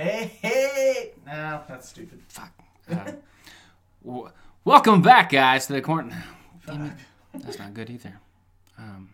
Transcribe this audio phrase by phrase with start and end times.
[0.00, 1.10] Hey, hey!
[1.26, 2.22] No, that's stupid.
[2.28, 2.52] Fuck.
[2.90, 3.12] Uh,
[4.02, 4.30] w-
[4.64, 6.14] welcome back, guys, to the corn.
[6.66, 6.92] Damn it.
[7.34, 8.18] That's not good either.
[8.78, 9.10] Um,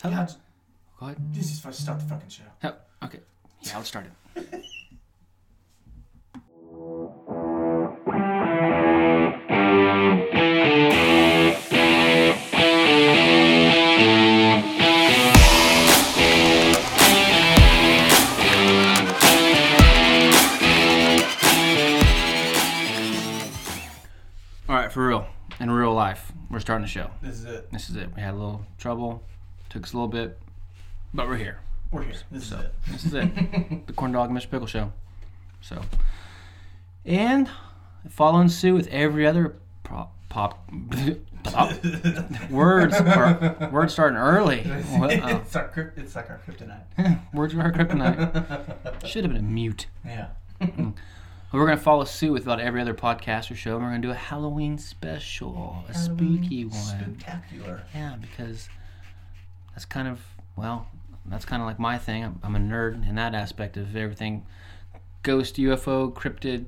[0.00, 0.14] hello.
[0.18, 0.26] Yeah,
[1.00, 1.34] Go ahead.
[1.34, 2.44] this is supposed to start the fucking show.
[2.62, 2.74] Oh,
[3.06, 3.18] okay.
[3.62, 4.64] Yeah, let's start it.
[26.50, 27.10] we're starting the show.
[27.22, 27.70] This is it.
[27.70, 28.08] This is it.
[28.14, 29.22] We had a little trouble.
[29.68, 30.38] Took us a little bit,
[31.14, 31.60] but we're here.
[31.92, 32.14] We're here.
[32.30, 32.74] This So is it.
[32.90, 33.86] this is it.
[33.86, 34.50] the corn dog and Mr.
[34.50, 34.92] Pickle show.
[35.60, 35.80] So,
[37.04, 37.48] and
[38.08, 40.68] following suit with every other pop, pop
[42.50, 44.60] words are words starting early.
[44.64, 45.68] It's, our oh.
[45.72, 47.20] crypt, it's like our kryptonite.
[47.32, 49.06] words are our kryptonite.
[49.06, 49.86] Should have been a mute.
[50.04, 50.28] yeah.
[50.60, 50.94] Mm.
[51.52, 54.12] We're gonna follow suit with about every other podcast or show, and we're gonna do
[54.12, 56.78] a Halloween special, a spooky one.
[56.80, 57.82] Spectacular.
[57.92, 58.68] Yeah, because
[59.72, 60.20] that's kind of
[60.54, 60.86] well,
[61.26, 62.24] that's kind of like my thing.
[62.24, 64.46] I'm, I'm a nerd in that aspect of everything,
[65.24, 66.66] ghost, UFO, cryptid,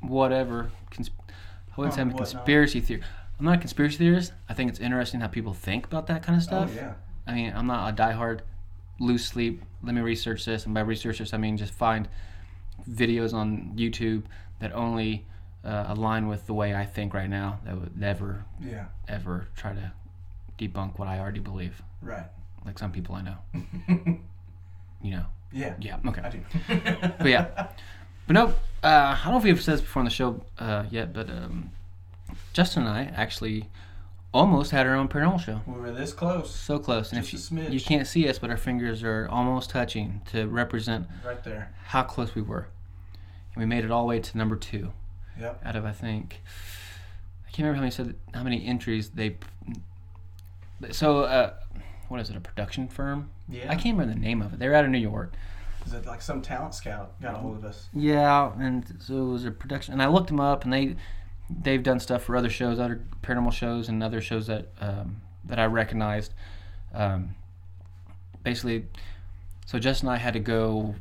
[0.00, 0.70] whatever.
[0.90, 3.02] Cons- I wouldn't say I'm a conspiracy theory.
[3.38, 4.32] I'm not a conspiracy theorist.
[4.46, 6.70] I think it's interesting how people think about that kind of stuff.
[6.70, 6.92] Oh, yeah.
[7.26, 8.40] I mean, I'm not a diehard
[9.00, 9.62] loose sleep.
[9.82, 12.08] Let me research this, and by research this, I mean just find
[12.90, 14.22] videos on YouTube
[14.60, 15.24] that only
[15.64, 17.60] uh, align with the way I think right now.
[17.64, 18.86] That would never Yeah.
[19.08, 19.92] ever try to
[20.58, 21.82] debunk what I already believe.
[22.02, 22.26] Right.
[22.64, 23.36] Like some people I know.
[25.02, 25.26] You know.
[25.52, 25.74] Yeah.
[25.80, 25.98] Yeah.
[26.06, 26.22] Okay.
[26.22, 26.40] I do.
[27.18, 27.68] But yeah.
[28.26, 28.46] But no,
[28.82, 31.28] uh, I don't know if we've said this before on the show uh, yet, but
[31.28, 31.70] um,
[32.54, 33.68] Justin and I actually
[34.34, 35.60] almost had our own paranormal show.
[35.66, 36.54] we were this close.
[36.54, 37.12] So close.
[37.12, 37.72] And Just if a you, smidge.
[37.72, 41.72] you can't see us, but our fingers are almost touching to represent Right there.
[41.86, 42.66] how close we were.
[43.54, 44.92] And we made it all the way to number two
[45.40, 45.60] Yep.
[45.64, 46.42] out of, I think,
[47.46, 49.36] I can't remember how many said how many entries they.
[50.90, 51.54] So, uh,
[52.08, 52.36] what is it?
[52.36, 53.30] A production firm?
[53.48, 53.70] Yeah.
[53.70, 54.58] I can't remember the name of it.
[54.58, 55.32] They were out of New York.
[55.86, 57.88] Is it like some talent scout got a hold of us?
[57.92, 60.96] Yeah, and so it was a production, and I looked them up, and they
[61.50, 65.58] they've done stuff for other shows, other paranormal shows, and other shows that um, that
[65.58, 66.32] I recognized.
[66.92, 67.34] Um,
[68.42, 68.86] basically,
[69.66, 70.94] so Justin and I had to go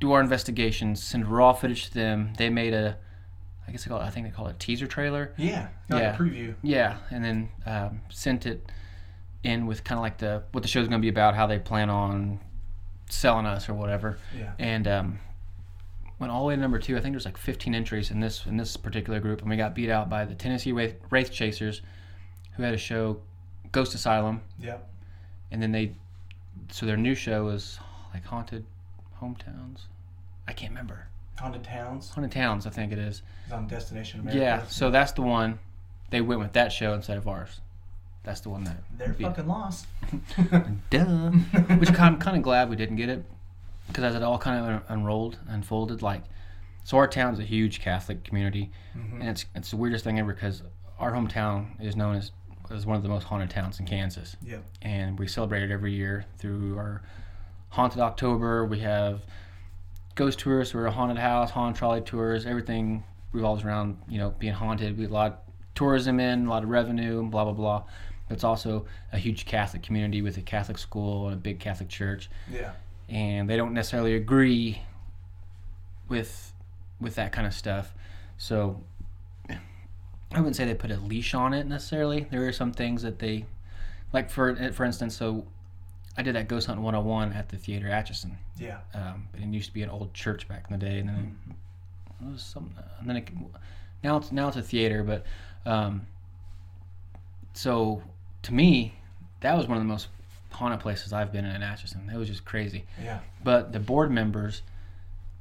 [0.00, 2.32] do our investigations, send raw footage to them.
[2.36, 2.96] They made a,
[3.66, 5.32] I guess they call it, I think they call it a teaser trailer.
[5.36, 5.68] Yeah.
[5.88, 6.14] Yeah.
[6.14, 6.54] a preview.
[6.62, 8.70] Yeah, and then um, sent it
[9.42, 11.58] in with kind of like the what the show's going to be about, how they
[11.58, 12.40] plan on
[13.08, 14.18] selling us or whatever.
[14.36, 14.52] Yeah.
[14.58, 15.18] And um,
[16.18, 16.96] went all the way to number two.
[16.96, 19.74] I think there's like 15 entries in this in this particular group, and we got
[19.74, 21.82] beat out by the Tennessee Wraith, Wraith Chasers,
[22.56, 23.18] who had a show,
[23.72, 24.88] Ghost Asylum, Yep.
[25.50, 25.92] and then they,
[26.70, 27.78] so their new show is
[28.12, 28.64] like Haunted
[29.20, 29.82] Hometowns.
[30.46, 31.06] I can't remember.
[31.38, 32.10] Haunted Towns.
[32.10, 33.22] Haunted Towns, I think it is.
[33.46, 34.40] Is on Destination America.
[34.40, 35.58] Yeah, so that's the one.
[36.10, 37.60] They went with that show instead of ours.
[38.22, 38.76] That's the one that.
[38.96, 39.86] They're beat- fucking lost.
[40.90, 41.30] Duh.
[41.78, 43.24] Which I'm kind of glad we didn't get it,
[43.88, 46.22] because as it all kind of unrolled, unfolded, like,
[46.84, 49.20] so our town's a huge Catholic community, Mm-hmm.
[49.20, 50.62] and it's it's the weirdest thing ever because
[51.00, 52.30] our hometown is known as
[52.70, 54.64] as one of the most haunted towns in Kansas, Yep.
[54.82, 57.02] and we celebrate it every year through our
[57.70, 58.64] haunted October.
[58.64, 59.22] We have
[60.14, 62.46] ghost tours, so we're a haunted house, haunted trolley tours.
[62.46, 63.02] Everything
[63.32, 64.96] revolves around you know being haunted.
[64.96, 65.38] We have a lot of
[65.74, 67.82] tourism in, a lot of revenue, blah blah blah.
[68.28, 71.88] But It's also a huge Catholic community with a Catholic school and a big Catholic
[71.88, 72.72] church, Yeah.
[73.08, 74.82] And they don't necessarily agree
[76.08, 76.52] with
[77.00, 77.94] with that kind of stuff.
[78.36, 78.82] So
[79.48, 82.26] I wouldn't say they put a leash on it necessarily.
[82.30, 83.46] There are some things that they
[84.12, 85.16] like for for instance.
[85.16, 85.46] So
[86.16, 88.38] I did that Ghost Hunt 101 at the theater Atchison.
[88.58, 88.78] Yeah.
[88.94, 91.36] Um, it used to be an old church back in the day, and then
[92.20, 92.70] it was some.
[93.00, 93.28] And then it,
[94.02, 95.24] now it's now it's a theater, but
[95.66, 96.06] um,
[97.52, 98.02] so
[98.42, 98.94] to me,
[99.40, 100.08] that was one of the most
[100.54, 102.10] haunted places I've been in in Atchison.
[102.12, 102.84] It was just crazy.
[103.02, 103.20] Yeah.
[103.42, 104.62] But the board members,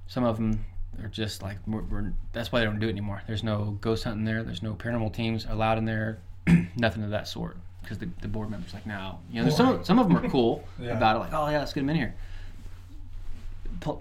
[0.07, 0.65] some of them
[1.01, 3.21] are just like we're, we're, that's why they don't do it anymore.
[3.27, 4.43] There's no ghost hunting there.
[4.43, 6.19] There's no paranormal teams allowed in there.
[6.75, 7.57] nothing of that sort.
[7.81, 10.29] Because the, the board members like now, you know, there's some some of them are
[10.29, 10.91] cool Yeah.
[10.97, 11.19] about it.
[11.19, 12.15] Like, oh yeah, let's get them in here.
[13.81, 13.99] Pu-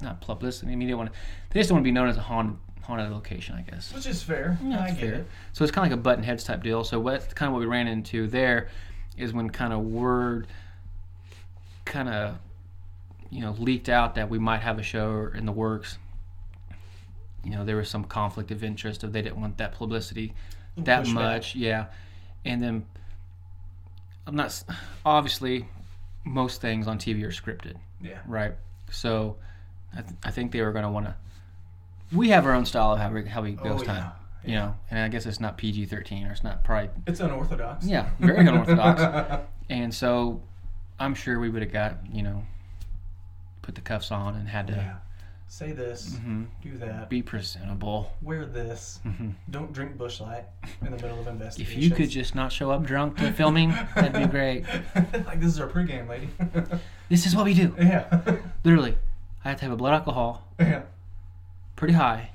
[0.00, 0.72] not publicity.
[0.72, 1.18] I mean, they want to.
[1.50, 3.92] They just don't want to be known as a haunted haunted location, I guess.
[3.92, 4.58] Which is fair.
[4.64, 5.26] Yeah, I it's get it.
[5.52, 6.84] So it's kind of like a button heads type deal.
[6.84, 8.68] So what kind of what we ran into there
[9.18, 10.46] is when kind of word
[11.84, 12.36] kind of
[13.30, 15.98] you know leaked out that we might have a show in the works.
[17.44, 20.34] You know, there was some conflict of interest if they didn't want that publicity
[20.76, 21.86] that much, yeah.
[22.44, 22.86] And then
[24.26, 24.62] I'm not
[25.04, 25.66] obviously
[26.24, 28.18] most things on TV are scripted Yeah.
[28.26, 28.54] right?
[28.90, 29.36] So
[29.96, 31.14] I, th- I think they were gonna want to.
[32.12, 33.86] We have our own style of how we how we Oh, hunt.
[33.86, 34.10] yeah.
[34.44, 37.84] You know, and I guess it's not PG thirteen or it's not probably It's unorthodox.
[37.86, 39.42] yeah very unorthodox.
[39.68, 40.40] and so,
[40.98, 42.42] I'm sure we would have got you know,
[43.62, 44.94] put the cuffs on and had to Yeah.
[45.50, 46.10] Say this.
[46.10, 47.08] mhm, Do that.
[47.08, 48.12] be presentable.
[48.20, 49.00] Wear this.
[49.06, 49.32] Mhm.
[49.50, 50.44] Don't drink Busch Light
[50.82, 51.78] in the middle of investigation.
[51.78, 54.66] If you could just not show up drunk to filming, that'd be great.
[55.26, 56.28] like this is our pregame, lady.
[57.08, 57.74] This is what we do.
[57.78, 58.38] yeah.
[58.62, 58.98] Literally,
[59.42, 60.82] I had to have a blood alcohol yeah.
[61.76, 62.28] pretty high,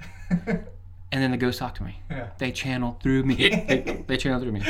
[1.14, 2.02] and then the ghost talked to me.
[2.10, 2.30] yeah.
[2.40, 3.36] They channel through me.
[3.68, 4.64] they, they channel through me.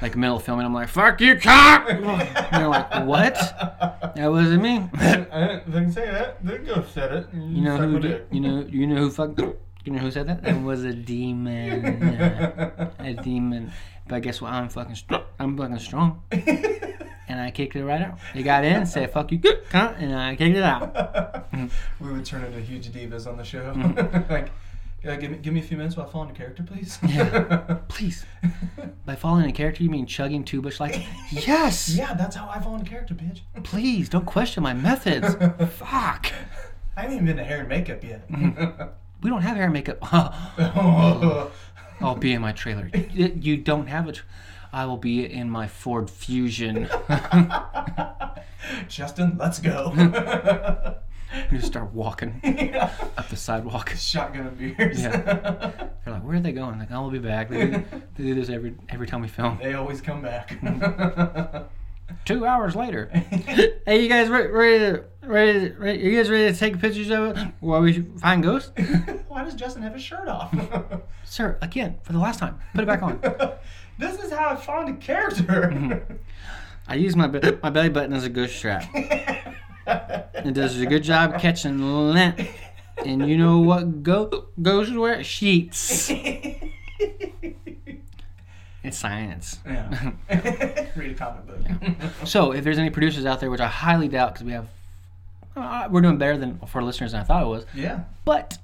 [0.00, 3.34] Like middle of filming, I'm like, "Fuck you, cock!" And they're like, "What?
[4.14, 6.44] That wasn't me." I didn't think say that.
[6.46, 7.26] The ghost said it.
[7.34, 7.98] You know who?
[7.98, 8.64] Did, you know?
[8.68, 9.10] You know who?
[9.10, 9.38] Fuck.
[9.38, 10.44] You know who said that?
[10.44, 11.84] That was a demon.
[13.00, 13.72] a demon.
[14.06, 14.52] But guess what?
[14.52, 14.94] I'm fucking.
[14.94, 16.22] Str- I'm fucking strong.
[17.28, 18.18] And I kicked it right out.
[18.34, 19.38] They got in, said "fuck you,"
[19.70, 21.46] cunt, and I kicked it out.
[22.00, 23.72] we would turn into huge divas on the show.
[23.72, 24.32] Mm-hmm.
[24.32, 24.50] like,
[25.04, 26.98] yeah, give me give me a few minutes while I fall into character, please.
[27.06, 27.78] Yeah.
[27.88, 28.24] Please.
[29.04, 30.98] By falling in character, you mean chugging two Busch Lights?
[31.30, 31.90] Yes.
[31.90, 33.40] yeah, that's how I fall into character, bitch.
[33.62, 35.34] Please don't question my methods.
[35.74, 36.32] Fuck.
[36.96, 38.28] I haven't even been to hair and makeup yet.
[39.22, 39.98] We don't have hair and makeup.
[42.00, 42.90] I'll be in my trailer.
[43.12, 44.22] You don't have it.
[44.72, 46.88] I will be in my Ford Fusion.
[48.88, 50.96] Justin, let's go.
[51.50, 52.90] You just start walking yeah.
[53.18, 53.90] up the sidewalk.
[53.90, 55.02] Shotgun of beers.
[55.02, 55.10] Yeah.
[56.02, 57.84] They're like, "Where are they going?" Like, "I'll be back." They do,
[58.16, 59.58] they do this every every time we film.
[59.62, 60.58] they always come back.
[62.24, 63.10] Two hours later.
[63.86, 64.48] hey, you guys ready?
[64.48, 64.78] Ready?
[64.78, 65.98] To, ready, ready?
[65.98, 68.72] You guys ready to take pictures of it while we find ghosts?
[69.28, 70.54] Why does Justin have his shirt off?
[71.24, 72.58] Sir, again for the last time.
[72.74, 73.20] Put it back on.
[73.98, 76.06] This is how I fall into character.
[76.88, 77.26] I use my
[77.62, 78.88] my belly button as a ghost strap.
[78.94, 82.40] It does a good job catching lint.
[83.04, 85.22] And you know what go- ghosts wear?
[85.22, 86.10] Sheets.
[88.84, 89.58] It's science.
[89.66, 90.12] yeah.
[90.96, 92.26] Read a comic book.
[92.26, 94.68] So, if there's any producers out there, which I highly doubt, because we have,
[95.56, 97.66] uh, we're doing better than for listeners than I thought it was.
[97.74, 98.04] yeah.
[98.24, 98.56] But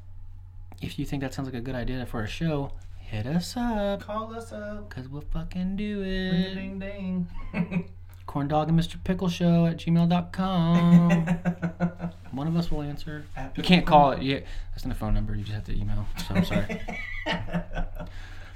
[0.81, 2.73] if you think that sounds like a good idea for a show,
[3.05, 4.89] hit us up, Call us up.
[4.91, 6.55] cause we'll fucking do it.
[6.55, 7.29] ding ding.
[8.27, 8.97] Corn dog and Mr.
[9.05, 11.11] Pickle Show at gmail.com.
[12.33, 13.25] One of us will answer.
[13.37, 14.23] At You can't call it.
[14.23, 14.41] Yeah,
[14.73, 15.35] that's not a phone number.
[15.35, 16.07] You just have to email.
[16.27, 16.81] So I'm sorry.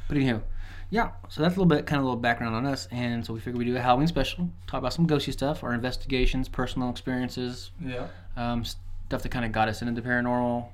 [0.08, 0.40] But anyhow,
[0.88, 1.10] yeah.
[1.28, 3.40] So that's a little bit, kind of a little background on us, and so we
[3.40, 7.72] figured we do a Halloween special, talk about some ghosty stuff, our investigations, personal experiences,
[7.78, 8.06] yeah.
[8.34, 10.66] um, stuff that kind of got us into the paranormal.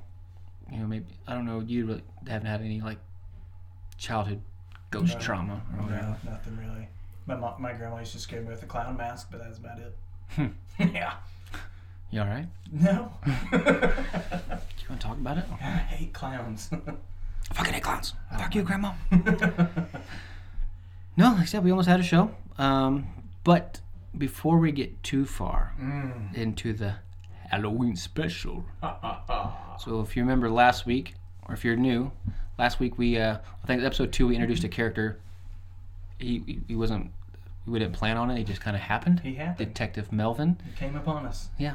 [0.70, 1.58] You know, maybe I don't know.
[1.66, 2.98] You really haven't had any like
[3.98, 4.42] childhood
[4.90, 5.20] ghost No.
[5.20, 6.16] trauma or whatever.
[6.24, 6.88] No, nothing really.
[7.26, 9.78] My mom, my grandma used to scare me with a clown mask, but that's about
[9.78, 9.96] it.
[10.30, 10.46] Hmm.
[10.94, 11.14] yeah.
[12.10, 12.46] You all right?
[12.70, 13.12] No.
[14.84, 15.44] You want to talk about it?
[15.62, 16.68] I hate clowns.
[17.54, 18.12] Fucking hate clowns.
[18.36, 18.92] Fuck you, grandma.
[21.16, 22.30] No, like I said, we almost had a show.
[22.58, 23.06] Um,
[23.44, 23.80] but
[24.16, 26.34] before we get too far mm.
[26.34, 26.96] into the
[27.50, 28.64] Halloween special,
[29.78, 31.14] so if you remember last week,
[31.46, 32.10] or if you're new,
[32.58, 35.20] last week we, uh, I think episode two, we introduced a character.
[36.18, 37.10] He, he, he wasn't,
[37.66, 38.38] we didn't plan on it.
[38.38, 39.20] He just kind of happened.
[39.20, 39.68] he happened.
[39.68, 40.58] Detective Melvin.
[40.64, 41.48] He came upon us.
[41.58, 41.74] Yeah.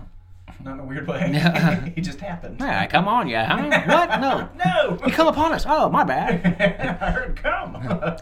[0.64, 1.30] Not in a weird way.
[1.32, 1.86] Yeah.
[1.96, 2.60] he just happened.
[2.62, 3.84] Hey, come on, yeah, huh?
[3.88, 4.20] What?
[4.20, 4.50] No.
[4.66, 5.00] No.
[5.06, 5.66] You come upon us.
[5.68, 6.46] Oh, my bad.
[7.02, 8.18] I heard come.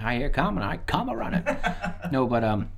[0.00, 1.44] I hear come and I come a running.
[2.10, 2.70] no, but um,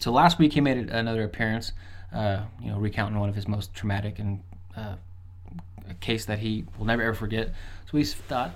[0.00, 1.72] so last week he made another appearance,
[2.12, 4.42] uh, you know, recounting one of his most traumatic and
[4.76, 4.96] uh,
[5.88, 7.48] a case that he will never ever forget.
[7.48, 8.52] So we thought,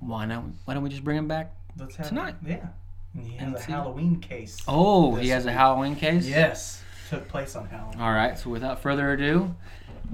[0.00, 0.44] why not?
[0.64, 1.54] Why don't we just bring him back?
[1.78, 2.36] Let's have Tonight.
[2.46, 2.66] Yeah.
[3.14, 4.60] And he has And a Halloween case.
[4.66, 5.52] Oh, he has a.
[5.52, 6.26] Halloween case.
[6.26, 6.82] Yes.
[7.10, 8.00] Took place on Halloween.
[8.00, 8.38] All right.
[8.38, 9.54] So without further ado,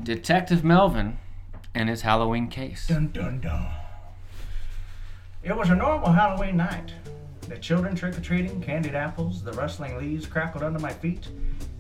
[0.03, 1.19] Detective Melvin
[1.75, 2.89] and his Halloween case.
[2.89, 3.67] Dun dun dun.
[5.43, 6.93] It was a normal Halloween night.
[7.49, 11.29] The children trick or treating, candied apples, the rustling leaves crackled under my feet,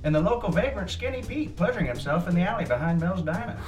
[0.02, 3.58] and the local vagrant Skinny Pete pleasuring himself in the alley behind Mel's Diner.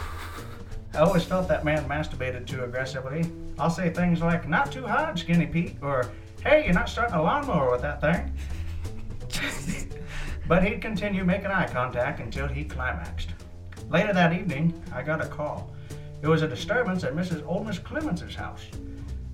[0.94, 3.24] I always felt that man masturbated too aggressively.
[3.58, 6.10] I'll say things like, not too hard, Skinny Pete, or,
[6.44, 8.30] hey, you're not starting a lawnmower with that thing.
[10.48, 13.30] but he'd continue making eye contact until he climaxed.
[13.88, 15.72] Later that evening, I got a call.
[16.20, 17.46] It was a disturbance at Mrs.
[17.46, 18.66] Old Miss Clemens's house.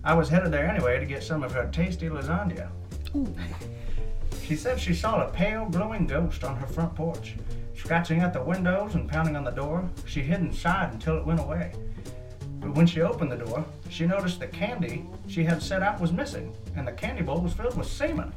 [0.04, 2.70] I was headed there anyway to get some of her tasty lasagna.
[4.44, 7.34] She said she saw a pale, glowing ghost on her front porch.
[7.78, 11.38] Scratching at the windows and pounding on the door, she hid inside until it went
[11.38, 11.72] away.
[12.58, 16.12] But when she opened the door, she noticed the candy she had set out was
[16.12, 18.34] missing, and the candy bowl was filled with semen.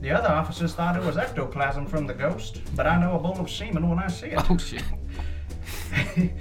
[0.00, 3.38] The other officers thought it was ectoplasm from the ghost, but I know a bowl
[3.38, 4.50] of semen when I see it.
[4.50, 4.82] Oh shit.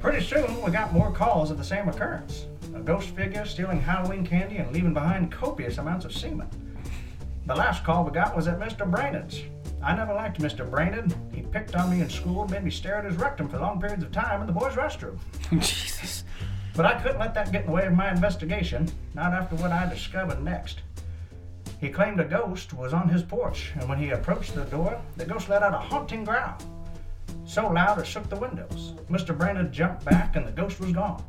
[0.00, 2.46] Pretty soon, we got more calls of the same occurrence.
[2.74, 6.48] A ghost figure stealing Halloween candy and leaving behind copious amounts of semen.
[7.46, 8.90] The last call we got was at Mr.
[8.90, 9.44] Brainard's.
[9.82, 10.68] I never liked Mr.
[10.68, 11.14] Brainard.
[11.32, 14.02] He picked on me in school, made me stare at his rectum for long periods
[14.02, 15.18] of time in the boys' restroom.
[15.50, 16.24] Jesus.
[16.74, 19.72] But I couldn't let that get in the way of my investigation, not after what
[19.72, 20.80] I discovered next.
[21.80, 25.24] He claimed a ghost was on his porch, and when he approached the door, the
[25.24, 26.58] ghost let out a haunting growl.
[27.46, 28.94] So loud it shook the windows.
[29.08, 29.36] Mr.
[29.36, 31.24] Brainerd jumped back, and the ghost was gone.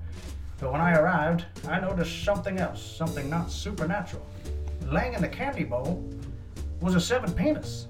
[0.60, 4.26] But when I arrived, I noticed something else, something not supernatural.
[4.88, 6.04] Laying in the candy bowl
[6.82, 7.88] was a severed penis.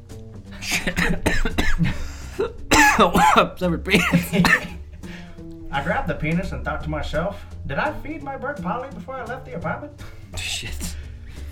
[3.57, 4.33] Severed penis.
[5.71, 9.15] I grabbed the penis and thought to myself, did I feed my bird Polly before
[9.15, 9.93] I left the apartment?
[10.35, 10.95] Shit.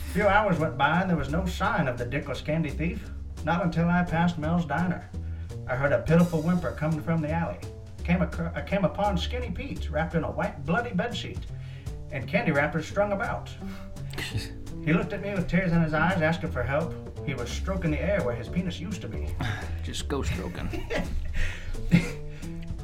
[0.10, 3.08] A few hours went by and there was no sign of the dickless candy thief.
[3.46, 5.10] Not until I passed Mel's diner.
[5.68, 7.60] I heard a pitiful whimper coming from the alley.
[8.04, 11.44] Came ac- I uh, came upon Skinny Pete wrapped in a white bloody bedsheet
[12.12, 13.50] and candy wrappers strung about.
[14.86, 16.94] He looked at me with tears in his eyes, asking for help.
[17.28, 19.28] He was stroking the air where his penis used to be,
[19.84, 20.70] Just ghost stroking.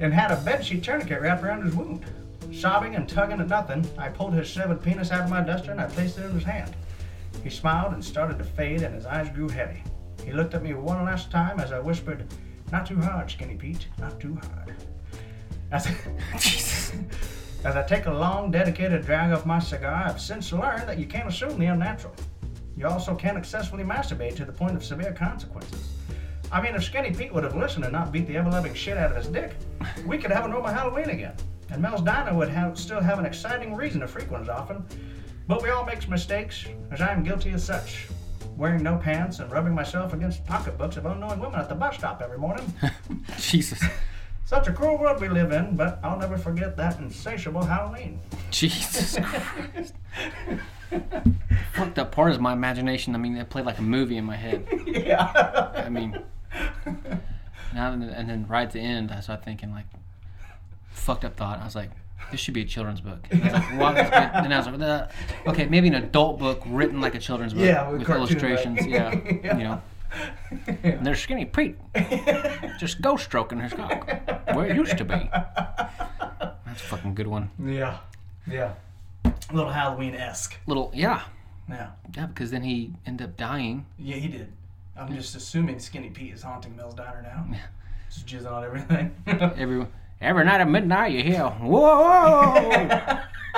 [0.01, 2.05] and had a bedsheet tourniquet wrapped around his wound.
[2.51, 5.79] Sobbing and tugging at nothing, I pulled his severed penis out of my duster and
[5.79, 6.75] I placed it in his hand.
[7.41, 9.81] He smiled and started to fade, and his eyes grew heavy.
[10.25, 12.25] He looked at me one last time as I whispered,
[12.69, 14.75] Not too hard, Skinny Pete, not too hard.
[15.71, 15.87] As
[16.37, 16.91] Jesus.
[17.63, 21.05] As I take a long, dedicated drag of my cigar, I've since learned that you
[21.05, 22.13] can't assume the unnatural.
[22.75, 25.89] You also can't excessively masturbate to the point of severe consequences.
[26.51, 29.11] I mean, if Skinny Pete would have listened and not beat the ever-loving shit out
[29.11, 29.55] of his dick,
[30.05, 31.33] we could have a normal Halloween again.
[31.69, 34.85] And Mel's Diner would have still have an exciting reason to frequent as often.
[35.47, 38.07] But we all make mistakes, as I am guilty as such.
[38.55, 42.21] Wearing no pants and rubbing myself against pocketbooks of unknown women at the bus stop
[42.21, 42.71] every morning.
[43.39, 43.83] Jesus.
[44.45, 48.19] Such a cruel world we live in, but I'll never forget that insatiable Halloween.
[48.51, 49.95] Jesus Christ.
[51.73, 53.15] Fucked up part is my imagination.
[53.15, 54.67] I mean, it played like a movie in my head.
[54.85, 55.71] yeah.
[55.75, 56.19] I mean,
[57.73, 59.85] now and then, and then right at the end, I started thinking like,
[60.91, 61.59] fucked up thought.
[61.59, 61.89] I was like,
[62.31, 63.19] this should be a children's book.
[63.31, 63.97] And I was like, what?
[63.97, 65.07] And I was like, "Uh,
[65.47, 68.85] okay, maybe an adult book written like a children's book Yeah, with with, illustrations.
[68.85, 69.57] Yeah, Yeah.
[69.57, 69.81] you know.
[70.83, 71.75] And there's Skinny Pete,
[72.79, 74.07] just ghost stroking his cock
[74.53, 75.29] where it used to be.
[75.31, 77.49] That's a fucking good one.
[77.63, 77.97] Yeah.
[78.49, 78.73] Yeah.
[79.25, 80.55] A little Halloween esque.
[80.67, 81.23] Little, yeah,
[81.73, 81.89] Yeah.
[82.15, 83.85] yeah, because then he ended up dying.
[83.97, 84.51] Yeah, he did.
[84.95, 87.57] I'm just assuming Skinny Pete is haunting Mel's Diner now.
[88.09, 89.15] Just jizzing on everything.
[89.25, 89.87] Every
[90.21, 92.53] every night at midnight, you hear whoa,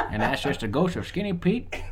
[0.09, 1.83] and that's just a ghost of Skinny Pete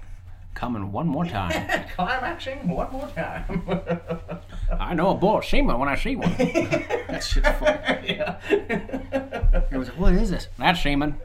[0.54, 1.52] coming one more time.
[1.96, 3.64] Climaxing one more time.
[4.72, 6.36] I know a bull semen when I see one.
[7.14, 8.16] That shit's funny.
[8.16, 8.40] yeah.
[8.50, 10.48] It was like, what is this?
[10.58, 11.16] That's semen.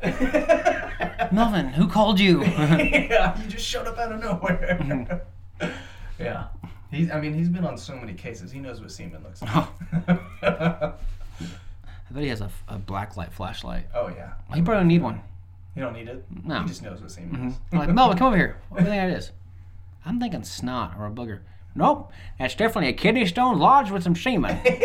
[1.33, 2.45] Melvin, who called you?
[2.45, 4.79] yeah, you just showed up out of nowhere.
[4.81, 5.67] Mm-hmm.
[6.19, 6.49] yeah.
[6.91, 8.51] He's, I mean, he's been on so many cases.
[8.51, 9.51] He knows what semen looks like.
[9.55, 9.73] Oh.
[10.43, 10.95] I
[12.11, 13.87] bet he has a, a black light flashlight.
[13.95, 14.33] oh, yeah.
[14.55, 15.21] He probably don't need one.
[15.77, 16.25] You don't need it.
[16.45, 16.63] No.
[16.63, 17.49] He just knows what semen mm-hmm.
[17.49, 17.55] is.
[17.73, 18.57] I'm like, Melvin, come over here.
[18.69, 19.33] What do you think that is?
[20.07, 21.41] I'm thinking snot or a booger.
[21.79, 24.61] Nope, that's definitely a kidney stone lodged with some semen.
[24.67, 24.83] Are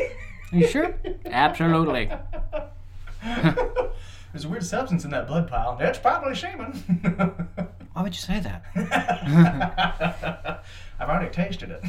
[0.52, 0.94] you sure?
[1.26, 2.06] Absolutely.
[3.24, 5.76] There's a weird substance in that blood pile.
[5.82, 6.72] It's probably semen.
[7.94, 8.64] Why would you say that?
[11.00, 11.84] I've already tasted it.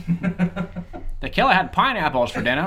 [1.21, 2.67] The killer had pineapples for dinner.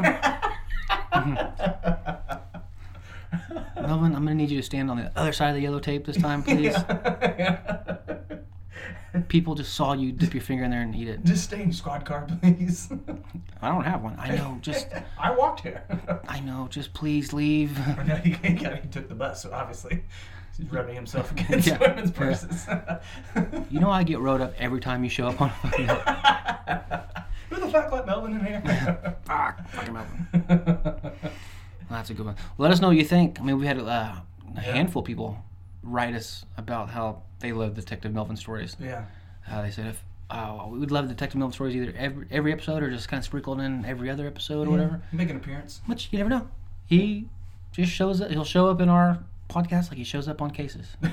[3.76, 6.06] Melvin, I'm gonna need you to stand on the other side of the yellow tape
[6.06, 6.76] this time, please.
[9.30, 11.24] People just saw you dip your finger in there and eat it.
[11.24, 12.90] Just stay in squad car, please.
[13.62, 14.16] I don't have one.
[14.20, 14.58] I know.
[14.62, 14.88] Just,
[15.20, 15.84] I walked here.
[16.28, 16.68] I know.
[16.70, 17.78] Just please leave.
[18.06, 20.04] no, he, he, he took the bus, so obviously
[20.56, 21.78] he's rubbing himself against Yeah.
[21.80, 22.16] women's Yeah.
[22.18, 22.68] purses.
[23.72, 25.50] You know I get rode up every time you show up on.
[25.50, 25.88] A fucking
[27.50, 29.16] Who the fuck let Melvin in here?
[29.26, 30.28] Fuck, fucking Melvin.
[31.90, 32.36] That's a good one.
[32.58, 33.40] Let us know what you think.
[33.40, 34.16] I mean, we had uh,
[34.56, 35.38] a handful of people
[35.84, 38.76] write us about how they love Detective Melvin stories.
[38.80, 39.06] yeah.
[39.50, 42.84] Uh, they said if uh, we would love Detective Melvin stories either every every episode
[42.84, 45.02] or just kind of sprinkled in every other episode or whatever.
[45.12, 45.82] Make an appearance.
[45.86, 46.50] Which you never know.
[46.86, 47.30] He
[47.72, 48.30] just shows up.
[48.30, 50.88] He'll show up in our podcast like he shows up on cases,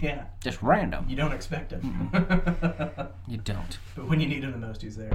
[0.00, 0.24] yeah.
[0.40, 1.04] just random.
[1.06, 2.10] You don't expect him.
[3.28, 3.76] You don't.
[3.94, 5.10] but when you need him the most, he's there.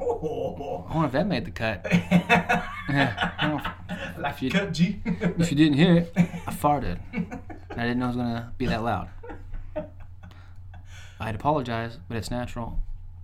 [0.00, 0.86] oh.
[0.90, 1.86] I wonder if that made the cut.
[2.86, 5.00] Yeah, I don't know like you- cut G.
[5.04, 6.98] If you didn't hear it, I farted.
[7.70, 9.08] I didn't know it was gonna be that loud.
[11.24, 12.78] I'd apologize, but it's natural,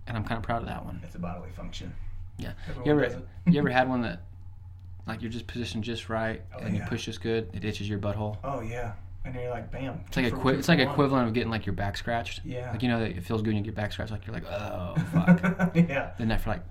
[0.06, 1.00] and I'm kind of proud of that one.
[1.04, 1.94] It's a bodily function.
[2.38, 2.52] Yeah.
[2.68, 4.22] Everyone You ever you ever had one that
[5.06, 7.98] like you're just positioned just right Oh, and you push just good, it itches your
[7.98, 8.38] butthole.
[8.42, 8.92] Oh yeah,
[9.24, 10.00] and you're like, bam.
[10.06, 10.88] It's like two for- equi- it's like one.
[10.88, 12.40] equivalent of getting like your back scratched.
[12.44, 12.70] Yeah.
[12.70, 14.12] Like you know that it feels good when you get back scratched.
[14.12, 15.76] Like you're like oh fuck.
[15.76, 16.12] yeah.
[16.18, 16.62] then that for like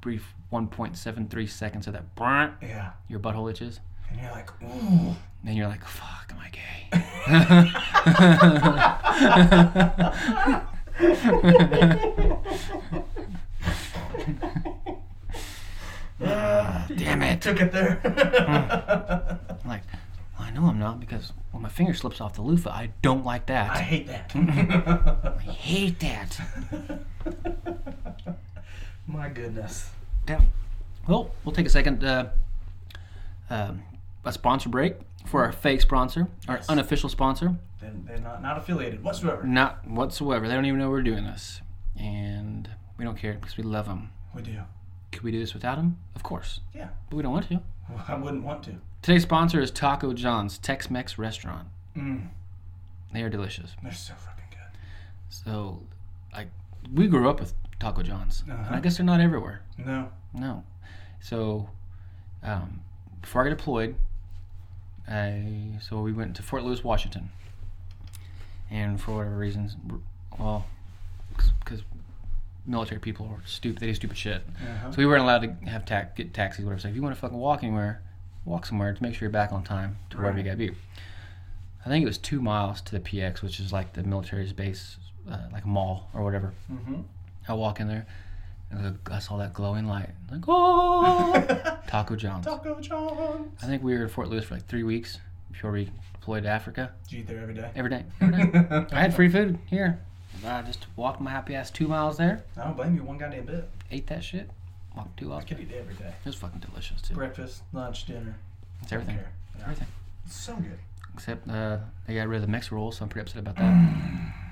[0.00, 2.04] brief 1.73 seconds of that,
[2.62, 2.92] Yeah.
[3.08, 3.80] your butthole itches.
[4.14, 5.16] And you're like, ooh.
[5.42, 6.90] Then you're like fuck, am I gay?
[16.96, 17.40] Damn it.
[17.40, 18.00] Took it there.
[18.04, 19.82] I'm like,
[20.38, 23.24] well, I know I'm not because when my finger slips off the loofah, I don't
[23.24, 23.70] like that.
[23.70, 24.30] I hate that.
[24.34, 26.40] I hate that.
[29.06, 29.90] My goodness.
[30.28, 30.40] Yeah.
[31.06, 32.28] Well, we'll take a second, uh,
[33.50, 33.82] um,
[34.24, 36.68] a sponsor break for our fake sponsor, our Yes.
[36.68, 37.56] unofficial sponsor.
[37.80, 39.42] They're, they're not, not affiliated whatsoever.
[39.44, 40.48] Not whatsoever.
[40.48, 41.60] They don't even know we're doing this.
[41.96, 44.10] And we don't care because we love them.
[44.34, 44.60] We do.
[45.12, 45.98] Could we do this without them?
[46.16, 46.60] Of course.
[46.74, 46.88] Yeah.
[47.10, 47.60] But we don't want to.
[47.90, 48.76] Well, I wouldn't want to.
[49.02, 51.68] Today's sponsor is Taco John's Tex Mex restaurant.
[51.96, 52.28] Mm,
[53.12, 53.72] They are delicious.
[53.82, 54.78] they're so fucking good.
[55.28, 55.82] So,
[56.32, 56.48] like,
[56.92, 58.42] we grew up with Taco John's.
[58.50, 58.74] Uh-huh.
[58.76, 59.60] I guess they're not everywhere.
[59.78, 60.08] No.
[60.32, 60.64] No.
[61.20, 61.68] So,
[62.42, 62.80] um,
[63.20, 63.94] before I got deployed,
[65.08, 67.30] I so we went to Fort Lewis, Washington,
[68.70, 69.76] and for whatever reasons,
[70.38, 70.66] well,
[71.64, 71.82] because
[72.66, 74.42] military people are stupid, they do stupid shit.
[74.56, 74.92] Uh-huh.
[74.92, 76.80] So we weren't allowed to have ta- get taxis, whatever.
[76.80, 78.02] So if you want to fucking walk anywhere,
[78.44, 80.72] walk somewhere to make sure you're back on time to wherever you gotta be.
[81.84, 84.96] I think it was two miles to the PX, which is like the military's base,
[85.30, 86.54] uh, like a mall or whatever.
[86.72, 87.02] mm-hmm.
[87.46, 88.06] I walk in there,
[89.10, 90.10] I saw that glowing light.
[90.30, 92.44] Like, oh, Taco John's.
[92.46, 93.62] Taco John's.
[93.62, 95.18] I think we were in Fort Lewis for like three weeks
[95.52, 96.92] before we deployed to Africa.
[97.04, 97.70] Did you eat there every day?
[97.76, 98.86] Every day, every day.
[98.92, 100.00] I had free food here.
[100.44, 103.46] I just walked my happy ass two miles there, I don't blame you one goddamn
[103.46, 103.68] bit.
[103.90, 104.50] ate that shit,
[104.96, 105.44] walked two I miles.
[105.44, 106.08] could eat it every day.
[106.22, 107.14] It was fucking delicious too.
[107.14, 108.36] Breakfast, lunch, dinner.
[108.82, 109.16] It's everything.
[109.16, 109.62] Yeah.
[109.62, 109.86] Everything.
[110.26, 110.78] It's so good.
[111.14, 114.34] Except uh, they got rid of the Mexi roll, so I'm pretty upset about that.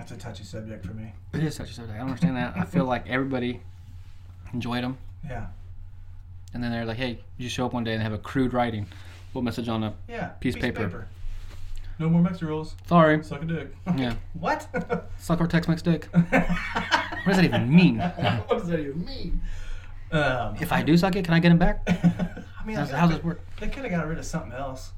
[0.00, 1.12] That's a touchy subject for me.
[1.34, 1.94] it is such a subject.
[1.94, 2.56] I don't understand that.
[2.56, 3.60] I feel like everybody
[4.54, 4.96] enjoyed them,
[5.28, 5.48] Yeah.
[6.54, 8.86] and then they're like, "Hey, you show up one day and have a crude writing,
[9.34, 10.28] little message on a Yeah.
[10.40, 11.06] Piece of paper.
[11.98, 12.76] No more Mexican rolls.
[12.86, 13.76] sorry, Suck a dick.
[13.94, 14.14] Yeah.
[14.32, 14.66] what?
[15.18, 16.30] suck our Tex-Mex dick." what
[17.26, 17.98] does that even mean?
[17.98, 19.42] what does that even mean?
[20.12, 21.82] Um, If I do suck it, can I get him back?
[21.86, 23.42] I mean, How's, feel how's this work?
[23.60, 24.92] They could have got rid of something else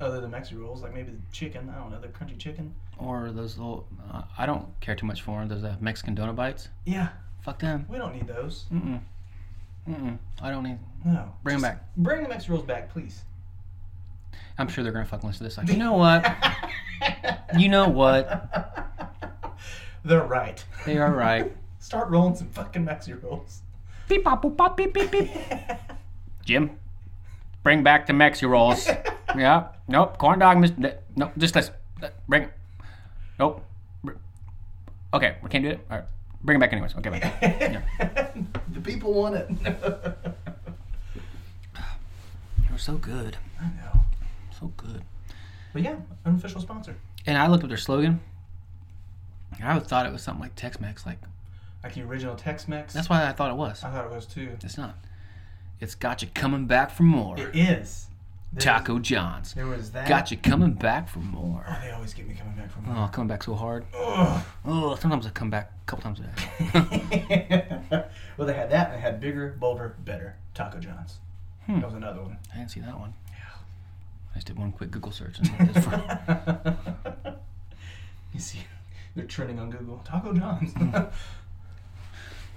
[0.00, 1.72] other than Mexican rolls, like maybe the chicken.
[1.74, 2.74] I don't know, the crunchy chicken.
[2.98, 5.48] Or those little, uh, I don't care too much for them.
[5.48, 6.68] Those uh, Mexican donut bites.
[6.84, 7.08] Yeah,
[7.42, 7.86] Fuck them.
[7.88, 8.64] we don't need those.
[8.72, 9.00] Mm-mm.
[9.88, 10.18] Mm-mm.
[10.42, 10.78] I don't need.
[11.04, 11.32] No.
[11.42, 11.96] Bring 'em Just back.
[11.96, 13.22] Bring the Mexican rolls back, please.
[14.58, 15.56] I'm sure they're gonna fucking listen to this.
[15.58, 16.26] Like, you know what?
[17.56, 18.52] You know what?
[20.04, 20.64] They're right.
[20.86, 21.54] They are right.
[21.80, 23.62] Start rolling some fucking Mexi rolls.
[24.08, 25.30] beep pop boop pop beep beep beep.
[26.44, 26.78] Jim,
[27.62, 28.88] bring back the Mexi rolls.
[29.36, 29.68] yeah.
[29.88, 30.18] Nope.
[30.18, 30.58] Corn dog.
[30.58, 30.72] Mis-
[31.16, 31.32] nope.
[31.38, 31.70] Just this.
[32.28, 32.52] Bring it.
[33.38, 33.64] Nope.
[35.14, 35.36] Okay.
[35.42, 35.80] We can't do it.
[35.90, 36.06] All right.
[36.42, 36.94] Bring it back anyways.
[36.96, 37.10] Okay.
[37.10, 38.32] Bye.
[38.72, 39.48] the people want it.
[42.66, 43.36] They were so good.
[43.60, 44.00] I know.
[44.58, 45.02] So good.
[45.72, 45.96] But yeah,
[46.26, 46.96] unofficial sponsor.
[47.26, 48.20] And I looked up their slogan.
[49.58, 51.06] and I thought it was something like Tex-Mex.
[51.06, 51.18] Like
[51.82, 52.92] Like the original Tex-Mex.
[52.92, 53.82] that's why I thought it was.
[53.84, 54.50] I thought it was too.
[54.62, 54.96] It's not.
[55.80, 57.38] It's got you coming back for more.
[57.38, 58.07] It is.
[58.58, 59.52] Taco John's.
[59.54, 60.08] There was that.
[60.08, 61.64] Got you coming back for more.
[61.68, 63.04] Oh, they always get me coming back from more.
[63.04, 63.84] Oh, coming back so hard.
[63.94, 64.42] Ugh.
[64.64, 67.84] Oh, sometimes I come back a couple times a day.
[68.36, 71.18] well, they had that and they had bigger, bolder, better Taco John's.
[71.66, 71.80] Hmm.
[71.80, 72.38] That was another one.
[72.52, 73.12] I didn't see that one.
[73.30, 73.36] Yeah.
[74.32, 75.38] I just did one quick Google search.
[75.40, 76.76] And for-
[78.32, 78.60] you see,
[79.14, 79.98] they're trending on Google.
[80.04, 80.72] Taco John's.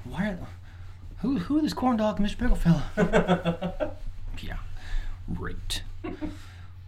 [0.05, 0.39] Why are
[1.19, 2.37] who who is this corn dog, Mr.
[2.37, 3.91] Pickle fella?
[4.41, 4.57] Yeah,
[5.27, 5.81] right.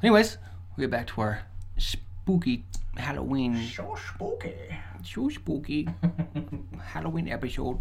[0.01, 0.37] Anyways,
[0.75, 1.43] we get back to our
[1.77, 2.63] spooky
[2.95, 4.53] Halloween, so spooky.
[5.03, 5.87] so spooky
[6.83, 7.79] Halloween episode.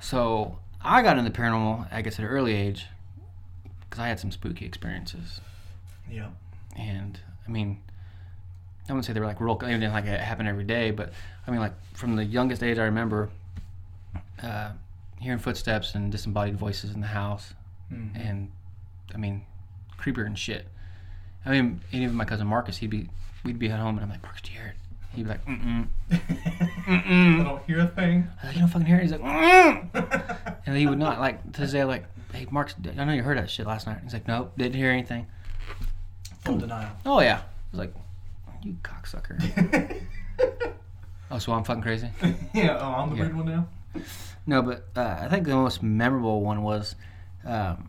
[0.00, 2.86] So I got into paranormal, I guess, at an early age
[3.88, 5.40] because I had some spooky experiences.
[6.10, 6.28] Yeah.
[6.76, 7.80] and I mean,
[8.88, 11.12] I wouldn't say they were like real, didn't like it happened every day, but
[11.46, 13.28] I mean, like from the youngest age I remember,
[14.42, 14.72] uh,
[15.20, 17.52] hearing footsteps and disembodied voices in the house,
[17.92, 18.10] Mhm.
[18.16, 18.50] and
[19.14, 19.42] I mean,
[19.98, 20.66] creepier and shit.
[21.44, 23.08] I mean, and even my cousin Marcus, he'd be,
[23.44, 24.74] we'd be at home, and I'm like, Marcus, do you hear it?
[25.12, 26.16] He'd be like, mm mm, I
[26.90, 27.40] mm.
[27.40, 28.28] I don't hear a thing.
[28.30, 29.02] I was like, you don't fucking hear it.
[29.02, 30.56] He's like, mm.
[30.66, 33.50] and he would not like to say like, hey, Marcus, I know you heard that
[33.50, 33.98] shit last night.
[34.04, 35.26] He's like, nope, didn't hear anything.
[36.44, 36.90] Full denial.
[37.04, 37.38] Oh yeah.
[37.38, 37.94] I was like,
[38.62, 40.00] you cocksucker.
[41.32, 42.08] Oh, so I'm fucking crazy.
[42.54, 42.76] yeah.
[42.80, 43.22] Oh, I'm the Yeah.
[43.22, 43.68] weird one now.
[44.46, 46.96] No, but uh, I think the most memorable one was,
[47.44, 47.88] um,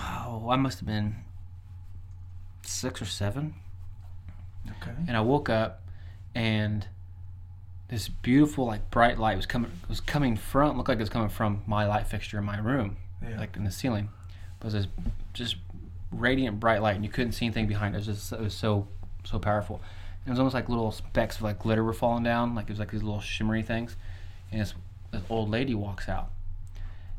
[0.00, 1.16] oh, I must have been
[2.62, 3.54] six or seven,
[4.82, 4.92] Okay.
[5.06, 5.82] and I woke up,
[6.34, 6.86] and
[7.88, 11.28] this beautiful like bright light was coming was coming from looked like it was coming
[11.28, 13.38] from my light fixture in my room, Yeah.
[13.38, 14.08] like in the ceiling.
[14.60, 14.86] But it was this
[15.34, 15.56] just
[16.10, 17.98] radiant bright light, and you couldn't see anything behind it.
[17.98, 18.88] It was just it was so
[19.24, 19.80] so powerful.
[20.24, 22.70] And it was almost like little specks of like glitter were falling down, like it
[22.70, 23.96] was like these little shimmery things.
[24.50, 24.72] And this,
[25.10, 26.30] this old lady walks out,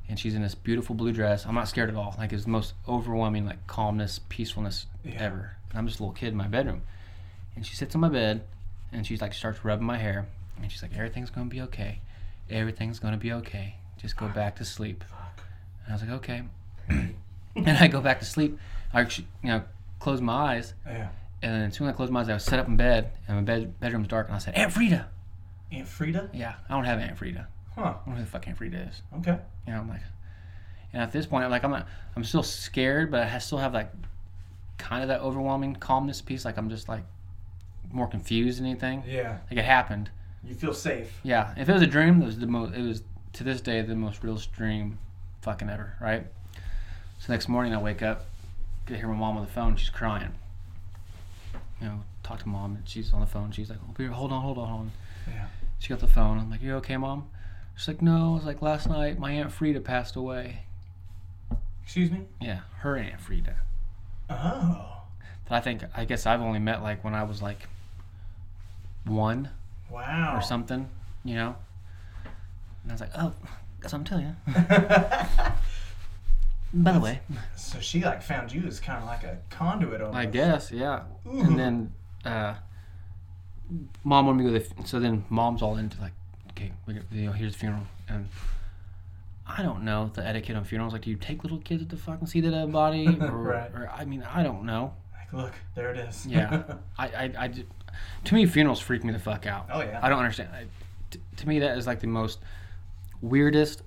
[0.10, 1.46] and she's in this beautiful blue dress.
[1.46, 2.15] I'm not scared at all.
[2.18, 5.15] Like it's the most overwhelming like calmness, peacefulness Yeah.
[5.22, 5.56] ever.
[5.70, 6.82] And I'm just a little kid in my bedroom,
[7.56, 8.44] and she sits on my bed,
[8.91, 10.28] and she's like starts rubbing my hair,
[10.62, 12.00] and she's like, "Everything's gonna be okay.
[12.50, 13.76] Everything's gonna be okay.
[13.98, 15.04] Just go back to sleep."
[15.86, 16.44] And I was like, "Okay."
[16.89, 18.58] and I go back to sleep.
[18.94, 19.08] I you
[19.44, 19.63] know,
[20.00, 21.10] close my eyes, Yeah.
[21.41, 23.12] and then as soon as I closed my eyes, I was set up in bed,
[23.28, 25.08] and my bed bedroom's dark, and I said, "Aunt Frida."
[25.72, 26.30] Aunt Frida?
[26.34, 27.48] Yeah, I don't have Aunt Frida.
[27.76, 27.82] Huh.
[27.82, 29.02] I don't know who the fuck Aunt Frida is.
[29.20, 29.38] Okay.
[29.68, 30.02] You know, I'm like,
[30.94, 33.74] and at this point, I'm like, I'm not, I'm still scared, but I still have
[33.74, 33.92] like,
[34.78, 36.46] kind of that overwhelming calmness piece.
[36.46, 37.04] Like I'm just like,
[37.92, 39.04] more confused than anything.
[39.08, 39.38] Yeah.
[39.50, 40.10] Like it happened.
[40.44, 41.20] You feel safe.
[41.24, 41.54] Yeah.
[41.58, 42.76] If it was a dream, it was the most.
[42.76, 45.00] It was to this day the most real dream,
[45.42, 45.96] fucking ever.
[46.00, 46.26] Right.
[47.20, 48.26] So next morning I wake up,
[48.86, 49.76] get to hear my mom on the phone.
[49.76, 50.34] She's crying.
[51.82, 53.52] You know, talk to mom, and she's on the phone.
[53.52, 54.92] She's like, "Oh, hold on, hold on, hold on."
[55.28, 55.48] Yeah.
[55.80, 56.40] She got the phone.
[56.40, 57.30] I'm like, "You okay, mom?"
[57.76, 60.64] She's like, "No." I was like, "Last night, my aunt Frida passed away."
[61.84, 62.22] Excuse me?
[62.42, 63.56] Yeah, her aunt Frida.
[64.30, 65.02] Oh.
[65.48, 67.68] But I think I guess I've only met like when I was like
[69.06, 69.50] one
[69.92, 70.36] Wow.
[70.38, 70.90] or something,
[71.24, 71.56] you know.
[72.84, 73.34] And I was like, "Oh,
[73.82, 74.36] guess I'm telling you."
[76.74, 77.22] By the way,
[77.56, 80.18] so she like found you as kind of like a conduit almost.
[80.18, 81.04] I guess, yeah.
[81.26, 81.40] Ooh.
[81.42, 81.94] And then
[82.26, 82.56] uh,
[84.04, 84.66] mom wanted me to go.
[84.82, 86.12] The, so then mom's all into like,
[86.56, 88.28] okay, we you know, here's the funeral, and
[89.48, 90.94] I don't know the etiquette on funerals.
[90.94, 93.72] Like, do you take little kids to fucking see the dead body, or, Right.
[93.74, 94.94] or I mean, I don't know.
[95.13, 96.26] Like, look, there it is.
[96.26, 96.63] Yeah,
[96.98, 97.52] I, I, I
[98.26, 99.68] to me, funerals freak me the fuck out.
[99.72, 100.00] oh yeah.
[100.02, 100.50] I don't understand.
[100.54, 100.65] I,
[101.12, 102.39] t- to me, that is like the most
[103.22, 103.82] weirdest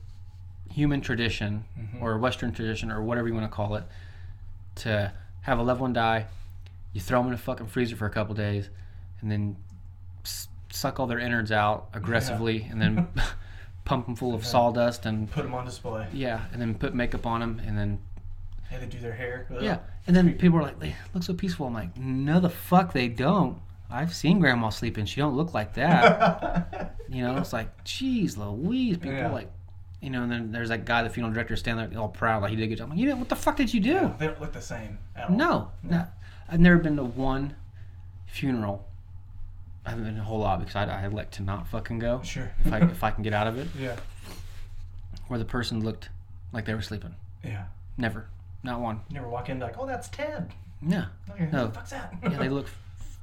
[0.70, 2.02] human tradition Mhm.
[2.02, 3.85] or Western tradition or whatever you want to call it
[4.76, 6.26] to have a loved one die.
[6.92, 8.70] You throw them in a fucking freezer for a couple days,
[9.20, 9.57] and then
[10.78, 13.08] suck all their innards out aggressively, and then
[13.84, 14.48] pump them full of Yeah.
[14.48, 16.06] sawdust and Put them on display.
[16.12, 17.98] yeah, and then put makeup on them, and then
[18.70, 19.46] Yeah, they do their hair.
[19.54, 19.62] Ugh.
[19.62, 22.92] yeah, and then people are like, "They look so peaceful." I'm like, "No, the fuck
[22.92, 23.58] they don't."
[23.90, 25.06] I've seen Grandma sleeping.
[25.06, 26.94] She don't look like that.
[27.10, 29.30] You know, it's like, geez, Louise, people Yeah.
[29.32, 29.50] like,
[30.02, 32.50] you know, and then there's that guy, the funeral director, standing there all proud, like
[32.50, 32.84] he did a good job.
[32.84, 33.92] I'm like, you know, what the fuck did you do?
[33.92, 34.98] Yeah, they don't look the same.
[35.16, 35.34] At all.
[35.36, 36.04] No, no.
[36.50, 37.56] I've never been to one
[38.26, 38.86] funeral.
[39.86, 42.50] I haven't been a whole lot because I, I like to not fucking go Sure.
[42.64, 43.68] if I if I can get out of it.
[43.78, 43.96] yeah.
[45.28, 46.08] Where the person looked
[46.52, 47.14] like they were sleeping.
[47.44, 47.64] Yeah.
[47.96, 48.26] Never,
[48.62, 49.00] not one.
[49.08, 50.52] You never walk in like, oh, that's Ted.
[50.86, 51.66] Yeah, oh, No, No.
[51.68, 52.14] The fuck's that?
[52.22, 52.78] yeah, they look f-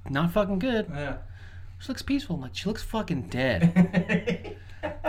[0.10, 0.88] not fucking good.
[0.94, 1.18] yeah.
[1.80, 2.36] She looks peaceful.
[2.38, 4.58] I'm like, she looks fucking dead.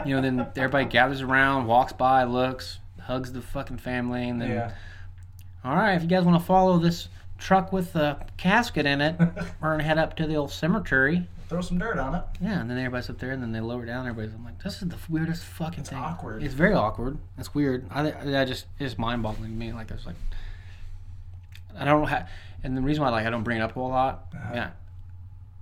[0.06, 4.50] You know, then everybody gathers around, walks by, looks, hugs the fucking family, and then,
[4.50, 4.70] yeah.
[5.64, 9.16] all right, if you guys want to follow this truck with a casket in it,
[9.60, 11.26] we're gonna head up to the old cemetery.
[11.48, 12.22] Throw some dirt on it.
[12.40, 14.06] Yeah, and then everybody's up there, and then they lower down.
[14.08, 15.98] Everybody's, I'm like, this is the weirdest fucking It's thing.
[15.98, 16.42] awkward.
[16.42, 17.18] It's very awkward.
[17.38, 17.86] It's weird.
[17.90, 19.72] I, I just, it's mind-boggling to me.
[19.72, 20.16] Like, I was like,
[21.78, 22.28] I don't have.
[22.64, 24.52] and the reason why, like, I don't bring it up a whole lot, Uh-huh.
[24.54, 24.70] yeah.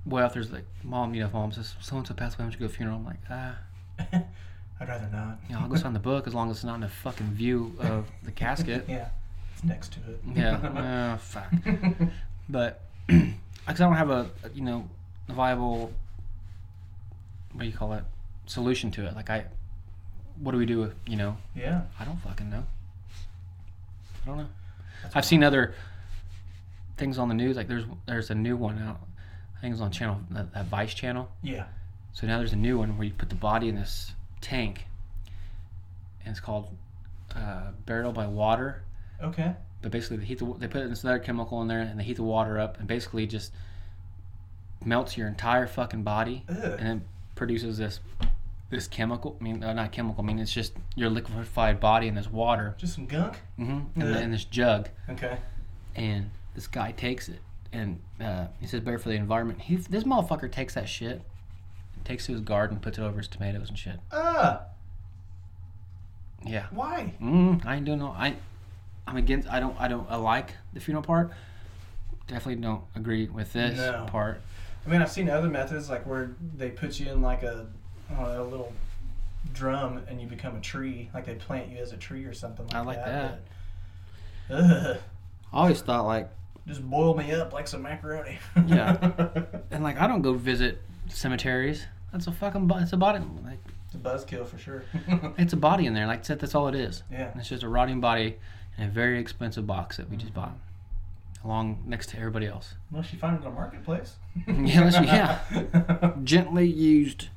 [0.06, 2.46] Well, if there's like, mom, you know, if mom says, so and so passed away,
[2.46, 2.96] you go to the funeral?
[2.98, 3.56] I'm like, ah.
[4.80, 5.38] I'd rather not.
[5.48, 7.28] You know, I'll go sign the book as long as it's not in a fucking
[7.28, 8.84] view of the casket.
[8.88, 9.08] yeah.
[9.54, 10.20] It's next to it.
[10.34, 10.56] Yeah,
[11.14, 11.50] uh, fuck.
[12.48, 13.30] But because
[13.66, 15.92] I don't have a, a, you know a viable
[17.54, 18.04] what do you call it
[18.46, 19.14] solution to it.
[19.14, 19.44] Like I,
[20.40, 20.80] what do we do?
[20.80, 21.82] With, you know, yeah.
[21.98, 22.64] I don't fucking know.
[24.22, 24.48] I don't know.
[25.02, 25.74] That's I've seen other
[26.96, 27.56] things on the news.
[27.56, 29.00] Like there's there's a new one out.
[29.56, 31.30] I think it's on channel that, that Vice channel.
[31.42, 31.66] Yeah.
[32.12, 34.84] So now there's a new one where you put the body in this tank,
[36.24, 36.76] and it's called
[37.34, 38.82] uh, burial by water.
[39.22, 39.54] Okay.
[39.82, 42.16] But basically, they heat the they put this other chemical in there, and they heat
[42.16, 43.52] the water up, and basically just
[44.84, 46.76] melts your entire fucking body, Ugh.
[46.78, 48.00] and it produces this
[48.70, 49.36] this chemical.
[49.40, 50.22] I mean, uh, not chemical.
[50.24, 53.34] I mean, it's just your liquefied body in this water, Just some gunk.
[53.58, 54.00] Mm-hmm.
[54.00, 54.22] in, Ugh.
[54.22, 55.38] in this jug, Okay.
[55.94, 57.40] and this guy takes it,
[57.72, 59.60] and uh, he says better for the environment.
[59.62, 61.22] He this motherfucker takes that shit,
[62.04, 64.00] takes it to his garden, puts it over his tomatoes and shit.
[64.12, 64.62] Ah.
[66.46, 66.66] Yeah.
[66.70, 67.14] Why?
[67.22, 68.08] Mm, I don't know.
[68.16, 68.36] I,
[69.06, 69.48] I'm against.
[69.48, 69.78] I don't.
[69.80, 70.06] I don't.
[70.10, 71.30] I like the funeral part.
[72.26, 74.06] Definitely don't agree with this No.
[74.08, 74.40] part.
[74.86, 77.66] I mean, I've seen other methods like where they put you in like a,
[78.10, 78.72] I know, a little
[79.52, 82.66] drum and you become a tree, like they plant you as a tree or something
[82.66, 83.40] like I like that.
[84.48, 85.00] but-
[85.52, 86.30] I always thought like,
[86.66, 88.38] just boil me up like some macaroni.
[88.66, 88.96] Yeah.
[89.70, 91.86] and like I don't go visit cemeteries.
[92.12, 94.84] That's a fucking bo- it's a body like it's a buzzkill for sure.
[95.38, 96.06] it's a body in there.
[96.06, 97.02] Like that's that's all it is.
[97.10, 97.30] yeah.
[97.30, 98.36] And it's just a rotting body
[98.78, 100.56] in a very expensive box that we just bought,
[101.44, 102.74] along next to everybody else.
[102.90, 104.14] Unless you find it on a marketplace.
[104.46, 106.12] Yeah, unless you- yeah.
[106.24, 107.28] Gently used.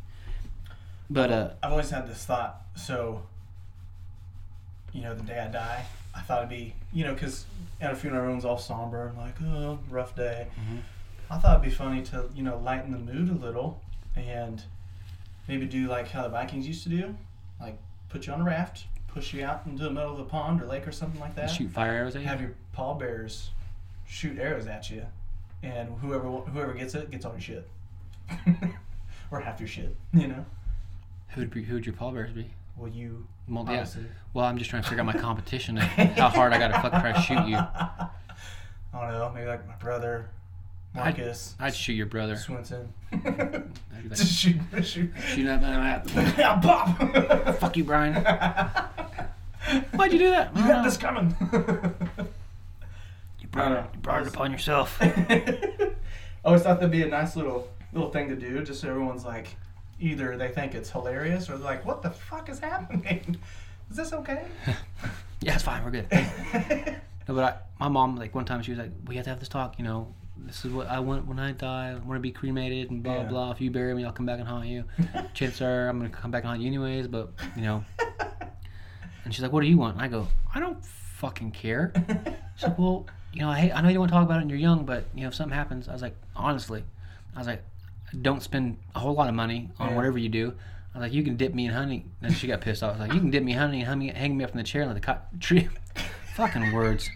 [1.10, 2.62] But uh, I've always had this thought.
[2.76, 3.22] So,
[4.94, 7.46] you know, the day I die, I thought it'd be, you know, because
[7.80, 10.48] at a funeral everyone's all somber and like, oh, rough day.
[10.60, 10.80] Mhm.
[11.30, 13.82] I thought it'd be funny to, you know, lighten the mood a little
[14.16, 14.64] and
[15.48, 17.16] maybe do like how the Vikings used to do,
[17.60, 17.78] like
[18.10, 20.66] put you on a raft, push you out into the middle of a pond or
[20.66, 21.50] lake or something like that.
[21.52, 22.28] shoot fire arrows at you.
[22.28, 23.50] Have your pallbearers
[24.08, 25.06] shoot arrows at you,
[25.62, 27.70] and whoever whoever gets it gets all your shit,
[29.32, 29.96] or half your shit.
[30.14, 30.46] You know.
[31.30, 32.50] Who'd be, who'd your pallbearers be?
[32.78, 33.86] Well, you Well, yeah.
[34.34, 36.92] Well, I'm just trying to figure out my competition and how hard I gotta fuck
[37.02, 37.58] try to shoot you.
[37.58, 38.10] I
[38.94, 39.32] don't know.
[39.36, 40.30] Maybe like my brother,
[40.94, 42.36] Marcus I'd shoot your brother.
[42.36, 42.88] Swinson.
[43.12, 43.72] I'd
[44.10, 45.12] like, shoot, shoot.
[45.28, 46.04] shoot man.
[46.38, 47.58] Yeah, pop.
[47.60, 48.14] Fuck you, Brian.
[49.92, 50.56] Why'd you do that?
[50.56, 51.36] You got this coming.
[53.58, 55.00] You brought, it, you brought it upon yourself.
[56.46, 58.90] Oh, I always thought that'd be a nice little little thing to do, just so
[58.90, 59.48] everyone's like,
[60.00, 63.36] either they think it's hilarious or they're like, "What the fuck is happening?
[63.90, 64.46] Is this okay?"
[65.42, 65.84] Yeah, it's fine.
[65.84, 66.08] We're good.
[67.28, 69.40] No, but I, my mom, like one time, she was like, "We have to have
[69.40, 69.78] this talk.
[69.78, 71.90] You know, this is what I want when I die.
[71.90, 73.24] I want to be cremated and blah Yeah.
[73.24, 73.52] blah.
[73.52, 74.86] If you bury me, I'll come back and haunt you.
[75.34, 77.08] Chances are I'm gonna come back and haunt you anyways.
[77.08, 77.84] But you know."
[79.26, 81.92] And she's like, "What do you want?" And I go, "I don't fucking care."
[82.56, 84.40] She's like, "Well, you know, I hate, I know you don't want to talk about
[84.40, 86.84] it and you're young, but you know, if something happens, I was like, honestly,
[87.36, 87.64] I was like,
[88.22, 89.96] don't spend a whole lot of money on Yeah.
[89.96, 90.54] whatever you do."
[90.96, 92.06] I was like, you can dip me in honey.
[92.24, 92.90] And she got pissed off.
[92.90, 94.50] I was like, you can dip me in honey and hang me, hang me up
[94.52, 95.70] in the chair and let the co- tree.
[96.34, 97.08] fucking words.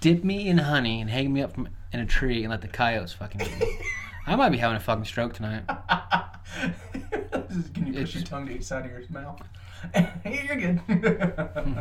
[0.00, 2.66] Dip me in honey and hang me up from, in a tree and let the
[2.68, 3.78] coyotes fucking eat me.
[4.26, 5.62] I might be having a fucking stroke tonight.
[7.74, 9.40] Can you push It's- your tongue to each side of your mouth?
[10.24, 10.78] You're good.
[10.78, 11.78] Hmm.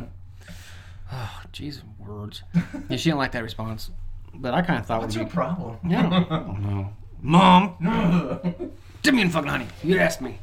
[1.12, 2.44] Oh, jeez, words.
[2.90, 3.90] Yeah, she didn't like that response.
[4.34, 5.32] But I kind of thought What's your be.
[5.32, 5.78] problem?
[5.88, 6.94] Yeah, I don't, I don't know.
[7.22, 9.68] Mom, dip me in fucking honey.
[9.84, 10.40] You asked me.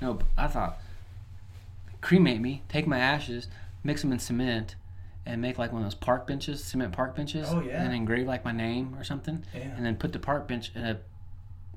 [0.00, 0.78] No, but I thought
[2.00, 3.48] cremate me, take my ashes,
[3.84, 4.76] mix them in cement,
[5.26, 7.46] and make like one of those park benches, cement park benches.
[7.50, 7.82] Oh, yeah.
[7.82, 9.62] And engrave like my name or something, Yeah.
[9.76, 10.98] and then put the park bench in a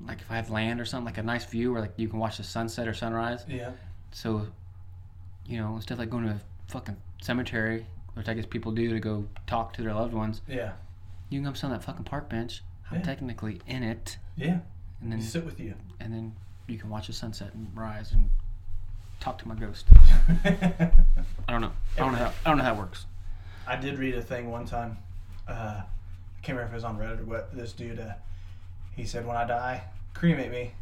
[0.06, 2.18] like if I have land or something, like a nice view where like you can
[2.18, 3.44] watch the sunset or sunrise.
[3.48, 3.72] Yeah.
[4.10, 4.46] So,
[5.46, 8.90] you know, instead of like going to a fucking cemetery, which I guess people do
[8.90, 10.72] to go talk to their loved ones, Yeah.
[11.30, 12.62] you can come sit on that fucking park bench.
[12.90, 13.04] I'm Yeah.
[13.04, 14.60] technically in it, Yeah.
[15.00, 15.74] and then Sit with you.
[16.00, 16.34] and then
[16.66, 18.30] you can watch the sunset and rise and
[19.20, 19.86] talk to my ghost.
[20.44, 20.90] I
[21.48, 21.72] don't know.
[21.96, 22.32] I don't know how.
[22.44, 23.06] I don't know how it works.
[23.66, 24.98] I did read a thing one time.
[25.48, 25.84] Uh, I
[26.42, 27.54] can't remember if it was on Reddit or what.
[27.54, 28.14] This dude, uh,
[28.94, 30.74] he said, "When I die, cremate me,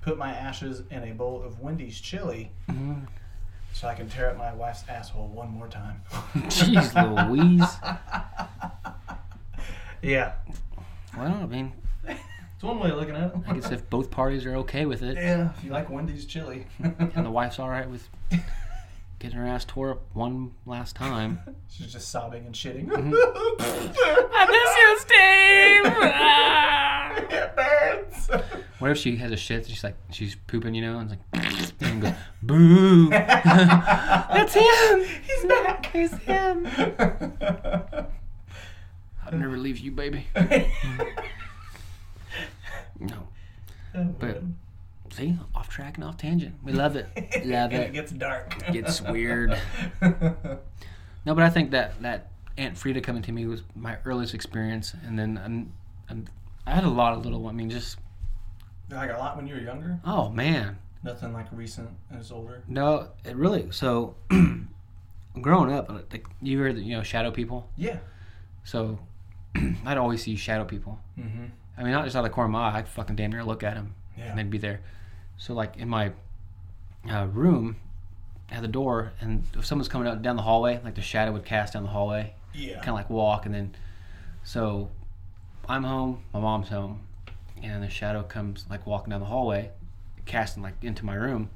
[0.00, 3.06] put my ashes in a bowl of Wendy's chili, Mhm.
[3.78, 6.00] So I can tear up my wife's asshole one more time."
[6.34, 7.76] Jeez Louise.
[10.02, 10.32] yeah,
[11.16, 11.72] Well, I mean,
[12.06, 13.40] it's one way of looking at it.
[13.48, 16.66] I guess if both parties are okay with it, yeah, if you like Wendy's chili,
[16.78, 18.08] and the wife's all right with
[19.18, 21.40] getting her ass tore up one last time.
[21.70, 22.86] she's just sobbing and shitting.
[22.86, 23.14] Mm-hmm.
[24.34, 25.92] I miss you, Steve.
[26.14, 27.16] Ah!
[27.16, 28.30] it burns.
[28.78, 29.66] What if she has a shit?
[29.66, 31.45] She's like, she's pooping, you know, and it's like,
[31.80, 32.12] and goes,
[32.42, 33.08] boo.
[33.10, 35.04] That's him.
[35.22, 35.86] He's back.
[35.92, 36.66] He's him.
[39.24, 40.26] I'll never leave you, baby.
[42.98, 43.28] No.
[43.94, 44.42] Oh, but
[45.10, 46.54] see, off track and off tangent.
[46.64, 47.06] We love it.
[47.44, 47.92] Love it it.
[47.92, 48.56] gets dark.
[48.68, 49.50] It Gets weird.
[50.00, 54.94] No, but I think that that Aunt Frida coming to me was my earliest experience,
[55.04, 55.72] and then and,
[56.08, 56.30] and
[56.66, 57.46] I had a lot of little.
[57.48, 57.98] I mean, just
[58.90, 59.98] like a lot when you were younger.
[60.04, 62.62] oh man, Nothing like recent as older.
[62.68, 63.70] no, it really.
[63.70, 64.16] So
[65.40, 67.70] growing up, like you heard, you know, shadow people.
[67.76, 67.98] Yeah.
[68.64, 68.98] So
[69.86, 70.98] I'd always see shadow people.
[71.18, 71.44] Mm-hmm.
[71.78, 72.78] I mean, not just out of the corner of my eye.
[72.78, 74.24] I'd fucking damn near look at them, Yeah.
[74.30, 74.80] and they'd be there.
[75.36, 76.12] So like in my
[77.10, 77.76] uh, room,
[78.48, 81.44] had the door, and if someone's coming out down the hallway, like the shadow would
[81.44, 82.76] cast down the hallway, Yeah.
[82.76, 83.74] kind of like walk, and then
[84.42, 84.90] so
[85.68, 87.00] I'm home, my mom's home,
[87.62, 89.70] and the shadow comes like walking down the hallway,
[90.26, 91.50] casting like into my room,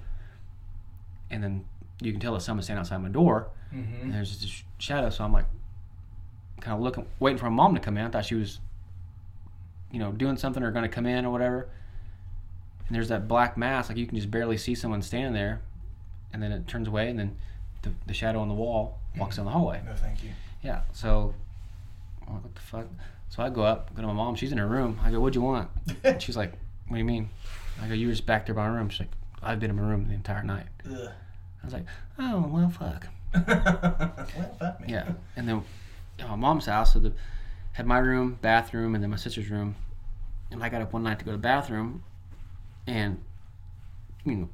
[1.30, 1.64] and then
[2.00, 4.02] you can tell that someone's standing outside my door, Mm-hmm.
[4.02, 5.10] and there's just a sh- shadow.
[5.10, 5.44] So I'm like,
[6.60, 8.04] kind of looking, waiting for my mom to come in.
[8.04, 8.58] I thought she was,
[9.92, 11.68] you know, doing something or going to come in or whatever.
[12.88, 15.60] and there's that black mass, like you can just barely see someone standing there,
[16.32, 17.36] and then it turns away, and then
[17.82, 19.80] the, the shadow on the wall walks down the hallway.
[19.86, 20.30] No, thank you.
[20.64, 21.32] Yeah, so
[22.26, 22.86] I'm like, what the fuck?
[23.28, 24.34] So I go up, go to my mom.
[24.34, 24.98] She's in her room.
[25.04, 25.70] I go, what'd you want?
[26.02, 26.50] And she's like,
[26.88, 27.30] what do you mean?
[27.82, 28.88] I go, you were just back there by my room.
[28.88, 29.12] She's like,
[29.42, 30.66] I've been in my room the entire night.
[30.86, 31.10] Ugh.
[31.62, 31.86] I was like,
[32.18, 33.06] oh well, fuck.
[33.34, 34.88] well, fuck me.
[34.88, 35.62] Yeah, and then
[36.20, 37.12] my mom's house, so the
[37.72, 39.76] had my room, bathroom, and then my sister's room.
[40.50, 42.02] And I got up one night to go to the bathroom,
[42.86, 43.20] and
[44.24, 44.48] you know,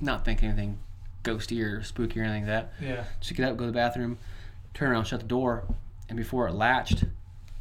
[0.00, 0.78] not thinking anything
[1.24, 2.72] ghosty or spooky or anything like that.
[2.80, 3.04] Yeah.
[3.20, 4.18] Just get up, go to the bathroom,
[4.74, 5.64] turn around, shut the door,
[6.08, 7.04] and before it latched,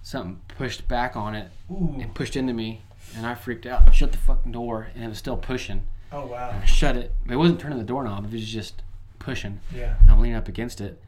[0.02, 1.96] something pushed back on it Ooh.
[2.00, 2.82] and pushed into me,
[3.16, 3.94] and I freaked out.
[3.94, 5.84] Shut the fucking door, and it was still pushing.
[6.12, 6.60] Oh wow.
[6.62, 7.14] I shut it.
[7.30, 8.82] It wasn't turning the doorknob; it was just
[9.20, 9.60] pushing.
[9.74, 9.96] Yeah.
[10.02, 11.02] And I'm leaning up against it,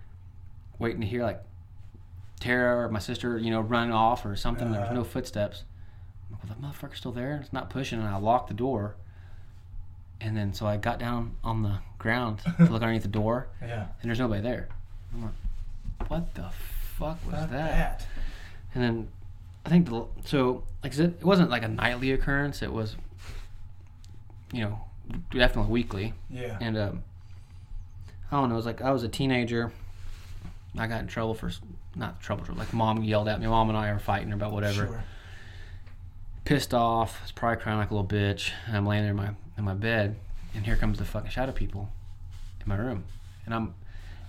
[0.80, 1.42] waiting to hear like
[2.40, 4.72] Tara or my sister, you know, run off or something.
[4.72, 4.94] There's Uh-huh.
[4.94, 5.64] no footsteps.
[6.30, 7.40] I'm like, well, the motherfucker's still there.
[7.42, 8.96] It's not pushing, and I locked the door.
[10.22, 13.88] And then so I got down on the ground to look underneath the door, Yeah.
[14.02, 14.70] and there's nobody there.
[15.14, 16.50] I'm like, what the
[16.98, 18.08] fuck was Fuck that?
[18.74, 19.08] And then
[19.66, 22.62] I think the, so like I said, it wasn't like a nightly occurrence.
[22.62, 22.96] It was,
[24.52, 24.82] you know,
[25.32, 26.14] definitely weekly.
[26.30, 26.58] Yeah.
[26.60, 27.04] And um,
[28.32, 28.56] I don't know.
[28.56, 29.72] It was like I was a teenager.
[30.78, 31.52] I got in trouble for
[31.96, 32.46] not trouble.
[32.56, 33.48] Like mom yelled at me.
[33.48, 34.88] Mom and I were fighting about whatever.
[34.88, 35.04] Sure.
[36.46, 37.18] Pissed off.
[37.20, 38.52] I was probably crying like a little bitch.
[38.68, 40.16] And I'm laying there in my in my bed,
[40.56, 41.90] and here comes the fucking shadow people
[42.60, 43.04] in my room,
[43.46, 43.76] and I'm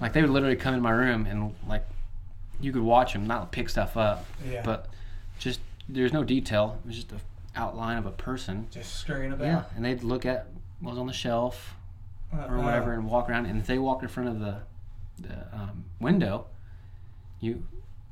[0.01, 1.85] like they would literally come in my room and like
[2.61, 4.63] you could watch them not pick stuff up, Yeah.
[4.63, 4.87] but
[5.39, 6.81] just there's no detail.
[6.85, 7.17] It was just a
[7.57, 8.67] outline of a person.
[8.71, 9.45] just scurrying about.
[9.47, 10.47] Yeah, and they'd look at
[10.81, 11.75] what was on the shelf,
[12.33, 14.57] Uh, or uh, whatever and walk around and if they walked in front of the,
[15.21, 16.47] the um, window
[17.41, 17.63] you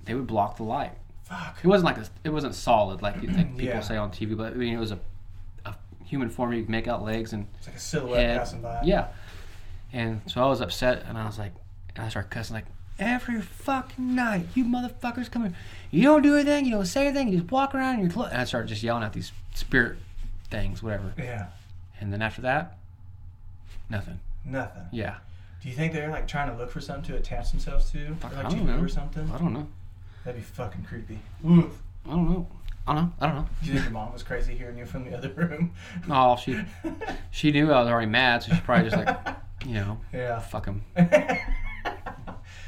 [0.05, 0.93] they would block the light
[1.25, 1.59] Fuck.
[1.63, 3.81] it wasn't like a, it wasn't solid like you think people Yeah.
[3.81, 4.99] say on tv but i mean it was a,
[5.65, 8.61] a human form you could make out legs and It's like a silhouette head passing
[8.63, 8.81] by.
[8.85, 9.09] yeah
[9.93, 11.53] and so i was upset and i was like
[11.97, 12.67] and i started cussing like
[12.99, 15.55] every fucking night you motherfuckers come in
[15.91, 18.37] you don't do anything you don't say anything you just walk around and, you're and
[18.41, 19.97] i started just yelling at these spirit
[20.51, 21.47] things whatever Yeah.
[22.01, 22.77] and then after that
[23.89, 24.83] nothing Nothing.
[24.93, 25.17] yeah
[25.63, 28.15] Do you think they're like trying to look for something to attach themselves to?
[28.17, 28.83] Fuck, Or, I like to don't know.
[28.83, 29.31] or something?
[29.33, 29.67] i don't know
[30.25, 31.19] That'd be fucking creepy.
[31.45, 32.47] I don't know.
[32.87, 33.13] I don't know.
[33.21, 33.47] I don't know.
[33.61, 35.73] Do you think your mom was crazy hearing you from the other room?
[36.09, 36.61] Oh, she
[37.33, 39.19] she knew I was already mad, so she's probably just like,
[39.67, 40.39] you know, yeah.
[40.39, 40.83] fuck him.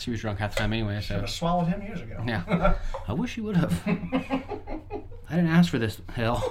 [0.05, 2.23] She was drunk half the time anyway, Should so have swallowed him years ago.
[2.27, 2.75] Yeah.
[3.09, 3.73] I wish you would have.
[3.87, 6.43] I didn't ask for this hell.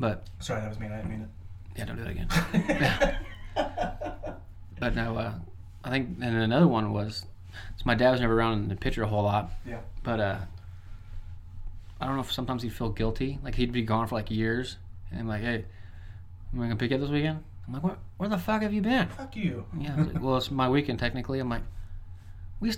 [0.00, 0.88] But Sorry, that was me.
[0.88, 1.28] I didn't mean it.
[1.78, 3.18] yeah, don't do that again.
[3.56, 4.34] it.
[4.80, 5.34] But no, uh,
[5.84, 7.24] I think and another one was,
[7.76, 9.52] so my dad was never around in the picture a whole lot.
[9.64, 9.78] Yeah.
[10.02, 10.38] But uh,
[12.00, 14.76] I don't know if sometimes he'd feel guilty, like he'd be gone for like years,
[15.12, 15.66] and I'm like, hey,
[16.52, 17.44] am I gonna pick you up this weekend?
[17.68, 19.06] I'm like, where, where the fuck have you been?
[19.10, 19.66] Fuck you.
[19.78, 21.38] Yeah, like, well, it's my weekend technically.
[21.38, 21.62] I'm like,
[22.62, 22.72] we,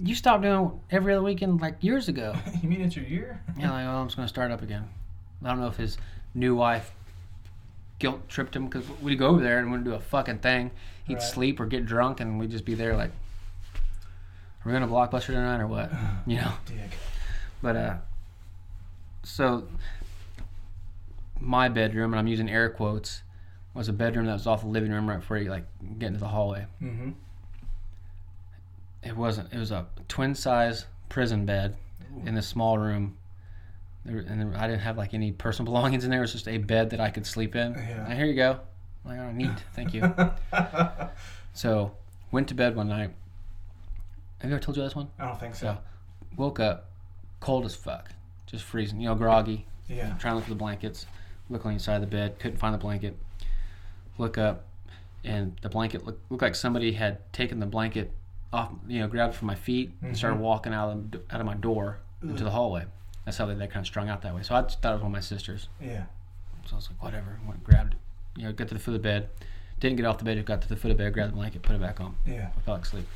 [0.00, 2.34] you stopped doing every other weekend like years ago.
[2.62, 3.40] you mean it's your year?
[3.58, 4.88] Yeah, like, well, I'm just gonna start up again.
[5.44, 5.96] I don't know if his
[6.34, 6.92] new wife
[7.98, 10.70] guilt tripped him because we'd go over there and wouldn't do a fucking thing.
[11.04, 11.22] He'd Right.
[11.22, 13.10] sleep or get drunk, and we'd just be there like,
[14.64, 15.90] are we gonna blockbuster tonight or what?
[16.26, 16.52] You know.
[16.66, 16.90] Dick.
[17.62, 17.96] But uh,
[19.22, 19.66] so
[21.40, 23.22] my bedroom, and I'm using air quotes,
[23.74, 25.64] was a bedroom that was off the living room right before you like
[25.98, 26.66] get into the hallway.
[26.82, 27.10] Mm-hmm.
[29.02, 29.52] It wasn't.
[29.52, 31.76] It was a twin size prison bed
[32.24, 33.16] in this small room.
[34.04, 36.20] There, and there, I didn't have like any personal belongings in there.
[36.20, 37.72] It was just a bed that I could sleep in.
[37.74, 38.06] Yeah.
[38.06, 38.60] And here you go.
[39.04, 39.64] I'm like, oh, neat.
[39.74, 40.12] Thank you.
[41.52, 41.92] so
[42.30, 43.10] went to bed one night.
[44.40, 45.08] Have you ever told you this one?
[45.18, 45.66] I don't think so.
[45.66, 45.76] Yeah.
[46.36, 46.90] Woke up,
[47.40, 48.10] cold as fuck,
[48.46, 49.00] just freezing.
[49.00, 49.66] You know, groggy.
[49.88, 50.14] Yeah.
[50.18, 51.06] Trying to look for the blankets.
[51.50, 52.38] Look on the side of the bed.
[52.38, 53.16] Couldn't find the blanket.
[54.18, 54.66] Look up,
[55.24, 58.12] and the blanket looked, looked like somebody had taken the blanket
[58.52, 58.72] off.
[58.86, 60.40] You know, grabbed from my feet and started Mhm.
[60.42, 62.86] walking out of out of my door into the hallway.
[63.24, 64.42] That's how they, they kind of strung out that way.
[64.42, 65.68] So I thought it was one of my sisters.
[65.80, 66.04] Yeah.
[66.66, 67.38] So I was like, whatever.
[67.46, 67.94] Went grabbed,
[68.36, 69.28] you know, got to the foot of the bed.
[69.80, 70.44] Didn't get off the bed.
[70.44, 72.16] Got to the foot of the bed, grabbed the blanket, put it back on.
[72.26, 72.50] Yeah.
[72.56, 73.06] I fell asleep.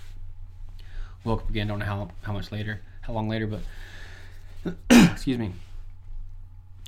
[1.24, 1.66] Woke up again.
[1.68, 4.74] Don't know how how much later, how long later, but
[5.12, 5.53] excuse me.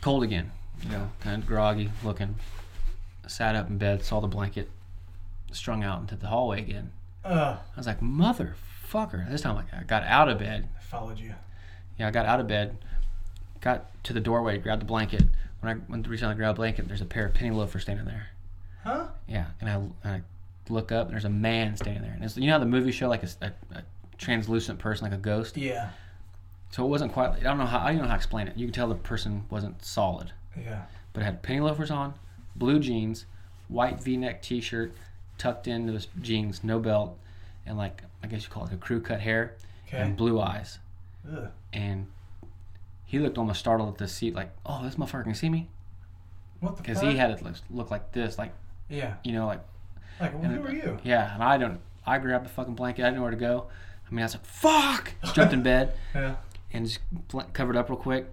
[0.03, 0.51] Cold again.
[0.83, 2.37] You know, kind of groggy looking.
[3.27, 4.71] Sat up in bed, saw the blanket
[5.53, 6.93] strung out into the hallway again.
[7.25, 9.29] Uh, I was like, motherfucker.
[9.31, 10.69] This time, like, I got out of bed.
[10.79, 11.35] I followed you.
[11.99, 12.77] Yeah, I got out of bed,
[13.61, 15.23] got to the doorway, grabbed the blanket.
[15.61, 17.51] When I went to reach down to grab the blanket, there's a pair of penny
[17.53, 18.27] loafers standing there.
[18.83, 19.07] Huh?
[19.29, 20.21] Yeah, and I, I
[20.69, 22.13] look up, and there's a man standing there.
[22.13, 23.47] And it's, you know how the movie show like a, a,
[23.79, 23.83] a
[24.19, 25.57] translucent person, like a ghost.
[25.57, 25.91] Yeah.
[26.71, 27.31] So it wasn't quite.
[27.31, 27.79] I don't know how.
[27.79, 28.57] I don't know how to explain it.
[28.57, 30.83] You could tell the person wasn't solid, Yeah.
[31.13, 32.15] but it had penny loafers on,
[32.57, 33.27] blue jeans,
[33.69, 34.93] white V-neck T-shirt,
[35.39, 37.19] tucked into his jeans, no belt,
[37.67, 39.55] and like I guess you call it a crew cut hair,
[39.89, 39.99] Okay.
[39.99, 40.79] and blue eyes.
[41.31, 41.49] Ugh.
[41.73, 42.07] And
[43.05, 45.69] he looked almost startled at the seat, like, "Oh, this motherfucker can see me,"
[46.61, 48.53] What the because he had it look, look like this, like
[48.89, 49.15] Yeah.
[49.25, 49.61] you know, like
[50.21, 50.99] Like, well, who are you?
[51.03, 51.81] Yeah, and I don't.
[52.07, 53.03] I grabbed the fucking blanket.
[53.03, 53.67] I didn't know where to go.
[54.07, 56.37] I mean, I was like, "Fuck!" Jumped in bed Yeah.
[56.73, 57.01] and just
[57.53, 58.27] covered up real quick,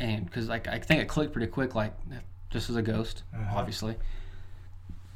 [0.00, 1.94] and because like I think it clicked pretty quick, like
[2.50, 3.58] this is a ghost, Uh-huh.
[3.58, 3.96] obviously.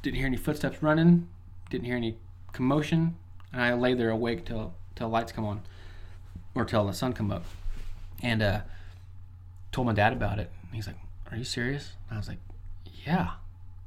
[0.01, 1.27] Didn't hear any footsteps running.
[1.69, 2.17] Didn't hear any
[2.53, 3.15] commotion,
[3.51, 5.61] and I lay there awake till till lights come on,
[6.55, 7.43] or till the sun come up,
[8.23, 8.61] and uh,
[9.71, 10.49] told my dad about it.
[10.63, 10.97] And he's like,
[11.31, 12.39] "Are you serious?" And I was like,
[13.05, 13.31] "Yeah."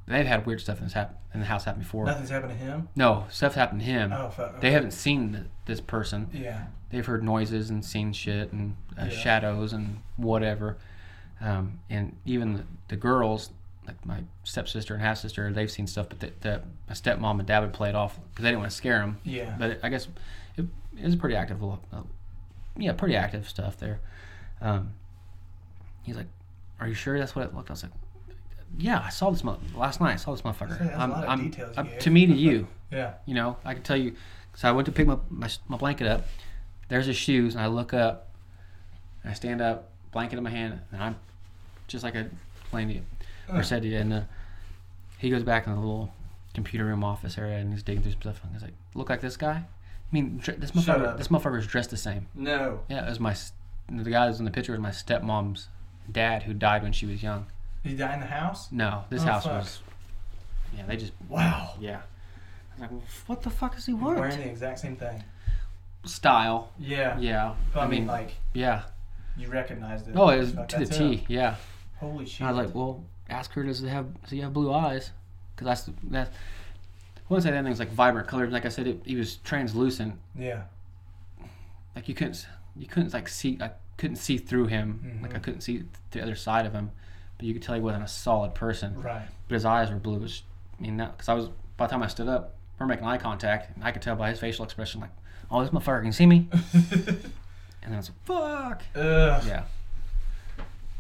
[0.07, 2.05] They've had weird stuff in this hap- in the house happen before.
[2.05, 2.89] Nothing's happened to him.
[2.97, 4.13] No, stuff happened to him.
[4.13, 4.61] Oh fuck.
[4.61, 6.29] They haven't seen th- this person.
[6.33, 6.65] Yeah.
[6.91, 9.11] They've heard noises and seen shit and uh, Yeah.
[9.11, 10.79] shadows and whatever.
[11.41, 13.51] Um, and even the, the girls,
[13.91, 16.09] like my stepsister and half sister, they've seen stuff.
[16.09, 18.77] But the my stepmom and dad would play it off because they didn't want to
[18.77, 19.19] scare them.
[19.25, 19.55] Yeah.
[19.59, 20.09] But it, I guess
[20.57, 20.67] it,
[20.97, 21.63] it was pretty active.
[21.63, 21.75] Uh,
[22.77, 24.01] yeah, pretty active stuff there.
[24.61, 24.93] Um,
[26.03, 26.29] he's like,
[26.79, 27.93] "Are you sure that's what it looked?" I was like,
[28.79, 30.13] "Yeah, I saw this mo- last night.
[30.13, 30.97] I saw this motherfucker.
[30.97, 33.15] I'm, lot of I'm, details I'm- to me to you." yeah.
[33.27, 34.15] You know, I can tell you.
[34.55, 36.27] So I went to pick my, my, my blanket up.
[36.89, 38.29] There's his shoes, and I look up.
[39.23, 41.17] And I stand up, blanket in my hand, and I'm
[41.89, 42.27] just like I
[42.63, 43.03] explained to you,
[43.53, 43.97] or said you.
[43.97, 44.21] And uh,
[45.19, 46.13] he goes back in the little
[46.55, 48.41] computer room office area, and he's digging through some stuff.
[48.45, 51.07] And he's like, "Look like this guy." I mean, dr- this Shut motherfucker.
[51.07, 51.19] up.
[51.19, 52.27] This motherfucker's dressed the same.
[52.35, 52.81] No.
[52.89, 53.53] Yeah, it was my s-
[53.89, 55.69] the guy who's in the picture was my stepmom's
[56.11, 57.47] dad, who died when she was young.
[57.85, 58.71] Did he die in the house?
[58.73, 59.53] No, this Oh, house fuck.
[59.63, 59.81] was.
[60.77, 61.13] Yeah, they just.
[61.29, 61.75] Wow.
[61.81, 62.01] Yeah.
[62.01, 64.19] I was like, well, what the fuck is he He's want?
[64.19, 65.23] Wearing the exact same thing.
[66.05, 66.73] Style.
[66.79, 67.19] Yeah.
[67.19, 67.55] Yeah.
[67.75, 68.83] But I mean, like yeah.
[69.37, 70.15] you recognized it.
[70.17, 71.25] Oh, it was to the that's T.
[71.29, 71.57] Yeah.
[71.99, 72.41] Holy shit.
[72.41, 75.11] And I was like, well, ask her, does it have, does he have blue eyes?
[75.55, 78.53] Because that's, that, I wouldn't say that thing was like vibrant colors.
[78.53, 80.15] Like I said, it, he was translucent.
[80.37, 80.63] yeah.
[81.97, 85.01] Like you couldn't, you couldn't like see, I couldn't see through him.
[85.05, 85.23] Mm-hmm.
[85.25, 86.93] Like I couldn't see the other side of him.
[87.37, 89.01] But you could tell he wasn't a solid person.
[89.03, 89.27] Right.
[89.49, 90.17] But his eyes were blue.
[90.17, 90.43] It was,
[90.79, 93.19] I mean, because I was, by the time I stood up, we we're making eye
[93.19, 93.75] contact.
[93.75, 95.11] And I could tell by his facial expression, like,
[95.51, 96.49] oh, this motherfucker can see me.
[97.83, 98.83] And I was like, fuck.
[98.95, 99.43] Ugh.
[99.47, 99.65] Yeah.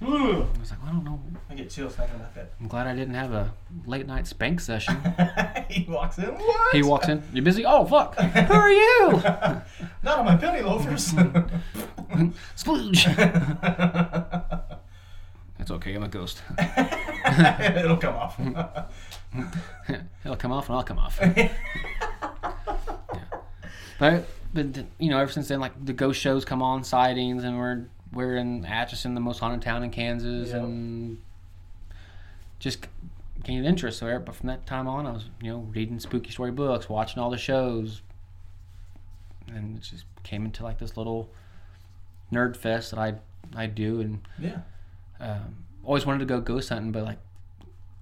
[0.02, 0.08] Ugh.
[0.10, 1.20] I was like, well, I don't know.
[1.50, 2.52] I get chills thinking about that.
[2.58, 3.52] I'm glad I didn't have a
[3.84, 4.96] late night spank session.
[5.68, 6.26] he walks in.
[6.26, 6.74] What?
[6.74, 7.22] He walks in.
[7.34, 7.66] You busy?
[7.66, 8.18] Oh fuck!
[8.18, 9.12] Who are you?
[10.02, 11.12] Not on my penny loafers.
[12.56, 13.04] Splooge.
[15.58, 15.94] That's okay.
[15.94, 16.40] I'm a ghost.
[16.58, 18.40] It'll come off.
[20.24, 21.18] It'll come off and I'll come off.
[21.20, 21.52] Yeah.
[23.98, 27.58] But but you know, ever since then, like the ghost shows come on, sightings, and
[27.58, 30.62] we're we're in Atchison, the most haunted town in Kansas, Yep.
[30.62, 31.18] and
[32.58, 32.86] just
[33.44, 33.98] gained interest.
[33.98, 37.22] So, but from that time on, I was you know reading spooky story books, watching
[37.22, 38.02] all the shows,
[39.52, 41.30] and it just came into like this little
[42.32, 43.14] nerd fest that I
[43.56, 44.58] I do, and yeah.
[45.20, 47.18] um, always wanted to go ghost hunting, but like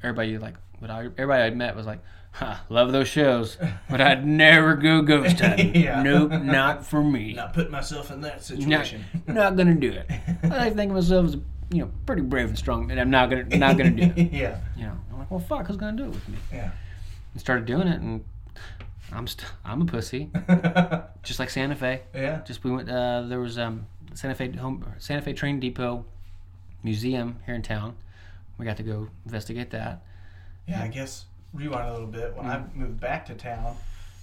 [0.03, 2.01] everybody like what I everybody I'd met was like,
[2.39, 3.57] "Ha, love those shows,
[3.91, 5.74] but I'd never go ghost hunting.
[5.74, 6.03] Yeah.
[6.03, 7.32] Nope, not for me.
[7.36, 9.05] Not putting myself in that situation.
[9.26, 10.07] not gonna do it.
[10.45, 11.34] I think of myself as
[11.70, 14.32] you know pretty brave and strong, and I'm not gonna not gonna do it.
[14.32, 14.59] yeah.
[14.76, 16.39] You know, I'm like, well, fuck, who's gonna do it with me?
[16.53, 16.70] Yeah.
[17.32, 18.24] And started doing it, and
[19.12, 20.30] I'm st- I'm a pussy,
[21.22, 22.03] just like Santa Fe.
[22.14, 22.41] yeah.
[22.47, 22.89] Just we went.
[22.91, 26.05] Uh, there was um, Santa Fe home Santa Fe Train Depot
[26.82, 27.97] Museum here in town.
[28.59, 30.03] We got to go investigate that.
[30.66, 32.35] Yeah, I guess rewind a little bit.
[32.37, 32.81] When I Mm-hmm.
[32.81, 33.77] moved back to town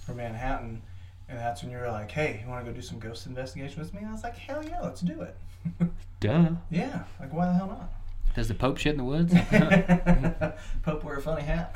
[0.04, 0.82] from Manhattan,
[1.28, 3.80] and that's when you were like, "Hey, you want to go do some ghost investigation
[3.80, 5.36] with me?" I was like, "Hell yeah, let's do it."
[6.20, 6.50] Duh.
[6.70, 7.92] yeah, like why the hell not?
[8.34, 9.32] Does the Pope shit in the woods?
[10.82, 11.72] Pope wear a funny hat.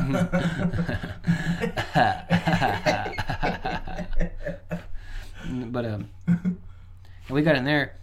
[5.66, 6.08] but um,
[7.28, 7.96] we got in there.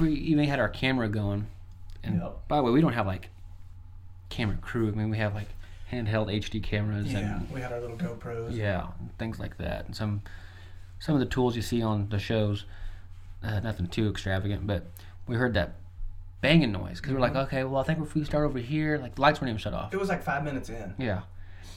[0.00, 1.46] We even had our camera going.
[2.04, 2.48] And Yep.
[2.48, 3.30] by the way, we don't have like
[4.28, 4.88] camera crew.
[4.88, 5.48] I mean, we have like
[5.92, 8.54] handheld HD cameras yeah, and we had our little GoPros.
[8.56, 9.86] yeah, things like that.
[9.86, 10.22] And some
[10.98, 12.64] some of the tools you see on the shows,
[13.42, 14.86] uh, nothing too extravagant, but
[15.26, 15.74] we heard that
[16.40, 19.14] banging noise because we're like, okay, well, I think if we start over here, like
[19.14, 19.92] the lights weren't even shut off.
[19.92, 20.94] It was like five minutes in.
[20.98, 21.22] Yeah,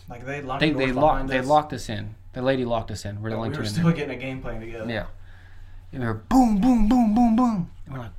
[0.09, 2.15] Like they locked they the they locked they us, locked us in.
[2.33, 3.21] The lady locked us in.
[3.21, 3.93] We're the only we were in still there.
[3.93, 4.89] getting a game plan together.
[4.91, 5.07] Yeah,
[5.91, 8.11] and we were boom, boom, boom, boom, boom, and we're like,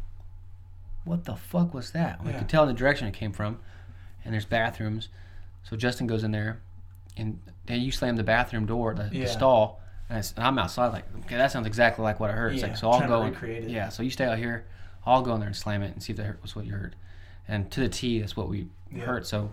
[1.04, 2.22] what the fuck was that?
[2.24, 2.38] We Yeah.
[2.38, 3.58] could tell in the direction it came from,
[4.24, 5.08] and there's bathrooms.
[5.64, 6.60] So Justin goes in there,
[7.16, 9.24] and then you slam the bathroom door, the, Yeah.
[9.24, 12.52] the stall, and, and I'm outside like, okay, that sounds exactly like what I heard.
[12.54, 13.22] It's Yeah, like, so I'll go.
[13.22, 13.70] and-.
[13.70, 14.66] Yeah, so you stay out here.
[15.06, 16.96] I'll go in there and slam it and see if that was what you heard.
[17.48, 19.04] And to the T, that's what we Yeah.
[19.04, 19.26] heard.
[19.26, 19.52] So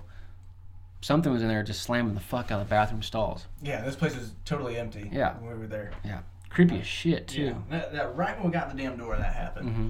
[1.02, 3.46] something was in there just slamming the fuck out of the bathroom stalls.
[3.62, 5.10] Yeah, this place is totally empty.
[5.14, 5.36] Yeah.
[5.38, 5.92] when we were there.
[6.04, 7.42] Yeah, creepy as shit too.
[7.46, 9.70] Yeah, that, that right when we got in the damn door, that happened.
[9.70, 9.90] hmm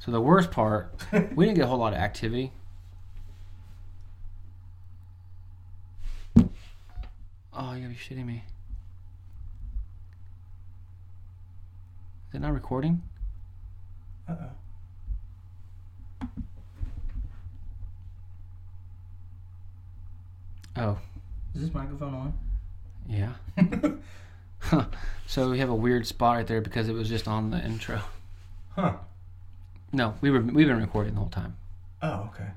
[0.00, 0.92] So the worst part,
[1.34, 2.52] we didn't get a whole lot of activity.
[7.56, 8.44] Oh, you gotta be shitting me.
[12.28, 13.02] Is it not recording?
[14.28, 14.34] Uh
[16.22, 16.28] oh.
[20.78, 20.98] Oh,
[21.54, 22.34] Is this microphone on?
[23.08, 23.32] yeah.
[25.26, 28.00] so we have a weird spot right there because it was just on the intro.
[28.74, 28.94] huh.
[29.92, 31.56] No, we were we've been recording the whole time.
[32.02, 32.48] Oh, okay.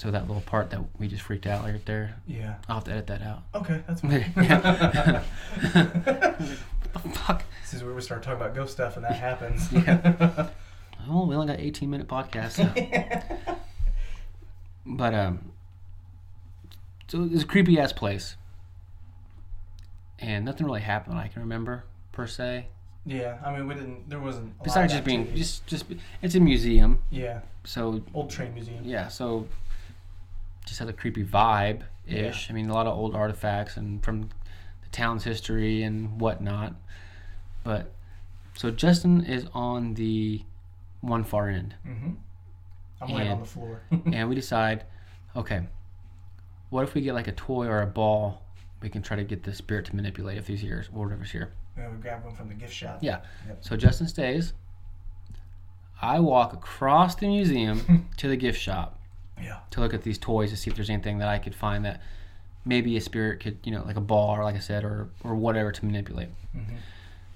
[0.00, 2.54] So that little part that we just freaked out right there, Yeah.
[2.70, 3.42] I'll have to edit that out.
[3.54, 4.32] Okay, that's fine.
[4.36, 5.22] Yeah.
[6.92, 7.44] What the fuck?
[7.60, 9.70] this is where we start talking about ghost stuff, and that happens.
[9.72, 10.48] Yeah.
[11.08, 12.52] Oh, we only got 18 minute podcast.
[12.52, 13.56] So.
[14.86, 15.52] but um,
[17.08, 18.36] so it's a creepy ass place,
[20.18, 22.68] and nothing really happened I can remember per se.
[23.04, 23.36] yeah.
[23.44, 24.08] I mean, we didn't.
[24.08, 24.60] There wasn't.
[24.62, 25.84] Besides just being just just
[26.22, 27.40] it's a museum, Yeah.
[27.64, 28.80] so Old train museum.
[28.82, 29.46] yeah, so
[30.66, 32.50] just has a creepy vibe ish.
[32.50, 36.74] I mean, a lot of old artifacts and from the town's history and whatnot.
[37.64, 37.92] But
[38.54, 40.42] so Justin is on the
[41.00, 41.74] one far end.
[41.86, 42.10] Mm-hmm.
[43.00, 43.82] I'm laying on the floor.
[43.90, 44.84] and we decide,
[45.34, 45.62] okay,
[46.68, 48.42] what if we get like a toy or a ball?
[48.82, 51.52] We can try to get the spirit to manipulate if he's here or whatever's here.
[51.76, 52.98] yeah, we grab one from the gift shop.
[53.02, 53.20] Yeah.
[53.46, 53.58] Yep.
[53.60, 54.54] So Justin stays.
[56.00, 58.99] I walk across the museum to the gift shop
[59.42, 59.58] Yeah.
[59.70, 62.00] to look at these toys to see if there's anything that I could find that
[62.64, 65.34] maybe a spirit could, you know, like a ball or like I said, or or
[65.34, 66.28] whatever to manipulate.
[66.56, 66.76] Mm-hmm.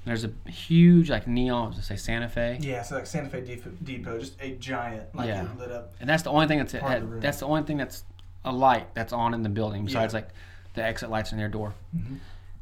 [0.05, 2.83] There's a huge like neon, gonna say Santa Fe, Yeah.
[2.83, 5.47] So like Santa Fe Depot, Depot just a giant, like Yeah.
[5.59, 5.95] lit up.
[6.01, 8.05] and that's the only thing that's the that's the only thing that's
[8.45, 10.19] a light that's on in the building besides Yeah.
[10.21, 10.29] like
[10.75, 11.73] the exit lights in their door.
[11.97, 12.19] Mhm.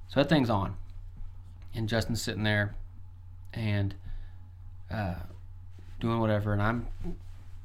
[0.09, 0.77] So that thing's on,
[1.75, 2.75] and Justin's sitting there,
[3.55, 3.95] and
[4.91, 5.15] uh,
[6.01, 6.87] doing whatever, and I'm,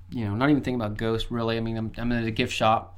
[0.10, 1.58] you know, not even thinking about ghosts really.
[1.58, 2.98] I mean, I'm, I'm in the gift shop,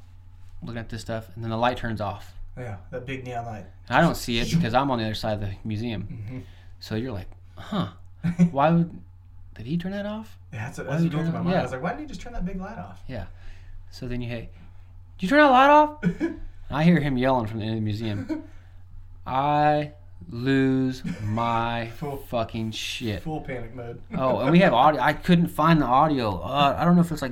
[0.61, 2.33] looking at this stuff, and then the light turns off.
[2.57, 2.77] Yeah.
[2.91, 3.65] That big neon light.
[3.87, 6.03] And I don't see it because I'm on the other side of the museum.
[6.03, 6.39] Mm-hmm.
[6.79, 7.89] So you're like, huh?
[8.51, 9.01] Why would?
[9.55, 10.37] Did he turn that off?
[10.53, 11.49] Yeah, that's, are you what goes my mind.
[11.49, 11.59] yeah.
[11.59, 13.03] I was like, why didn't you just turn that big light off?
[13.07, 13.25] Yeah.
[13.91, 14.49] So then you hey,
[15.17, 16.03] did you turn that light off?
[16.71, 18.43] I hear him yelling from the end of the museum.
[19.27, 19.93] I
[20.29, 23.23] lose my Full- fucking shit.
[23.23, 24.01] Full panic mode.
[24.15, 25.01] Oh, and we have audio.
[25.01, 26.39] I couldn't find the audio.
[26.41, 27.31] Uh, I don't know if it's like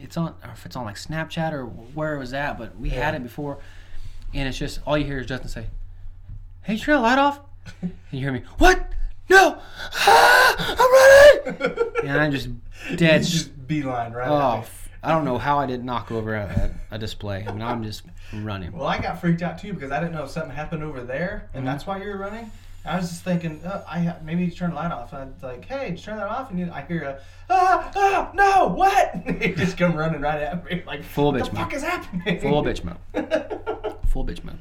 [0.00, 2.90] it's on or if it's on like Snapchat or where it was at, but we
[2.90, 3.58] had it before.
[4.34, 5.66] And it's just all you hear is Justin say,
[6.62, 7.40] "Hey, turn that light off?"
[7.82, 8.92] And you hear me, "What?
[9.30, 9.58] No!
[9.92, 12.48] Ah, I'm running!" And I'm just
[12.96, 13.22] dead.
[13.24, 14.58] You just beeline right Oh, at me.
[14.60, 17.44] f- I don't know how I didn't knock over a, a, display.
[17.46, 18.02] I mean, I'm just
[18.34, 18.72] running.
[18.72, 21.48] Well, I got freaked out too because I didn't know if something happened over there,
[21.54, 21.66] and Mhm.
[21.66, 22.50] that's why you were running.
[22.84, 25.12] I was just thinking, uh, I ha- maybe you turn the light off.
[25.12, 28.30] And I'd like, hey, just turn that off, and you, I hear a, ah, ah,
[28.34, 29.14] no, what?
[29.40, 31.74] he just come running right at me, like, Full what bitch the fuck mode.
[31.74, 32.40] is happening?
[32.40, 32.98] Full bitch mode.
[34.08, 34.58] Full bitch mode.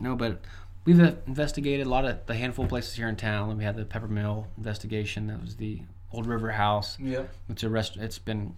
[0.00, 0.40] No, but
[0.84, 3.56] we've uh, investigated a lot of the handful of places here in town.
[3.58, 5.26] We had the Pepper Mill investigation.
[5.26, 6.98] That was the Old River House.
[7.00, 7.28] Yep.
[7.48, 7.96] It's a rest.
[7.96, 8.54] It's been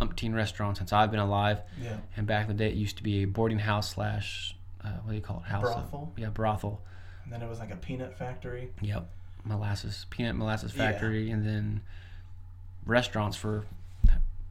[0.00, 1.60] umpteen restaurants since I've been alive.
[1.80, 1.96] Yeah.
[2.16, 5.10] And back in the day, it used to be a boarding house slash uh, what
[5.10, 5.48] do you call it?
[5.50, 5.64] House.
[5.64, 6.12] of- Brothel.
[6.16, 6.80] yeah, brothel.
[7.24, 8.70] And then it was like a peanut factory.
[8.82, 9.08] Yep.
[9.44, 10.90] Molasses, peanut molasses Yeah.
[10.90, 11.80] factory, and then
[12.86, 13.64] restaurants for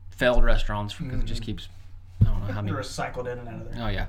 [0.10, 1.46] failed restaurants because it just Mhm.
[1.46, 1.68] keeps.
[2.22, 2.76] I don't know how many.
[2.78, 3.84] recycled in and out of there.
[3.84, 4.08] Oh yeah,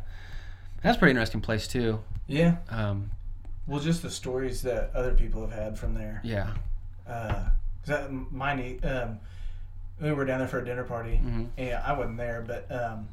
[0.82, 2.00] that's a pretty interesting place too.
[2.26, 2.56] Yeah.
[2.70, 3.10] Um,
[3.66, 6.20] Well, just the stories that other people have had from there.
[6.22, 6.52] yeah.
[7.06, 7.32] Uh,
[7.82, 9.18] 'cause that, my nie- um,
[10.00, 11.48] we were down there for a dinner party, Mhm.
[11.56, 13.08] and I wasn't there, but um,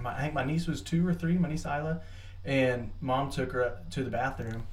[0.00, 2.00] my, I think my niece was two or three, my niece Isla,
[2.44, 4.64] and mom took her up to the bathroom,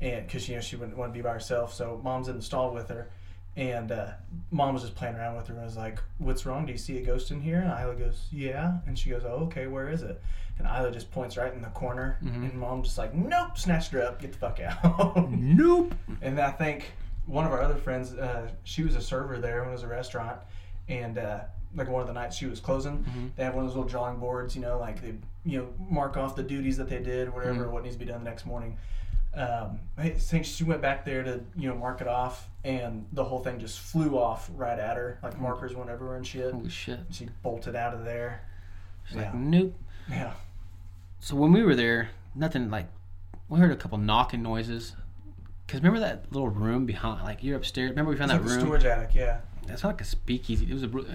[0.00, 2.42] and because you know she wouldn't want to be by herself, so mom's in the
[2.42, 3.08] stall with her,
[3.56, 4.08] and uh,
[4.50, 6.66] mom was just playing around with her and I was like, "What's wrong?
[6.66, 9.44] Do you see a ghost in here?" And Isla goes, "Yeah," and she goes, "Oh,
[9.46, 10.20] okay, where is it?"
[10.58, 12.50] And Isla just points right in the corner, Mhm.
[12.50, 15.30] and mom just like, "Nope," snatched her up, get the fuck out.
[15.30, 15.94] Nope.
[16.20, 16.92] And I think
[17.26, 19.88] one of our other friends, uh, she was a server there when it was a
[19.88, 20.38] restaurant,
[20.88, 21.40] and uh,
[21.74, 23.30] like one of the nights she was closing, Mhm.
[23.36, 25.14] they have one of those little drawing boards, you know, like they
[25.44, 27.70] you know mark off the duties that they did, whatever, Mhm.
[27.70, 28.76] what needs to be done the next morning.
[29.34, 33.24] Um, I think she went back there to you know mark it off, and the
[33.24, 36.52] whole thing just flew off right at her, like markers went everywhere and shit.
[36.54, 37.00] Holy shit.
[37.10, 38.40] She bolted out of there.
[39.04, 39.22] She's Yeah.
[39.24, 39.74] like, nope.
[40.08, 40.32] Yeah,
[41.18, 42.86] So when we were there, nothing like.
[43.48, 44.96] We heard a couple knocking noises.
[45.68, 47.90] Cause remember that little room behind, like you're upstairs.
[47.90, 48.66] Remember we found it's that like a room.
[48.66, 49.14] storage attic.
[49.14, 50.64] Yeah, It's not like a speakeasy.
[50.70, 51.06] It was a, ru-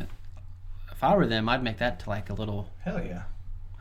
[0.92, 3.24] if I were them, I'd make that to like a little, Hell yeah.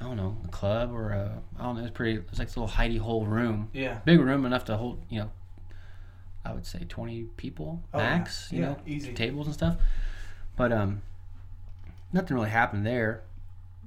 [0.00, 1.82] I don't know, a club or a, I don't know.
[1.82, 2.18] It's pretty.
[2.30, 3.98] It's like this little hidey hole room, Yeah.
[4.04, 5.30] big room enough to hold, you know,
[6.44, 8.18] I would say twenty people Oh, yeah.
[8.18, 8.48] max.
[8.50, 9.12] You Yeah, know, easy.
[9.12, 9.76] tables and stuff.
[10.56, 11.02] But um,
[12.14, 13.24] nothing really happened there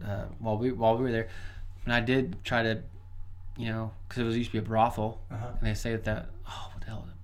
[0.06, 1.30] uh, while we while we were there.
[1.86, 2.84] And I did try to,
[3.58, 5.48] you know, because it was used to be a brothel, Uh-huh.
[5.60, 7.18] and they say that that oh what the hell, is it?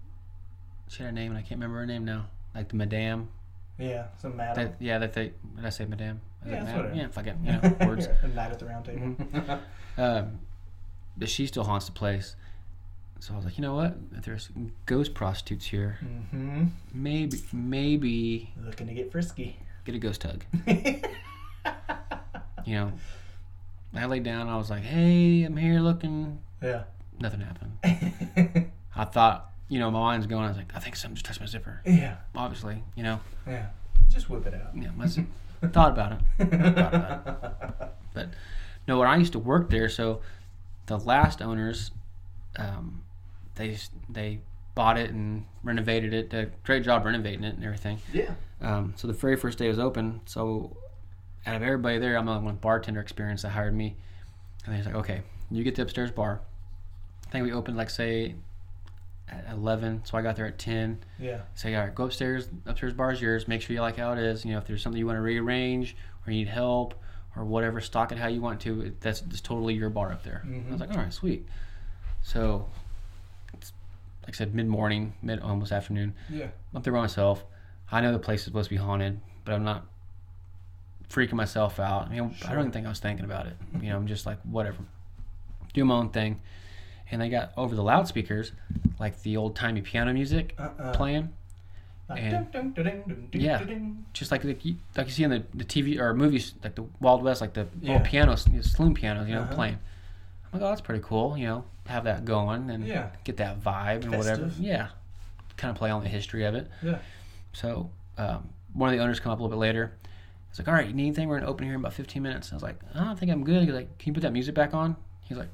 [0.90, 2.26] She had a name and I can't remember her name now.
[2.54, 3.30] Like the madame.
[3.78, 4.08] Yeah.
[4.22, 4.66] Some madam.
[4.66, 6.20] That, yeah, that they did I say madame?
[6.46, 6.86] Is Yeah, it that's madame?
[6.86, 8.08] what it- Yeah, fucking you know words.
[8.24, 9.16] a night at the round table.
[9.98, 10.40] Um,
[11.18, 12.36] but she still haunts the place.
[13.20, 13.98] So I was like, you know what?
[14.16, 14.48] If there's
[14.86, 16.68] ghost prostitutes here, mm-hmm.
[16.94, 19.58] maybe maybe Looking to get frisky.
[19.84, 20.46] get a ghost hug.
[22.66, 22.92] You know,
[23.96, 24.48] I laid down.
[24.48, 26.40] I was like, hey, I'm here looking.
[26.62, 26.84] yeah.
[27.20, 28.70] Nothing happened.
[28.96, 30.44] I thought, you know, my mind's going.
[30.44, 31.82] I was like, I think something just touched my zipper.
[31.86, 32.18] yeah.
[32.36, 33.68] Obviously, you know, Yeah.
[34.10, 34.76] Just whip it out.
[34.76, 35.26] yeah, my z-
[35.72, 36.20] thought about it.
[36.50, 37.90] Thought about it.
[38.14, 38.30] But
[38.88, 40.22] no, when I used to work there, so
[40.88, 41.92] the last owners,
[42.58, 43.04] um,
[43.56, 43.78] they
[44.10, 44.40] they
[44.74, 46.30] bought it and renovated it.
[46.32, 48.00] Did a great job renovating it and everything.
[48.14, 48.32] yeah.
[48.62, 50.22] Um, so the very first day it was open.
[50.26, 50.76] So
[51.46, 53.96] out of everybody there, I'm the only one with bartender experience that hired me.
[54.66, 56.42] And he's like, okay, you get the upstairs bar.
[57.28, 58.36] I think we opened like say
[59.32, 61.04] at 11, so I got there at 10.
[61.20, 61.42] Yeah.
[61.56, 62.50] Say, all right, go upstairs.
[62.66, 63.48] Upstairs bar is yours.
[63.48, 64.46] Make sure you like how it is.
[64.46, 66.96] You know, if there's something you want to rearrange or you need help
[67.36, 68.82] or whatever, stock it how you want to.
[68.82, 70.44] It, that's just totally your bar up there.
[70.46, 70.70] Mm-hmm.
[70.70, 71.46] I was like, all right, sweet.
[72.22, 72.68] So,
[73.54, 73.72] it's,
[74.24, 76.14] like I said, mid morning, mid almost afternoon.
[76.30, 76.48] Yeah.
[76.74, 77.44] I'm there by myself.
[77.92, 79.86] I know the place is supposed to be haunted, but I'm not
[81.10, 82.06] freaking myself out.
[82.06, 83.58] I mean, I don't even think I was thinking about it.
[83.82, 84.78] You know, I'm just like, whatever.
[85.74, 86.42] Do my own thing.
[87.12, 88.52] And they got over the loudspeakers,
[89.00, 90.94] like the old timey piano music Uh-uh.
[90.94, 91.30] playing,
[92.10, 93.64] And- dun, dun, dun, dun, dun, Yeah.
[94.14, 96.84] just like like you, like you see in the, the TV or movies, like the
[97.00, 97.94] Wild West, like the Yeah.
[97.94, 99.56] old pianos, you know, saloon pianos, you know, Uh-huh.
[99.56, 99.80] playing.
[100.54, 101.38] I'm like, oh, that's pretty cool.
[101.38, 103.10] You know, have that going and Yeah.
[103.24, 104.52] get that vibe and whatever.
[104.60, 104.90] Yeah,
[105.58, 106.70] kind of play on the history of it.
[106.84, 107.00] Yeah.
[107.54, 109.94] So um, one of the owners come up a little bit later.
[110.50, 111.28] He's like, "All right, you need anything?
[111.30, 113.44] We're gonna open here in about 15 minutes." I was like, "I don't think I'm
[113.44, 115.48] good." He's like, "Can you put that music back on?" He's like,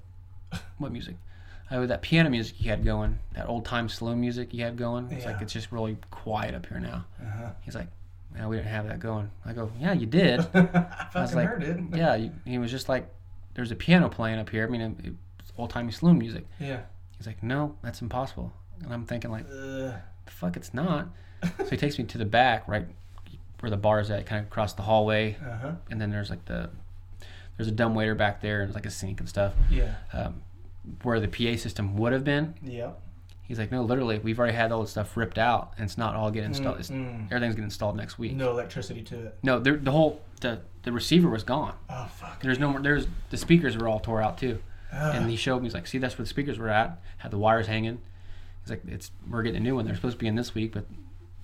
[0.77, 1.15] "What music?"
[1.70, 4.78] I oh, that piano music you had going, that old time slow music you had
[4.78, 5.11] going.
[5.11, 7.05] It's like it's just really quiet up here now.
[7.20, 7.49] Uh-huh.
[7.61, 7.88] He's like,
[8.38, 11.47] "No, we didn't have that going." I go, "Yeah, you did." I was fucking like,
[11.47, 11.80] heard it.
[11.93, 13.09] yeah, you, he was just like,
[13.55, 16.45] "There's a piano playing up here." I mean, it, it's old timey saloon music.
[16.59, 16.82] Yeah.
[17.18, 18.53] He's like, "No, that's impossible."
[18.84, 21.07] And I'm thinking like, the fuck it's not.
[21.57, 22.88] so he takes me to the back, right
[23.59, 25.72] where the bar is at, kind of across the hallway, uh-huh.
[25.89, 26.70] and then there's like the
[27.57, 29.53] there's a dumb waiter back there, and like a sink and stuff.
[29.72, 29.95] Yeah.
[30.13, 30.41] Um,
[31.03, 32.99] where the PA system would have been, Yep.
[33.43, 36.15] he's like, no, literally, we've already had all the stuff ripped out, and it's not
[36.15, 36.77] all getting mm, installed.
[36.79, 37.25] Mm-mm.
[37.27, 38.33] everything's getting installed next week.
[38.36, 39.38] No electricity to it.
[39.43, 41.73] No, the the whole the the receiver was gone.
[41.89, 42.41] Oh fuck.
[42.41, 42.81] There's no more.
[42.81, 44.59] There's the speakers were all tore out too.
[44.91, 47.01] And he showed me, he's like, see, that's where the speakers were at.
[47.17, 47.99] Had the wires hanging.
[48.61, 49.86] He's like, it's we're getting a new one.
[49.86, 50.86] They're supposed to be in this week, but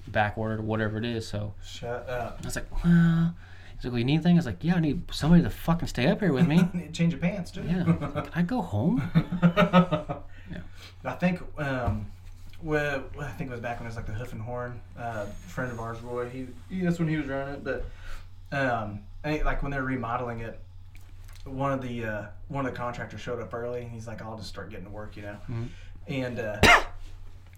[0.08, 1.28] back ordered or whatever it is.
[1.28, 2.39] So Shut up.
[2.42, 3.36] I was like, well,
[3.84, 4.34] like, well, you need anything?
[4.34, 6.68] I was like, yeah, I need somebody to fucking stay up here with me.
[6.94, 7.64] Change your pants too.
[7.64, 7.84] yeah.
[7.84, 9.10] Can I go home?
[9.44, 10.60] yeah.
[11.04, 12.06] I think um,
[12.62, 14.80] well, I think it was back when it was like the Hoof and Horn.
[14.98, 16.30] Uh, friend of ours, Roy.
[16.30, 17.64] He, he that's when he was running it.
[17.64, 17.86] But
[18.52, 20.60] um, I like when they're remodeling it,
[21.46, 24.38] one of the uh, one of the contractors showed up early, and he's like, "I'll
[24.38, 25.38] just start getting to work," you know.
[25.50, 25.68] Mhm.
[26.08, 26.60] And uh,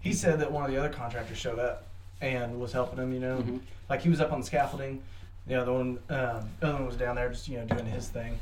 [0.00, 1.84] he said that one of the other contractors showed up
[2.22, 3.12] and was helping him.
[3.12, 3.60] You know, Mhm.
[3.90, 5.02] like he was up on the scaffolding.
[5.46, 8.08] The other one, um, the other one was down there just you know doing his
[8.08, 8.38] thing.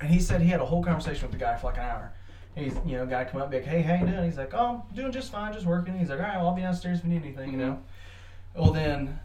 [0.00, 2.12] And he said he had a whole conversation with the guy for like an hour.
[2.56, 4.24] And he's, you know, guy come up, be like, hey, how you doing?
[4.24, 5.98] He's like, oh, I'm doing just fine, just working.
[5.98, 7.80] He's like, all right, well, I'll be downstairs if you need anything, you know.
[8.54, 9.18] Well, then,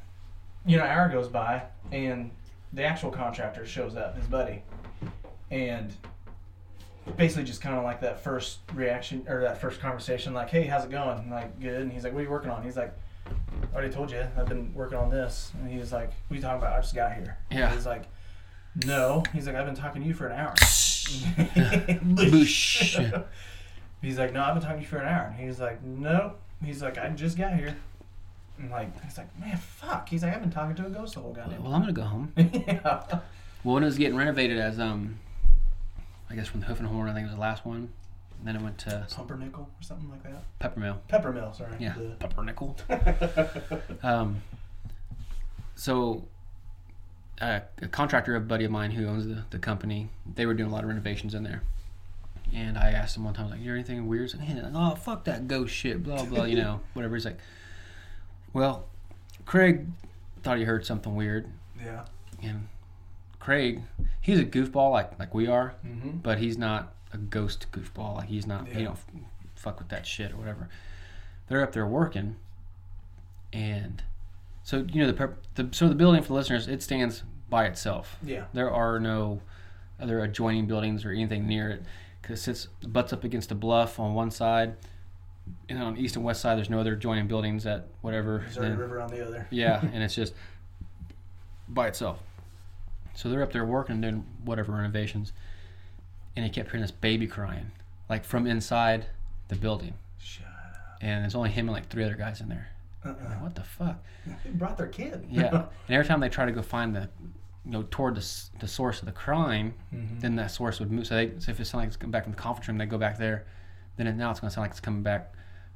[0.65, 2.31] you know, an hour goes by, and
[2.73, 4.63] the actual contractor shows up, his buddy,
[5.51, 5.93] and
[7.17, 10.85] basically just kind of like that first reaction or that first conversation, like, hey, how's
[10.85, 11.17] it going?
[11.19, 11.81] I'm like, good.
[11.81, 12.63] And he's like, what are you working on?
[12.63, 12.95] He's like,
[13.27, 15.51] I already told you, I've been working on this.
[15.59, 16.77] And he's like, what are you talking about?
[16.77, 17.37] I just got here.
[17.51, 17.71] Yeah.
[17.73, 18.03] He's like,
[18.85, 19.23] no.
[19.33, 20.53] He's like, I've been talking to you for an hour.
[22.15, 23.25] Boosh.
[24.01, 25.33] He's like, no, I've been talking to you for an hour.
[25.35, 26.33] And he's like, no.
[26.63, 27.75] He's like, I just got here.
[28.57, 30.09] And like, he's like, man, fuck.
[30.09, 32.03] He's like, I've been talking to a ghost the whole goddamn well, I'm gonna go
[32.03, 32.33] home.
[32.37, 33.03] yeah.
[33.63, 35.19] Well, when it was getting renovated as um,
[36.29, 37.89] I guess from the Hoof and Horn, I think it was the last one.
[38.39, 40.43] And then it went to Pumpernickel or something like that.
[40.61, 40.99] Peppermill.
[41.09, 41.73] Peppermill, sorry.
[41.79, 42.77] Yeah, The- pumpernickel.
[44.03, 44.41] Um,
[45.75, 46.25] so,
[47.41, 50.69] uh, a contractor, a buddy of mine who owns the, the company, they were doing
[50.69, 51.63] a lot of renovations in there.
[52.53, 54.23] And I asked him one time, like, you hear anything weird?
[54.31, 57.15] He's like, "Hey," like, oh, fuck that ghost shit, blah, blah, you know, whatever.
[57.15, 57.37] He's like,
[58.53, 58.87] well,
[59.45, 59.85] Craig
[60.43, 61.47] thought he heard something weird.
[61.83, 62.05] yeah.
[62.41, 62.67] And
[63.39, 63.81] Craig,
[64.21, 66.17] he's a goofball like like we are, Mm-hmm.
[66.19, 68.17] but he's not a ghost goofball.
[68.17, 68.67] Like he's not.
[68.67, 68.73] Yeah.
[68.73, 69.05] He don't f-
[69.55, 70.69] fuck with that shit or whatever.
[71.47, 72.35] They're up there working,
[73.51, 74.03] and
[74.63, 78.17] so you know the, the so the building for the listeners it stands by itself.
[78.23, 78.45] Yeah.
[78.53, 79.41] There are no
[79.99, 81.83] other adjoining buildings or anything near it
[82.21, 84.75] because it sits butts up against a bluff on one side,
[85.67, 88.39] and on the east and west side there's no other adjoining buildings at whatever.
[88.45, 89.47] Missouri and- River on the other.
[89.49, 90.33] yeah, and it's just
[91.67, 92.19] by itself.
[93.15, 95.33] So they're up there working and doing whatever renovations,
[96.39, 97.71] and he kept hearing this baby crying,
[98.09, 99.07] like from inside
[99.49, 100.97] the building, Shut up.
[101.01, 102.69] and there's only him and like three other guys in there.
[103.03, 103.13] Uh-uh.
[103.29, 103.97] Like, what the fuck?
[104.25, 105.25] They brought their kid.
[105.29, 105.49] Yeah,
[105.87, 107.09] and every time they try to go find the,
[107.65, 108.25] you know, toward the,
[108.59, 110.21] the source of the crime, Mhm.
[110.21, 111.07] then that source would move.
[111.07, 112.85] So, they, so if it sounds like it's coming back from the conference room, they
[112.85, 113.45] go back there.
[113.97, 115.33] Then it, now it's going to sound like it's coming back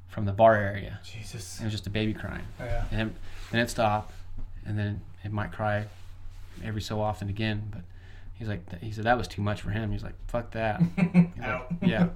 [0.07, 0.99] from the bar area.
[1.03, 1.57] Jesus.
[1.57, 2.45] And it was just a baby crying.
[2.59, 2.85] Yeah.
[2.91, 3.15] and then,
[3.51, 4.13] then it stopped,
[4.65, 5.85] and then it might cry
[6.63, 7.63] every so often again.
[7.71, 7.81] But
[8.43, 9.91] he's like, he said that was too much for him.
[9.91, 10.81] He's like, fuck that.
[10.97, 12.09] He's like, yeah.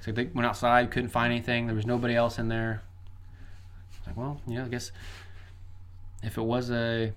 [0.00, 1.66] So they went outside, couldn't find anything.
[1.66, 2.82] There was nobody else in there.
[4.06, 4.92] Like, well, you know, I guess
[6.22, 7.12] if it was a,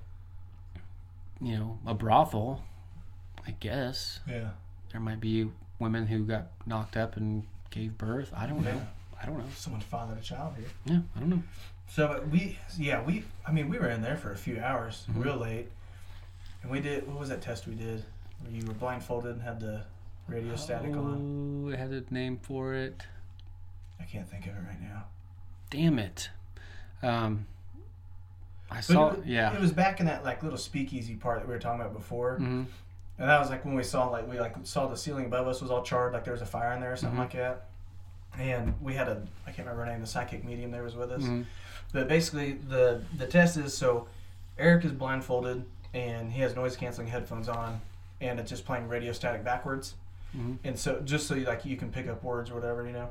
[1.42, 2.64] you know, a brothel,
[3.48, 4.50] I guess Yeah.
[4.92, 8.32] there might be women who got knocked up and gave birth.
[8.36, 8.82] I don't know.
[9.22, 9.46] I don't know.
[9.56, 10.68] Someone fathered a child here.
[10.86, 11.44] Yeah, I don't know.
[11.90, 13.24] So but we, yeah, we.
[13.46, 15.24] I mean, we were in there for a few hours, Mhm.
[15.26, 15.70] real late,
[16.62, 17.08] and we did.
[17.08, 18.04] What was that test we did?
[18.52, 19.82] You were blindfolded and had the
[20.28, 21.66] radio static on.
[21.68, 23.02] Oh, it had a name for it.
[24.00, 25.06] I can't think of it right now.
[25.70, 26.30] Damn it.
[27.04, 27.46] Um,
[28.72, 29.10] I But saw.
[29.12, 29.54] it, yeah.
[29.54, 32.36] It was back in that like little speakeasy part that we were talking about before,
[32.38, 32.64] hmm
[33.18, 35.62] and that was like when we saw like we like saw the ceiling above us
[35.62, 37.24] was all charred, like there was a fire in there or something Mhm.
[37.24, 37.66] like that.
[38.38, 41.12] And we had a I can't remember her name, the psychic medium there was with
[41.12, 41.24] us.
[41.24, 41.42] hmm
[41.92, 44.08] But basically, the the test is so
[44.58, 47.82] Eric is blindfolded and he has noise canceling headphones on,
[48.22, 49.96] and it's just playing radio static backwards.
[50.34, 52.92] hmm And so just so you, like you can pick up words or whatever, you
[52.94, 53.10] know.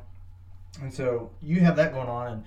[0.82, 2.44] And so you have that going on, and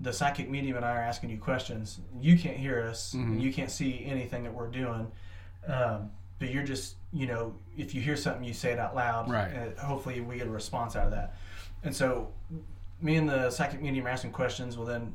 [0.00, 2.00] the psychic medium and I are asking you questions.
[2.20, 3.22] You can't hear us, Mhm.
[3.24, 5.10] and you can't see anything that we're doing.
[5.66, 9.30] Um, but you're just, you know, if you hear something, you say it out loud.
[9.30, 9.50] Right.
[9.52, 11.36] And hopefully, we get a response out of that.
[11.84, 12.32] And so,
[13.00, 14.76] me and the psychic medium are asking questions.
[14.76, 15.14] Well, then,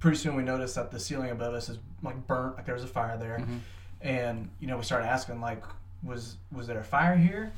[0.00, 2.84] pretty soon we notice that the ceiling above us is like burnt, like there was
[2.84, 3.38] a fire there.
[3.38, 3.60] Mhm.
[4.00, 5.64] And you know, we started asking like,
[6.02, 7.52] was was there a fire here?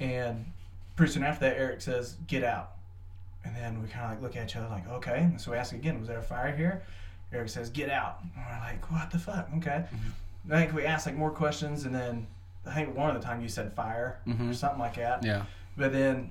[0.00, 0.44] And
[0.96, 2.72] pretty soon after that, Eric says, "Get out."
[3.44, 5.56] And then we kind of like look at each other like, "Okay." And so we
[5.56, 6.82] ask again, "Was there a fire here?"
[7.32, 9.84] Eric says, "Get out." And we're like, "What the fuck?" Okay.
[10.50, 12.26] I think we asked like more questions, and then
[12.66, 14.54] I think one of the time you said fire or Mhm.
[14.54, 15.22] something like that.
[15.24, 15.44] Yeah.
[15.76, 16.30] But then,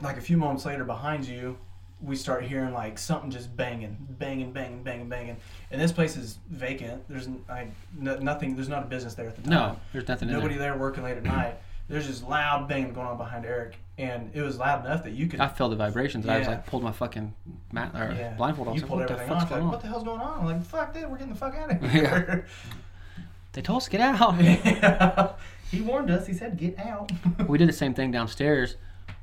[0.00, 1.58] like a few moments later, behind you,
[2.02, 5.36] we start hearing like something just banging, banging, banging, banging, banging.
[5.70, 7.02] And this place is vacant.
[7.08, 8.54] There's I, no, nothing.
[8.54, 9.50] There's not a business there at the time.
[9.50, 10.72] No, there's nothing in Nobody there.
[10.72, 11.56] there working late at night.
[11.88, 15.26] There's just loud banging going on behind Eric, and it was loud enough that you
[15.26, 15.40] could.
[15.40, 16.26] I felt the vibrations.
[16.26, 17.34] I was like pulled my fucking
[17.72, 18.76] mat or yeah, blindfold off.
[18.76, 19.50] You pulled like, what the everything off.
[19.50, 19.68] Like, on?
[19.68, 20.40] what the hell's going on?
[20.40, 21.10] I'm like, fuck that.
[21.10, 22.46] We're getting the fuck out of here.
[22.46, 23.24] Yeah.
[23.52, 24.40] They told us to get out.
[24.40, 25.32] yeah.
[25.70, 26.26] he warned us.
[26.26, 27.10] He said, "Get out."
[27.48, 28.76] we did the same thing downstairs,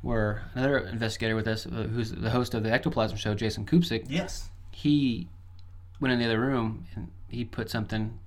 [0.08, 4.06] where another investigator with us, uh, who's the host of the Ectoplasm Show, Jason Kupsik,
[4.08, 4.50] yes.
[4.72, 5.28] he
[6.00, 8.18] went in the other room and he put something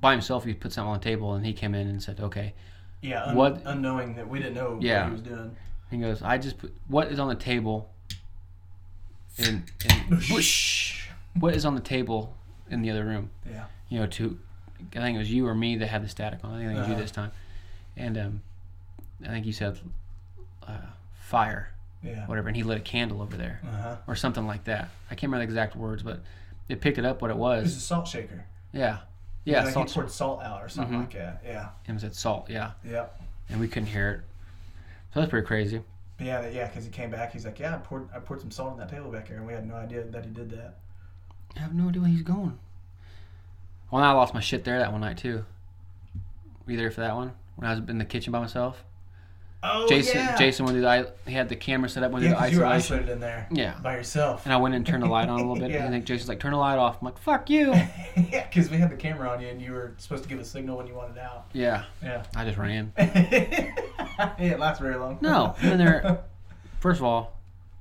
[0.00, 0.44] by himself.
[0.44, 2.54] He put something on the table and he came in and said, "Okay."
[3.02, 3.24] Yeah.
[3.24, 5.00] Un- What- Unknowing that we didn't know Yeah.
[5.02, 5.56] what he was doing.
[5.90, 7.90] He goes, "I just put what is on the table."
[9.38, 11.08] And, in Whoosh.
[11.40, 12.36] what is on the table
[12.70, 13.30] in the other room?
[13.50, 13.64] Yeah.
[13.88, 14.38] you know, to
[14.94, 16.54] I think it was you or me that had the static on.
[16.54, 17.02] I think it was you Uh-huh.
[17.02, 17.32] this time,
[17.96, 18.42] and um,
[19.24, 19.78] I think you said
[20.66, 20.78] uh,
[21.30, 21.70] fire,
[22.02, 22.26] Yeah.
[22.26, 23.96] whatever, and he lit a candle over there Uh huh.
[24.08, 24.88] or something like that.
[25.10, 26.20] I can't remember the exact words, but
[26.68, 27.60] it picked it up what it was.
[27.60, 28.44] It was a salt shaker.
[28.72, 28.98] Yeah,
[29.44, 29.88] yeah, Like salt.
[29.88, 31.00] He poured salt out or something Mhm.
[31.00, 31.42] like that.
[31.44, 31.68] Yeah.
[31.86, 32.50] It said salt.
[32.50, 33.20] Yeah, Yep.
[33.48, 34.20] and we couldn't hear it.
[35.14, 35.82] So that's pretty crazy.
[36.18, 37.32] But yeah, yeah, because he came back.
[37.32, 39.46] He's like, "Yeah, I poured, I poured some salt on that table back here," and
[39.46, 40.74] we had no idea that he did that.
[41.56, 42.58] I have no idea where he's going.
[43.90, 45.44] Well, I lost my shit there that one night too.
[46.66, 47.32] Were you there for that one?
[47.56, 48.84] When I was in the kitchen by myself.
[49.62, 50.36] Oh Jason, yeah.
[50.38, 50.88] Jason went to the.
[50.88, 52.12] i- He had the camera set up.
[52.12, 52.96] Went Yeah, the 'cause you were isolation.
[52.96, 53.74] isolated in there Yeah.
[53.82, 54.46] by yourself.
[54.46, 55.70] And I went and turned the light on a little bit.
[55.70, 55.78] Yeah.
[55.84, 56.96] And I think Jason's like, turn the light off.
[57.00, 57.72] I'm like, fuck you.
[57.74, 60.44] yeah, because we had the camera on you, and you were supposed to give a
[60.46, 61.46] signal when you wanted out.
[61.52, 61.84] yeah.
[62.02, 62.22] Yeah.
[62.34, 62.92] I just ran.
[62.98, 65.18] yeah, it lasts very long.
[65.20, 65.54] No.
[65.60, 66.20] I'm in there.
[66.80, 67.36] First of all,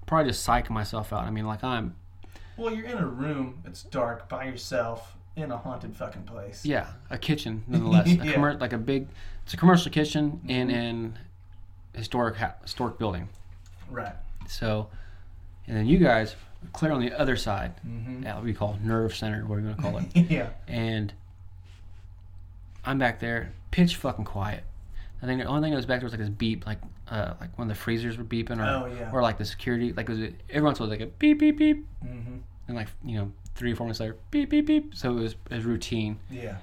[0.06, 1.24] probably just psyching myself out.
[1.24, 1.96] I mean, like, I'm,
[2.58, 3.62] Well, you're in a room.
[3.66, 6.66] It's dark by yourself in a haunted fucking place.
[6.66, 8.08] yeah, a kitchen nonetheless.
[8.08, 8.16] A Yeah.
[8.24, 8.44] Mm-hmm.
[8.44, 9.08] commer- like a big,
[9.46, 11.18] it's a commercial kitchen in an
[11.94, 13.30] historic, historic building.
[13.90, 14.14] Right.
[14.48, 14.90] So,
[15.68, 16.36] and then you guys
[16.74, 17.74] clear on the other side.
[17.88, 18.22] Mm-hmm.
[18.22, 20.06] That what we call nerve center, what are you going to call it?
[20.32, 20.50] yeah.
[20.68, 21.14] and
[22.86, 24.64] I'm back there, pitch fucking quiet.
[25.22, 26.80] I think the only thing that was back there was like this beep, like
[27.10, 29.12] uh, like when the freezers were beeping, or Oh, yeah.
[29.12, 31.40] or like the security, like it was every once in a while like a beep
[31.40, 32.38] beep beep, Mm-hmm.
[32.68, 34.96] and like you know three or four minutes later beep beep beep.
[34.96, 36.20] So it was it was routine.
[36.32, 36.58] Yeah.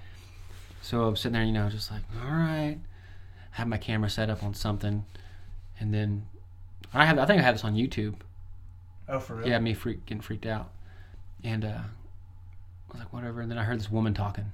[0.80, 2.78] So I'm sitting there, you know, just like all right,
[3.56, 5.04] have my camera set up on something,
[5.80, 6.26] and then
[6.92, 8.16] I have I think I have this on YouTube.
[9.08, 9.48] Oh, for real?
[9.48, 10.70] Yeah, me freak, getting freaked out.
[11.42, 13.40] And uh, I was like, whatever.
[13.40, 14.52] And then I heard this woman talking.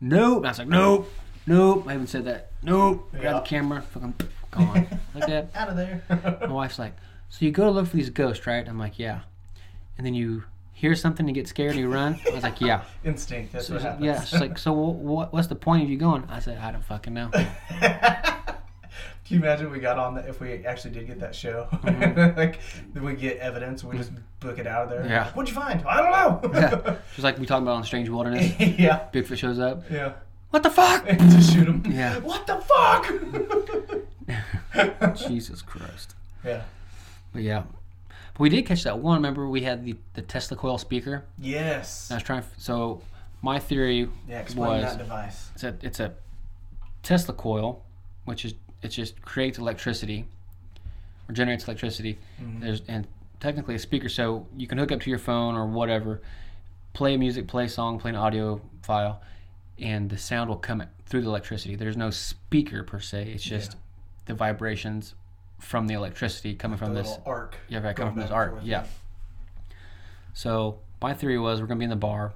[0.00, 0.38] Nope.
[0.38, 1.12] And I was like, nope,
[1.46, 1.84] nope.
[1.86, 2.52] I haven't said that.
[2.62, 3.10] Nope.
[3.12, 4.14] Grab the camera, fucking
[4.52, 4.86] gone.
[5.14, 5.50] like that.
[5.54, 6.02] Out of there.
[6.40, 6.94] My wife's like,
[7.28, 8.66] so you go to look for these ghosts, right?
[8.66, 9.20] I'm like, yeah.
[9.98, 10.44] And then you
[10.78, 12.20] hear something, you get scared, and you run.
[12.30, 12.82] I was like, yeah.
[13.04, 13.52] Instinct.
[13.52, 14.04] That's So what happens.
[14.04, 14.22] yeah.
[14.24, 16.24] She's like, so what, what's the point of you going?
[16.30, 17.30] I said, I don't fucking know.
[19.28, 21.68] Can you imagine we got on that if we actually did get that show?
[22.36, 22.60] like,
[22.94, 25.00] then we get evidence we just book it out of there.
[25.00, 25.10] Mm-hmm.
[25.10, 25.30] Yeah.
[25.32, 25.82] What'd you find?
[25.86, 26.58] I don't know.
[26.58, 26.96] yeah.
[27.14, 28.58] She's like, we talking about on Strange Wilderness.
[28.58, 29.06] yeah.
[29.12, 29.82] Bigfoot shows up.
[29.90, 30.12] Yeah.
[30.50, 31.06] What the fuck?
[31.06, 31.82] just shoot him.
[31.90, 32.18] Yeah.
[32.20, 33.12] What the fuck?
[35.28, 36.14] Jesus Christ.
[36.44, 36.62] yeah.
[37.34, 37.64] But yeah.
[38.38, 39.16] But we did catch that one.
[39.16, 41.24] Remember, we had the, the Tesla coil speaker.
[41.38, 42.10] Yes.
[42.10, 42.44] I was trying.
[42.56, 43.02] So
[43.42, 44.42] my theory Yeah.
[44.42, 45.50] Was that device.
[45.54, 46.14] it's a it's a
[47.02, 47.84] Tesla coil,
[48.24, 50.24] which is it just creates electricity
[51.28, 52.18] or generates electricity.
[52.40, 52.60] Mhm.
[52.60, 53.06] There's and
[53.40, 56.20] technically a speaker, so you can hook up to your phone or whatever,
[56.92, 59.20] play music, play a song, play an audio file,
[59.80, 61.74] and the sound will come through the electricity.
[61.74, 63.30] There's no speaker per se.
[63.32, 63.78] It's just Yeah.
[64.26, 65.14] the vibrations
[65.58, 67.56] from the electricity coming from this arc.
[67.68, 68.50] yeah, right, coming from this back and art.
[68.52, 68.64] forth.
[68.64, 68.84] Yeah.
[70.34, 72.32] So my theory was we're gonna be in the bar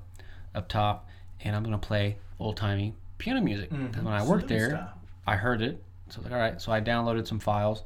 [0.55, 1.09] up top,
[1.41, 3.71] and I'm gonna play old timey piano music.
[3.71, 4.03] Because Mhm.
[4.05, 4.93] when I worked there, style.
[5.27, 5.83] I heard it.
[6.09, 6.61] So I like, all right.
[6.61, 7.85] So I downloaded some files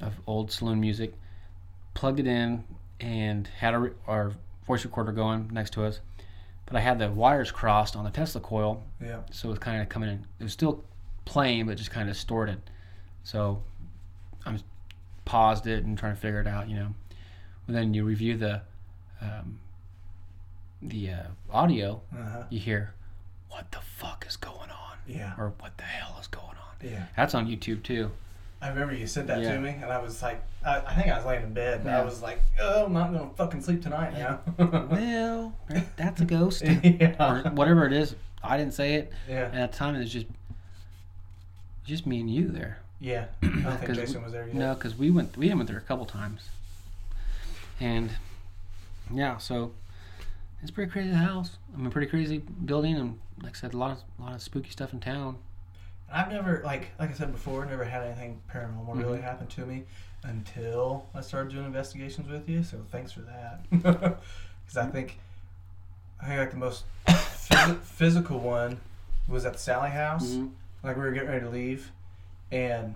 [0.00, 1.14] of old saloon music,
[1.94, 2.64] plugged it in,
[3.00, 4.32] and had a our
[4.66, 6.00] voice recorder going next to us.
[6.66, 9.20] But I had the wires crossed on the Tesla coil, Yeah.
[9.30, 10.26] so it was kind of coming in.
[10.40, 10.82] It was still
[11.26, 12.60] playing, but just kind of distorted.
[13.22, 13.62] So
[14.46, 14.58] I
[15.24, 16.94] paused it and trying to figure it out, you know.
[17.66, 18.60] But then you review the
[19.20, 19.58] um,
[20.82, 22.44] the uh, audio, Uh-huh.
[22.50, 22.92] you hear,
[23.48, 25.32] "What the fuck is going on?" Yeah.
[25.38, 27.06] or "What the hell is going on?" Yeah.
[27.16, 28.10] That's on YouTube too.
[28.60, 29.54] I remember you said that Yeah.
[29.54, 31.90] to me, and I was like, I, I think I was laying in bed, and
[31.90, 34.40] I was like, oh, I'm not gonna fucking sleep tonight now.
[34.90, 35.52] well,
[35.96, 37.16] that's a ghost, yeah.
[37.18, 38.14] or whatever it is.
[38.42, 39.46] I didn't say it, Yeah.
[39.46, 40.26] and at the time it was just
[41.84, 42.78] just me and you there.
[43.00, 43.26] Yeah.
[43.42, 44.54] I don't think Jason we- was there yet.
[44.54, 46.48] No, because we went we went there a couple times,
[47.80, 48.10] and
[49.12, 49.72] yeah, so
[50.62, 51.56] it's pretty crazy house.
[51.74, 54.42] I mean, pretty crazy building, and like I said, a lot of a lot of
[54.42, 55.36] spooky stuff in town.
[56.12, 59.22] I've never, like, like I said before, never had anything paranormal really Mhm.
[59.22, 59.84] happen to me
[60.22, 62.62] until I started doing investigations with you.
[62.62, 63.64] So thanks for that.
[64.66, 65.18] Because I think,
[66.22, 68.80] I think like the most phys- physical one
[69.28, 70.30] was at the Sallie house.
[70.30, 70.46] Mm-hmm.
[70.82, 71.90] Like we were getting ready to leave,
[72.54, 72.94] and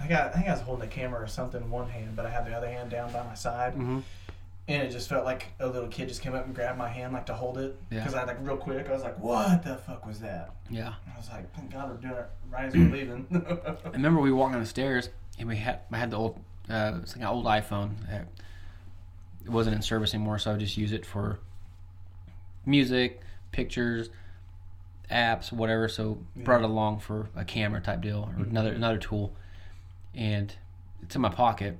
[0.00, 2.24] I got, I think I was holding a camera or something in one hand, but
[2.24, 3.98] I had the other hand down by my side, Mm-hmm.
[4.68, 7.12] and it just felt like a little kid just came up and grabbed my hand
[7.12, 7.76] like to hold it.
[7.90, 7.98] Yeah.
[8.00, 11.16] Because I like real quick, I was like, "What the fuck was that?" Yeah, I
[11.18, 13.26] was like, "Thank God we're doing it right as we're leaving."
[13.84, 15.08] I remember we walked down the stairs,
[15.38, 16.38] and we had I had the old
[16.70, 17.94] uh, it's like an old iPhone.
[19.44, 21.38] It wasn't in service anymore, so I would just use it for
[22.66, 24.10] music, pictures,
[25.10, 25.88] apps, whatever.
[25.88, 28.50] So brought it along for a camera type deal or Mhm.
[28.50, 29.34] another another tool,
[30.14, 30.54] and
[31.02, 31.78] it's in my pocket.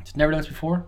[0.00, 0.86] It's never done this before,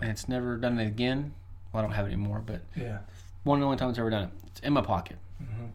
[0.00, 1.34] and it's never done it again.
[1.72, 2.98] Well, I don't have it anymore, but yeah.
[3.42, 4.30] one of the only times it's ever done it.
[4.46, 5.18] It's in my pocket.
[5.38, 5.66] hmm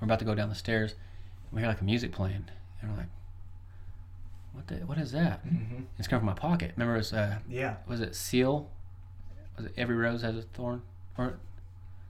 [0.00, 2.44] We're about to go down the stairs, and we hear like a music playing,
[2.80, 3.08] and we're like,
[4.52, 4.76] "What the?
[4.86, 6.72] What is that?" hmm It's coming from my pocket.
[6.76, 7.76] Remember, it was uh, Yeah.
[7.86, 8.70] was it Seal?
[9.56, 10.82] Was it Every Rose Has a Thorn?
[11.16, 11.38] Or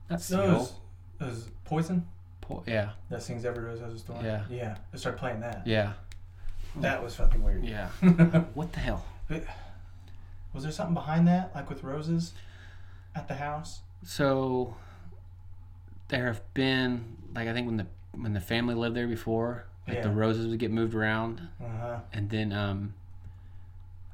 [0.09, 0.37] not Seal?
[0.37, 0.73] No, it was,
[1.19, 2.07] it was Poison
[2.67, 4.43] Yeah, that sings "Every Rose Has a Storm." Yeah.
[4.49, 4.77] Yeah.
[4.91, 5.65] They started playing that.
[5.65, 5.93] yeah,
[6.77, 7.63] That was fucking weird.
[7.63, 7.89] yeah.
[8.53, 9.05] What the hell?
[10.53, 12.33] was there something behind that, like with roses
[13.15, 13.81] at the house?
[14.03, 14.75] So
[16.07, 20.01] there have been like I think when the when the family lived there before, like
[20.03, 21.99] the roses would get moved around, Uh huh.
[22.13, 22.93] and then um,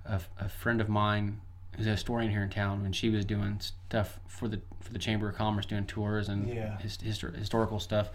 [0.06, 1.40] a, a friend of mine
[1.78, 5.00] who's a historian here in town, when she was doing stuff for the for the
[5.00, 6.78] Chamber of Commerce, doing tours and Yeah.
[6.80, 8.10] his, histor- historical stuff.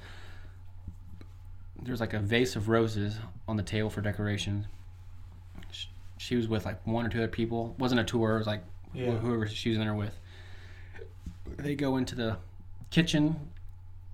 [1.83, 4.67] There's like a vase of roses on the table for decoration.
[5.71, 5.87] Sh-
[6.19, 7.75] She was with like one or two other people.
[7.77, 8.35] It wasn't a tour.
[8.37, 8.63] It was like
[8.95, 10.19] wh- whoever she was in there with.
[11.57, 12.37] They go into the
[12.91, 13.49] kitchen.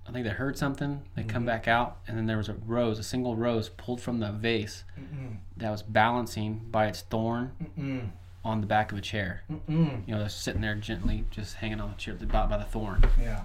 [0.07, 1.01] I think they heard something.
[1.15, 1.47] They come Mhm.
[1.47, 4.85] back out, and then there was a rose, a single rose pulled from the vase
[4.97, 5.37] Mm-mm.
[5.57, 8.11] that was balancing by its thorn Mm-mm.
[8.47, 9.43] On the back of a chair.
[9.51, 10.07] Mm-mm.
[10.07, 13.03] You know, they're sitting there gently, just hanging on the chair by, by the thorn.
[13.21, 13.41] Yeah.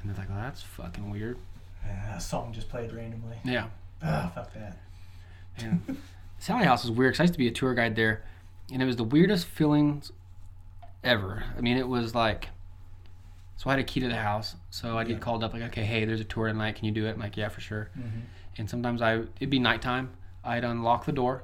[0.00, 1.36] And they're like, "Well, that's fucking weird."
[1.84, 3.38] Yeah, a song just played randomly.
[3.44, 3.66] Yeah.
[4.02, 4.78] Ah, fuck that.
[5.58, 5.96] And
[6.38, 8.22] Sallie House is weird because I used to be a tour guide there,
[8.72, 10.12] and it was the weirdest feelings
[11.02, 11.42] ever.
[11.56, 12.50] I mean, it was like,
[13.56, 15.14] so I had a key to the house, so I'd Yeah.
[15.14, 16.76] get called up like, okay, hey, there's a tour tonight.
[16.76, 17.10] Can you do it?
[17.10, 17.90] I'm like, yeah, for sure.
[17.98, 18.20] Mm-hmm.
[18.58, 20.10] And sometimes I it'd be nighttime.
[20.44, 21.42] I'd unlock the door,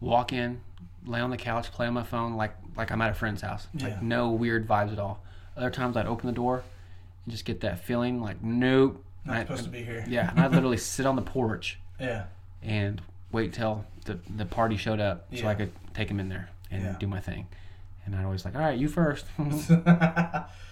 [0.00, 0.60] walk in,
[1.06, 3.66] lay on the couch, play on my phone like like I'm at a friend's house.
[3.74, 3.88] Yeah.
[3.88, 5.22] Like no weird vibes at all.
[5.56, 6.62] Other times I'd open the door
[7.24, 9.04] and just get that feeling like nope.
[9.24, 10.04] Not I- supposed to be here.
[10.08, 12.24] Yeah, and I'd literally sit on the porch Yeah.
[12.62, 13.00] and
[13.30, 16.82] wait till the the party showed up so I could take him in there and
[16.82, 16.96] Yeah.
[16.98, 17.46] do my thing.
[18.04, 19.26] And I'd always like, all right, you first.
[19.52, 19.76] see,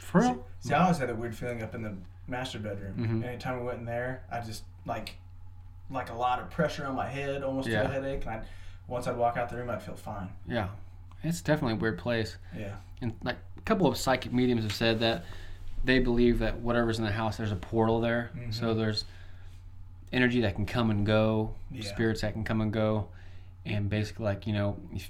[0.01, 0.45] For real?
[0.61, 1.95] see, I always had a weird feeling up in the
[2.26, 2.95] master bedroom.
[3.22, 3.24] Mhm.
[3.24, 5.16] Anytime we went in there, I just like
[5.91, 7.83] like a lot of pressure on my head, almost to Yeah.
[7.83, 8.22] a headache.
[8.24, 8.43] And I
[8.91, 10.28] once I'd walk out the room, I'd feel fine.
[10.47, 10.68] Yeah,
[11.22, 12.36] it's definitely a weird place.
[12.57, 12.74] Yeah.
[13.01, 15.24] And like a couple of psychic mediums have said that
[15.84, 18.30] they believe that whatever's in the house, there's a portal there.
[18.36, 18.53] Mhm.
[18.53, 19.05] So there's
[20.12, 21.84] energy that can come and go, Yeah.
[21.84, 23.09] spirits that can come and go,
[23.64, 25.09] and basically like you know, if,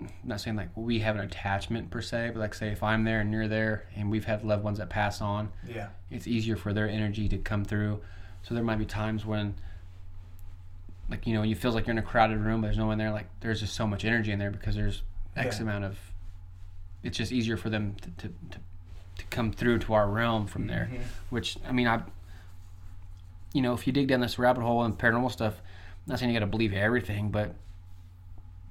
[0.00, 3.04] I'm not saying like we have an attachment per se, but like say if I'm
[3.04, 5.88] there and you're there, and we've had loved ones that pass on, Yeah.
[6.10, 8.00] it's easier for their energy to come through.
[8.42, 9.54] So there might be times when,
[11.12, 12.96] like you know, you feel like you're in a crowded room, but there's no one
[12.98, 13.10] there.
[13.12, 15.02] Like there's just so much energy in there because there's
[15.36, 15.62] X Yeah.
[15.64, 15.98] amount of.
[17.02, 18.58] It's just easier for them to, to, to,
[19.18, 20.88] to come through to our realm from there.
[20.90, 21.00] Mhm.
[21.30, 22.02] Which I mean, I.
[23.52, 26.32] You know, if you dig down this rabbit hole and paranormal stuff, I'm not saying
[26.32, 27.54] you got to believe everything, but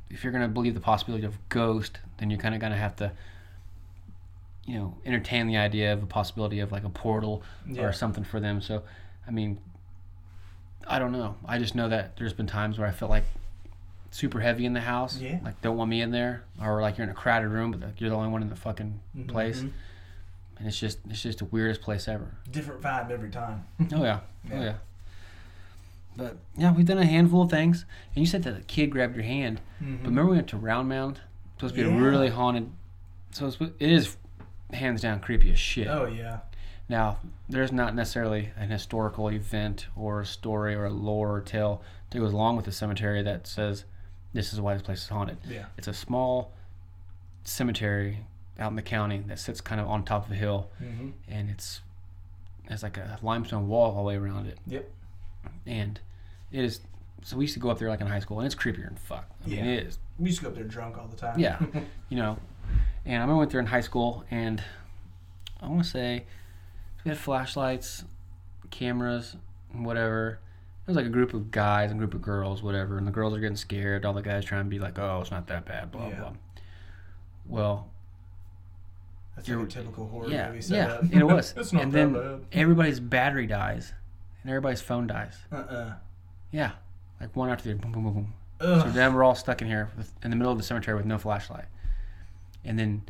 [0.09, 3.11] if you're gonna believe the possibility of ghost, then you're kind of gonna have to.
[4.65, 7.81] You know, entertain the idea of a possibility of like a portal Yeah.
[7.83, 8.61] or something for them.
[8.61, 8.83] So,
[9.27, 9.59] I mean,
[10.88, 11.36] I don't know.
[11.45, 13.23] I just know that there's been times where I felt like
[14.11, 15.39] super heavy in the house, Yeah.
[15.43, 18.01] like don't want me in there, or like you're in a crowded room, but like,
[18.01, 19.71] you're the only one in the fucking place, Mhm.
[20.59, 22.36] and it's just it's just the weirdest place ever.
[22.51, 23.65] Different vibe every time.
[23.93, 24.19] Oh yeah,
[24.51, 24.61] oh Yeah.
[24.63, 24.73] yeah.
[26.17, 29.15] But yeah, we've done a handful of things, and you said that the kid grabbed
[29.15, 29.61] your hand.
[29.82, 29.99] Mhm.
[30.01, 31.17] But remember we went to Round Mound?
[31.53, 32.69] It's supposed to be a really haunted.
[33.32, 33.47] So
[33.79, 34.17] it is
[34.73, 35.88] hands down creepy as shit.
[35.88, 36.39] Oh yeah.
[36.91, 41.81] Now, there's not necessarily an historical event or a story or a lore or tale
[42.09, 43.85] that goes along with the cemetery that says
[44.33, 45.37] this is why this place is haunted.
[45.49, 45.67] Yeah.
[45.77, 46.51] It's a small
[47.45, 48.19] cemetery
[48.59, 51.09] out in the county that sits kind of on top of a hill, Mm-hmm.
[51.29, 51.79] and it's
[52.69, 54.57] has like a limestone wall all the way around it.
[54.67, 54.89] Yep.
[55.65, 55.97] And
[56.51, 56.81] it is.
[57.23, 58.97] So we used to go up there like in high school, and it's creepier than
[58.97, 59.29] fuck.
[59.45, 59.71] I mean, Yeah.
[59.71, 61.39] it is We used to go up there drunk all the time.
[61.39, 61.57] Yeah.
[62.09, 62.37] you know.
[63.05, 64.61] And I remember I went there in high school, and
[65.61, 66.25] I want to say
[67.04, 68.04] we had flashlights,
[68.70, 69.36] cameras,
[69.74, 70.39] whatever.
[70.86, 72.97] It was like a group of guys and a group of girls, whatever.
[72.97, 74.06] And the girls are getting scared.
[74.06, 76.20] All the guys trying to be like, "Oh, it's not that bad." Blah Yeah.
[76.20, 76.34] blah.
[77.47, 77.89] Well,
[79.36, 81.02] That's like a typical horror yeah, movie yeah, setup.
[81.04, 81.54] and it was.
[81.58, 82.45] it's not and that then bad.
[82.52, 83.93] everybody's battery dies,
[84.43, 85.38] and everybody's phone dies.
[85.52, 85.93] Uh-uh.
[86.52, 86.72] Yeah,
[87.20, 87.80] like one after the other.
[87.82, 88.34] Boom, boom, boom, boom.
[88.60, 91.06] So then we're all stuck in here with, in the middle of the cemetery with
[91.06, 91.66] no flashlight.
[92.64, 93.02] And then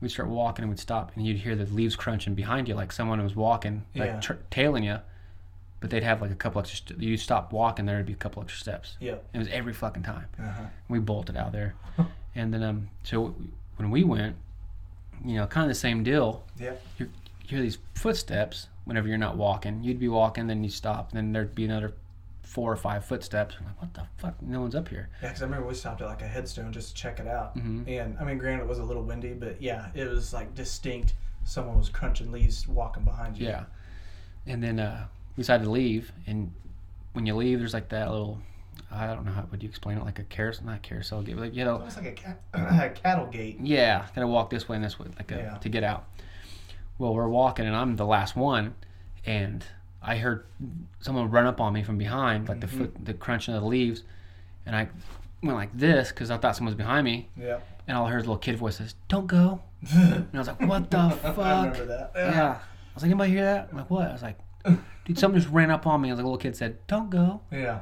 [0.00, 2.92] we'd start walking and we'd stop and you'd hear the leaves crunching behind you like
[2.92, 4.20] someone was walking, like Yeah.
[4.20, 4.98] tr- tailing you.
[5.80, 6.88] But they'd have like a couple extra.
[6.88, 8.96] St- you'd stop walking, there'd be a couple extra steps.
[9.00, 10.26] yeah It was every fucking time.
[10.38, 10.64] Uh-huh.
[10.88, 11.74] We bolted out there,
[12.34, 13.34] and then um, so
[13.76, 14.34] when we went,
[15.24, 16.44] you know, kind of the same deal.
[16.58, 17.08] yeah You
[17.44, 19.84] hear these footsteps whenever you're not walking.
[19.84, 21.92] You'd be walking, then you stop, then there'd be another
[22.48, 23.56] four or five footsteps.
[23.60, 24.40] I'm like, what the fuck?
[24.40, 25.10] No one's up here.
[25.22, 27.54] Yeah, because I remember we stopped at like a headstone just to check it out.
[27.58, 27.86] Mhm.
[27.86, 31.14] And I mean, granted, it was a little windy, but yeah, it was like distinct.
[31.44, 33.46] Someone was crunching leaves walking behind you.
[33.48, 33.64] Yeah.
[34.46, 36.10] And then uh, we decided to leave.
[36.26, 36.50] And
[37.12, 38.38] when you leave, there's like that little,
[38.90, 41.42] I don't know how would you explain it, like a carousel, not carousel gate, but
[41.42, 43.58] like, you know, Almost like a, cat, a cattle gate.
[43.60, 45.58] yeah, gotta walk this way and this way, like a, Yeah.
[45.58, 46.06] to get out.
[46.98, 48.74] Well, we're walking, and I'm the last one,
[49.26, 49.64] and
[50.02, 50.44] I heard
[51.00, 52.78] someone run up on me from behind, like the Mm-hmm.
[52.78, 54.02] foot, the crunching of the leaves,
[54.66, 54.88] and I
[55.42, 57.66] went like this because I thought someone was behind me, Yep.
[57.88, 59.60] and all I heard is a little kid voice says, "Don't go,"
[59.92, 62.12] and I was like, "What the fuck?" I remember that.
[62.14, 62.58] Yeah.
[62.60, 63.68] I was like, anybody hear that?
[63.70, 64.08] I'm like, what?
[64.08, 64.38] I was like,
[65.04, 66.10] dude, something just ran up on me.
[66.10, 67.40] As like a little kid said, don't go.
[67.52, 67.80] Yeah.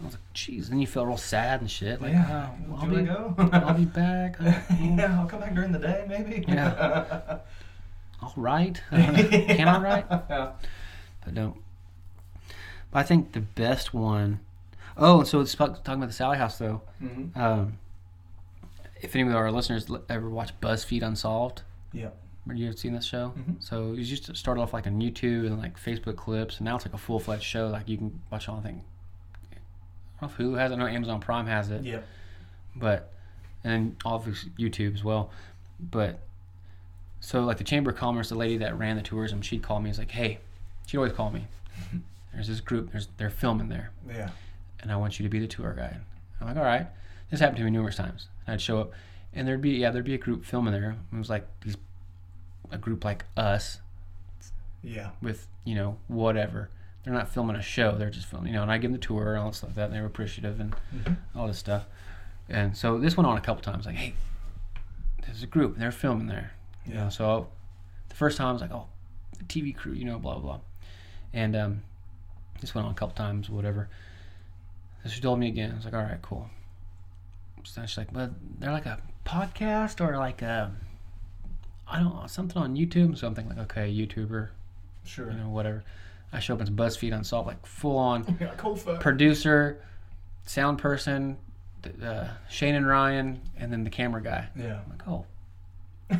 [0.00, 0.68] I was like, jeez.
[0.68, 2.02] Then you feel real sad and shit.
[2.02, 2.48] Like, Yeah.
[2.50, 3.34] oh, well, I'll, I be, go?
[3.52, 4.36] I'll be back.
[4.40, 6.44] yeah, I'll come back during the day, maybe.
[6.46, 7.38] Yeah.
[8.20, 8.80] All right.
[8.90, 10.06] Can I write?
[10.10, 10.50] Yeah.
[11.24, 11.56] But don't.
[12.90, 14.40] But I think the best one
[14.96, 16.82] oh and so it's talking about the Sallie House, though.
[17.02, 17.34] Mhm.
[17.36, 17.78] Um,
[19.00, 21.62] if any of our listeners ever watch BuzzFeed Unsolved.
[22.48, 23.32] Have you ever seen this show?
[23.38, 23.62] Mhm.
[23.62, 26.76] So it used to start off like on YouTube and like Facebook clips, and now
[26.76, 27.68] it's like a full fledged show.
[27.68, 28.58] Like you can watch all.
[28.58, 28.82] I think.
[30.20, 30.74] I don't know if Hulu has it.
[30.74, 32.00] I know Amazon Prime has it, Yeah,
[32.76, 33.12] but
[33.64, 35.30] and obviously YouTube as well.
[35.80, 36.20] But
[37.20, 39.88] so like the Chamber of Commerce, the lady that ran the tourism, she'd call me.
[39.88, 40.40] and was like, "Hey,
[40.86, 41.46] she'd always call me.
[42.32, 42.92] There's this group.
[42.92, 44.30] There's they're filming there, Yeah.
[44.80, 46.00] and I want you to be the tour guide.
[46.40, 46.86] I'm like, all right.
[47.30, 48.28] This happened to me numerous times.
[48.46, 48.92] I'd show up,
[49.34, 50.96] and there'd be yeah, there'd be a group filming there.
[51.12, 51.76] It was like these,
[52.70, 53.80] a group like us
[54.82, 55.10] Yeah.
[55.20, 56.70] with you know whatever.
[57.04, 57.96] They're not filming a show.
[57.98, 58.62] They're just filming, you know.
[58.62, 59.84] And I give them the tour and all that stuff like that.
[59.86, 61.16] And they were appreciative and Mhm.
[61.34, 61.86] all this stuff.
[62.48, 63.86] And so this went on a couple times.
[63.86, 64.14] Like, hey,
[65.24, 65.72] there's a group.
[65.74, 66.52] And they're filming there.
[66.86, 67.00] You know.
[67.04, 67.08] Yeah.
[67.08, 67.48] So
[68.08, 68.86] the first time I was like, oh,
[69.36, 69.92] the TV crew.
[69.94, 70.60] You know, blah blah blah.
[71.32, 71.82] And um,
[72.60, 73.88] this went on a couple times, whatever.
[75.04, 75.72] So she told me again.
[75.72, 76.48] I was like, all right, cool.
[77.64, 80.72] So she's like, but they're like a podcast or like a,
[81.88, 83.16] I don't know, something on YouTube.
[83.18, 84.48] So I'm thinking like, okay, YouTuber,
[85.04, 85.30] Sure.
[85.30, 85.84] you know, whatever.
[86.32, 89.82] I show up as BuzzFeed Unsolved, like full on Yeah, cool producer,
[90.46, 91.36] sound person,
[92.02, 94.48] uh, Shane and Ryan, and then the camera guy.
[94.56, 94.80] yeah.
[94.84, 95.26] I'm like, oh,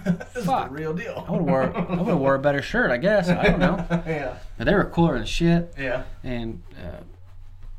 [0.04, 1.24] this is the real deal.
[1.26, 3.28] I would have wore, I would have wore a better shirt, I guess.
[3.28, 3.84] I don't know.
[4.06, 4.38] yeah.
[4.58, 6.04] But they were cooler than shit, Yeah.
[6.22, 7.02] and uh,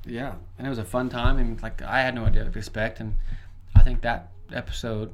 [0.05, 2.59] yeah, and it was a fun time, and like I had no idea what to
[2.59, 3.17] expect, and
[3.75, 5.11] I think that episode,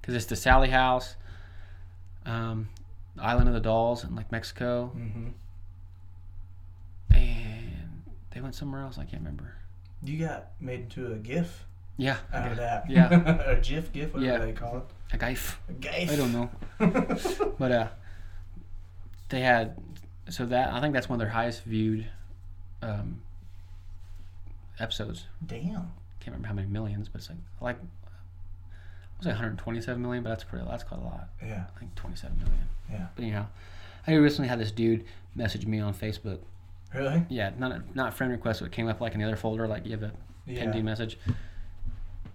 [0.00, 1.16] because it's the Sallie House,
[2.26, 2.68] um,
[3.20, 5.28] Island of the Dolls, in like Mexico, Mm-hmm.
[7.10, 8.02] and
[8.32, 8.98] they went somewhere else.
[8.98, 9.54] I can't remember.
[10.02, 11.64] You got made into a GIF
[11.96, 12.90] Yeah, out of that.
[12.90, 13.08] Yeah.
[13.46, 14.44] a GIF, GIF, whatever Yeah.
[14.46, 14.84] they call it.
[15.12, 15.60] a GIF.
[15.68, 16.10] A GIF.
[16.10, 16.50] I don't know.
[17.58, 17.88] But uh,
[19.28, 19.76] they had
[20.28, 22.06] so that I think that's one of their highest viewed
[22.82, 23.20] um,
[24.78, 25.26] episodes.
[25.46, 25.92] Damn.
[26.20, 30.30] Can't remember how many millions, but it's like like I was like 127 million, but
[30.30, 31.28] that's pretty that's quite a lot.
[31.42, 31.64] Yeah.
[31.74, 32.68] I think 27 million.
[32.90, 33.06] Yeah.
[33.14, 33.46] But anyhow,
[34.06, 36.40] I recently had this dude message me on Facebook.
[36.94, 37.24] Really?
[37.28, 39.66] Yeah, not a, not friend request, but it came up like in the other folder,
[39.68, 40.12] like you have a
[40.46, 40.60] Yeah.
[40.60, 41.18] pending message.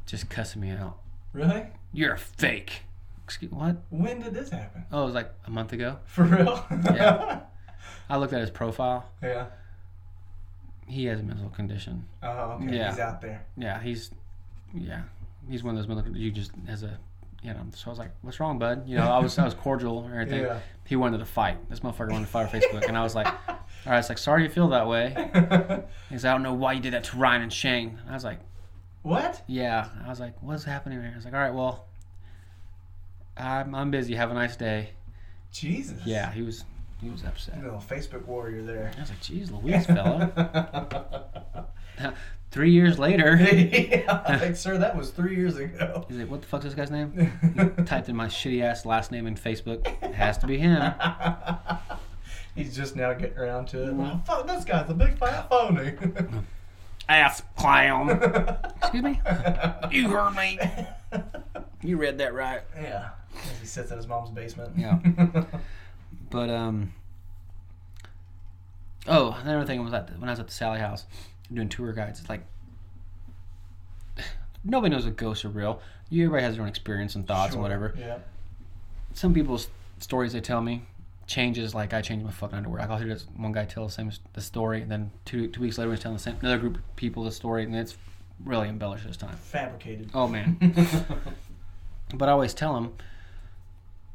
[0.10, 0.98] Just cussing me out.
[1.34, 1.68] Really?
[1.94, 2.82] You're a fake.
[3.24, 3.78] Excuse what?
[3.92, 4.86] When did this happen?
[4.92, 6.00] Oh, it was like a month ago.
[6.06, 6.66] For real?
[6.86, 7.42] Yeah.
[8.10, 9.08] I looked at his profile.
[9.22, 9.46] yeah.
[10.88, 12.08] He has a mental condition.
[12.24, 12.76] Oh, okay.
[12.76, 12.90] Yeah.
[12.90, 13.46] He's out there.
[13.56, 14.10] Yeah, he's
[14.74, 15.04] yeah,
[15.48, 16.18] he's one of those mental.
[16.18, 16.98] You just as a
[17.44, 17.60] you know.
[17.76, 20.14] So I was like, "What's wrong, bud?" You know, I was I was cordial and
[20.14, 20.42] everything.
[20.42, 20.60] Yeah.
[20.88, 21.70] He wanted to fight.
[21.70, 24.18] This motherfucker wanted to fight on Facebook, and I was like, "All right." It's like,
[24.18, 25.14] "Sorry you feel that way."
[26.10, 28.40] He's, "I don't know why you did that to Ryan and Shane." I was like,
[29.04, 29.42] what?
[29.48, 31.86] "Yeah." I was like, "What's happening here?" I was like, "All right, well,
[33.38, 34.16] I'm I'm busy.
[34.16, 34.92] Have a nice day."
[35.52, 36.00] Jesus.
[36.06, 36.66] Yeah, he was
[37.02, 37.62] he was upset.
[37.64, 38.92] Little Facebook warrior there.
[38.96, 41.68] I was like, "Geez, Louise, fella."
[42.52, 46.04] Three years later, yeah, like, sir, that was three years ago.
[46.10, 47.32] he's like, "What the fuck's this guy's name?"
[47.86, 49.86] typed in my shitty ass last name in Facebook.
[50.02, 50.92] It has to be him.
[52.56, 53.94] He's just now getting around to it.
[53.94, 55.94] Well, fuck, this guy's a big fat phony.
[57.10, 58.12] Ass clown.
[58.78, 59.20] Excuse me?
[59.92, 60.60] You heard me.
[61.82, 62.62] You read that right.
[62.76, 63.12] yeah.
[63.34, 64.74] As he sits in his mom's basement.
[64.78, 65.00] Yeah.
[66.30, 66.94] But um
[69.08, 71.06] Oh, another thing was at when I was at the Sallie House
[71.52, 72.42] doing tour guides, it's like
[74.64, 75.82] nobody knows if ghosts are real.
[76.10, 77.96] You everybody has their own experience and thoughts Sure, and whatever.
[77.98, 78.18] Yeah.
[79.14, 80.84] Some people's stories they tell me
[81.30, 82.82] changes like I changed my fucking underwear.
[82.82, 85.78] I'll hear this one guy tell the same the story, and then two two weeks
[85.78, 87.96] later he's telling the same another group of people the story, and it's
[88.44, 89.36] really embellished this time.
[89.38, 90.10] Fabricated.
[90.14, 90.58] Oh man.
[92.14, 92.94] but I always tell them,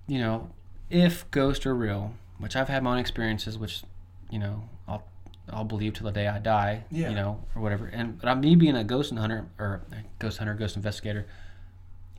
[0.07, 0.51] you know,
[0.91, 3.83] if ghosts are real, which I've had my own experiences, which,
[4.31, 5.05] you know, I'll
[5.51, 7.11] I'll believe till the day I die, Yeah.
[7.11, 7.87] you know, or whatever.
[7.87, 11.27] And but I'm me being a ghost hunter or a ghost hunter, ghost investigator.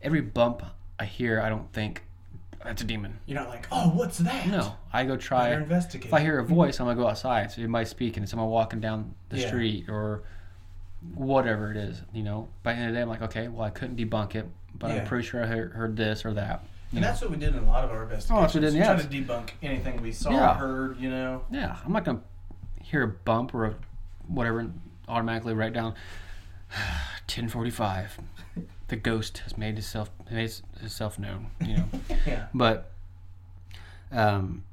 [0.02, 0.64] Every bump
[1.00, 2.04] I hear, I don't think
[2.66, 3.20] that's a demon.
[3.26, 4.48] You're not like, oh, what's that?
[4.48, 5.52] No, I go try.
[5.52, 6.10] You're investigating.
[6.10, 6.54] If I hear a mm-hmm.
[6.54, 7.52] voice, I'm gonna go outside.
[7.52, 9.48] So somebody speaking, and someone walking down the Yeah.
[9.48, 10.24] street, or
[11.14, 12.02] whatever it is.
[12.14, 14.36] You know, by the end of the day, I'm like, okay, well, I couldn't debunk
[14.36, 14.48] it,
[14.78, 15.02] but Yeah.
[15.02, 16.64] I'm pretty sure I heard, heard this or that.
[16.92, 17.08] And know?
[17.08, 18.38] that's what we did in a lot of our investigations.
[18.38, 18.94] Oh, that's what we did, yeah.
[18.94, 20.56] Try to debunk anything we saw, Yeah.
[20.56, 21.44] heard, you know.
[21.52, 22.22] Yeah, I'm not gonna
[22.82, 23.76] hear a bump or a
[24.28, 25.94] whatever and automatically write down
[27.28, 28.20] 1045.
[28.88, 30.52] The ghost has made itself made
[30.84, 31.48] itself known.
[31.62, 31.86] You know,
[32.26, 32.48] Yeah.
[32.54, 32.92] but
[34.12, 34.64] um,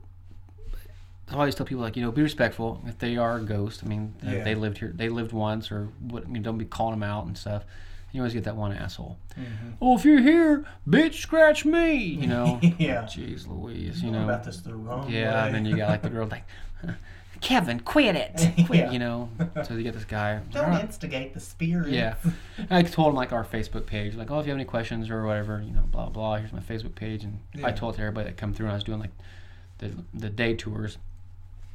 [1.30, 3.82] I always tell people like you know be respectful if they are a ghost.
[3.84, 4.44] I mean Yeah.
[4.44, 6.26] they lived here, they lived once, or what?
[6.28, 7.64] You know, don't be calling them out and stuff.
[8.12, 9.16] You always get that one asshole.
[9.40, 9.76] Mhm.
[9.80, 11.94] Oh, if you're here, bitch, scratch me.
[11.96, 12.60] You know.
[12.78, 13.04] Yeah.
[13.04, 14.02] Jeez Louise.
[14.02, 14.24] You know.
[14.24, 15.46] about this the wrong Yeah, way.
[15.46, 16.44] and then you got like the girl like,
[17.42, 18.36] Kevin, quit it,
[18.66, 18.90] quit, Yeah.
[18.92, 19.28] you know.
[19.64, 20.40] So you get this guy.
[20.52, 21.90] Don't "Alright." instigate the spirit.
[21.90, 22.14] Yeah,
[22.70, 25.24] I told him like our Facebook page, like, oh, if you have any questions or
[25.26, 26.36] whatever, you know, blah blah.
[26.36, 28.66] Here's my Facebook page, and I told to everybody that come through.
[28.66, 29.10] And I was doing like
[29.78, 30.98] the the day tours.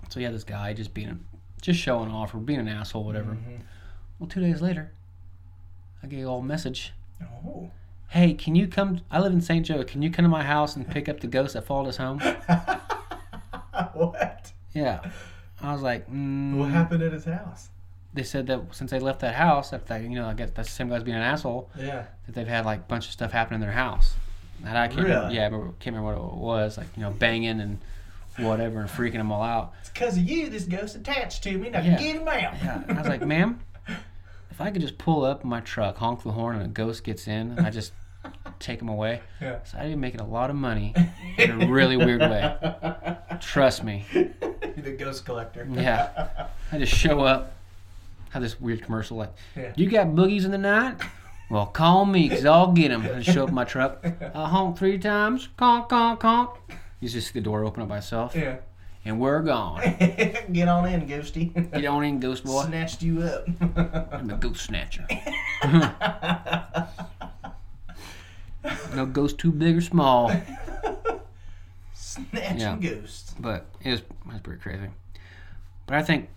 [0.09, 1.19] So yeah, this guy just being,
[1.61, 3.31] just showing off or being an asshole, whatever.
[3.33, 3.59] Mhm.
[4.19, 4.91] Well, two days later,
[6.01, 6.93] I get a little message.
[7.21, 7.69] Oh.
[8.09, 9.01] Hey, can you come?
[9.11, 9.65] I live in St.
[9.65, 9.83] Joe.
[9.83, 12.19] Can you come to my house and pick up the ghost that followed us home?
[13.93, 14.53] what?
[14.73, 15.01] Yeah.
[15.61, 17.69] I was like, mm, What happened at his house?
[18.13, 20.69] They said that since they left that house, that they, you know, I guess that's
[20.69, 21.69] the same guy's being an asshole.
[21.77, 22.05] Yeah.
[22.25, 24.13] That they've had like a bunch of stuff happen in their house.
[24.65, 26.77] And I can't, remember, yeah, I can't remember what it was.
[26.77, 27.79] Like you know, banging and
[28.37, 29.73] whatever, and freaking them all out.
[29.81, 31.69] It's because of you this ghost attached to me.
[31.69, 31.97] Now Yeah.
[31.97, 32.55] get him out.
[32.63, 33.59] Yeah, I was like, ma'am,
[34.49, 37.03] if I could just pull up in my truck, honk the horn, and a ghost
[37.03, 37.93] gets in, and I just
[38.59, 39.21] take them away.
[39.41, 39.59] Yeah.
[39.63, 40.93] So I'd be making a lot of money
[41.37, 42.55] in a really weird way.
[43.41, 44.05] Trust me.
[44.13, 44.25] You're
[44.83, 45.67] the ghost collector.
[45.71, 46.47] Yeah.
[46.71, 47.53] I just show up,
[48.31, 49.73] have this weird commercial like, Yeah.
[49.75, 50.97] you got boogies in the night?
[51.49, 53.03] Well, call me, because I'll get them.
[53.03, 54.03] I just show up in my truck.
[54.03, 56.49] I honk three times, conk, conk, conk.
[56.99, 58.57] You just see the door open up by itself, Yeah.
[59.05, 59.79] and we're gone.
[60.51, 61.53] Get on in, ghosty.
[61.71, 62.65] Get on in, ghost boy.
[62.65, 63.47] Snatched you up.
[64.11, 65.07] I'm a ghost snatcher.
[68.95, 70.31] no ghost too big or small.
[71.93, 72.77] Snatching Yeah.
[72.79, 73.35] ghosts.
[73.39, 74.87] But it was, it was pretty crazy.
[75.85, 76.29] But I think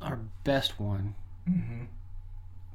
[0.00, 1.14] our best one,
[1.48, 1.84] Mm-hmm.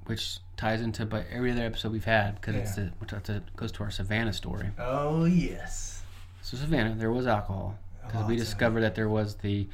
[0.07, 2.85] which ties into but every other episode we've had, because it's Yeah.
[2.85, 4.71] the, which it goes to our Savannah story.
[4.77, 6.03] Oh yes.
[6.41, 9.67] So Savannah, there was alcohol because we discovered that there was the,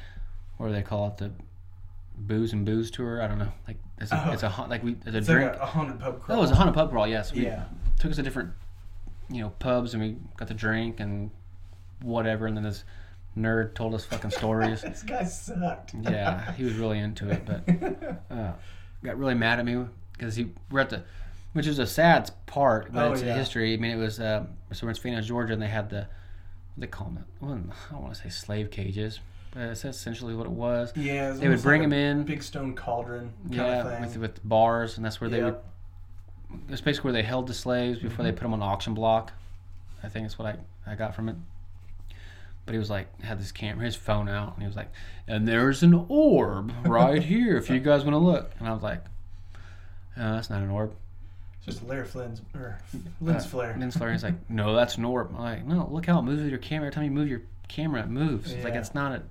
[0.56, 1.30] what do they call it, the
[2.16, 3.20] booze and booze tour.
[3.20, 4.32] I don't know, like it's a, Oh.
[4.32, 5.50] it's a like we it's a It's drink.
[5.52, 6.36] like a, a haunted pub crawl.
[6.38, 7.06] oh, it was a haunted pub crawl.
[7.08, 7.64] Yes, we Yeah.
[7.98, 8.52] took us to different,
[9.30, 11.30] you know, pubs and we got to drink and
[12.02, 12.46] whatever.
[12.46, 12.84] And then this
[13.36, 14.82] nerd told us fucking stories.
[14.82, 15.94] this guy sucked.
[16.02, 17.68] yeah, he was really into it, but
[18.36, 18.52] uh,
[19.02, 21.02] got really mad at me because he we're at the,
[21.52, 23.34] which is a sad part, but Oh, it's a yeah.
[23.36, 23.74] history.
[23.74, 26.06] I mean, it was uh, so we're in Phoenix, Georgia, and they had the, what
[26.78, 27.18] they call them?
[27.42, 29.20] It I don't want to say slave cages,
[29.52, 30.92] but it's essentially what it was.
[30.96, 31.30] Yeah.
[31.30, 34.00] it's They would bring like them in, Big stone cauldron kind yeah, of thing.
[34.02, 35.56] with with bars, and that's where they would.
[36.62, 36.72] Yep.
[36.72, 38.36] It's basically where they held the slaves before they Mm-hmm.
[38.38, 39.32] put them on the auction block.
[40.02, 40.56] I think that's what
[40.86, 41.36] I, I got from it.
[42.66, 44.90] But he was like, had this camera, his phone out, and he was like,
[45.28, 48.52] and there's an orb right here if you guys want to look.
[48.58, 49.02] And I was like,
[50.16, 50.94] oh, that's not an orb.
[51.58, 52.78] It's just Larry Flynn's or
[53.20, 53.76] lens Uh, flare.
[53.78, 54.12] Lens flare.
[54.12, 55.30] He's like, no, that's an orb.
[55.36, 56.86] I'm like, no, look how it moves with your camera.
[56.88, 58.52] Every time you move your camera, it moves.
[58.52, 59.22] It's like, it's not an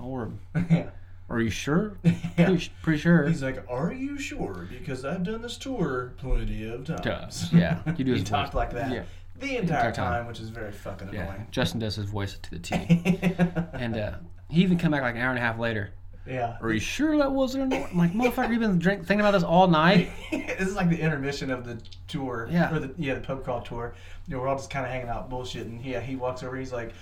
[0.00, 0.38] orb.
[0.70, 0.86] yeah.
[1.32, 1.96] Are you sure?
[2.38, 2.46] Yeah.
[2.46, 3.26] Pretty, pretty sure.
[3.26, 4.66] He's like, "Are you sure?
[4.70, 7.52] Because I've done this tour plenty of times." Does.
[7.52, 7.80] Yeah.
[7.98, 9.02] You do he talked like that Yeah.
[9.38, 10.12] the entire, Entire time.
[10.12, 11.22] time, which is very fucking Yeah.
[11.24, 11.46] annoying.
[11.50, 12.74] Justin does his voice to the T.
[13.74, 14.12] And uh,
[14.48, 15.90] he even come back like an hour and a half later.
[16.26, 16.56] yeah.
[16.62, 17.82] Are you sure that wasn't an?
[17.90, 20.10] I'm like, motherfucker, you've been drink, thinking about this all night.
[20.30, 22.48] this is like the intermission of the tour.
[22.50, 22.74] Yeah.
[22.74, 23.94] Or the yeah, the pub crawl tour.
[24.26, 25.84] You know, we're all just kind of hanging out bullshitting.
[25.84, 26.56] Yeah, he walks over.
[26.56, 26.92] He's like,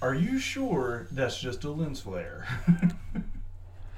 [0.00, 2.46] "Are you sure that's just a lens flare?"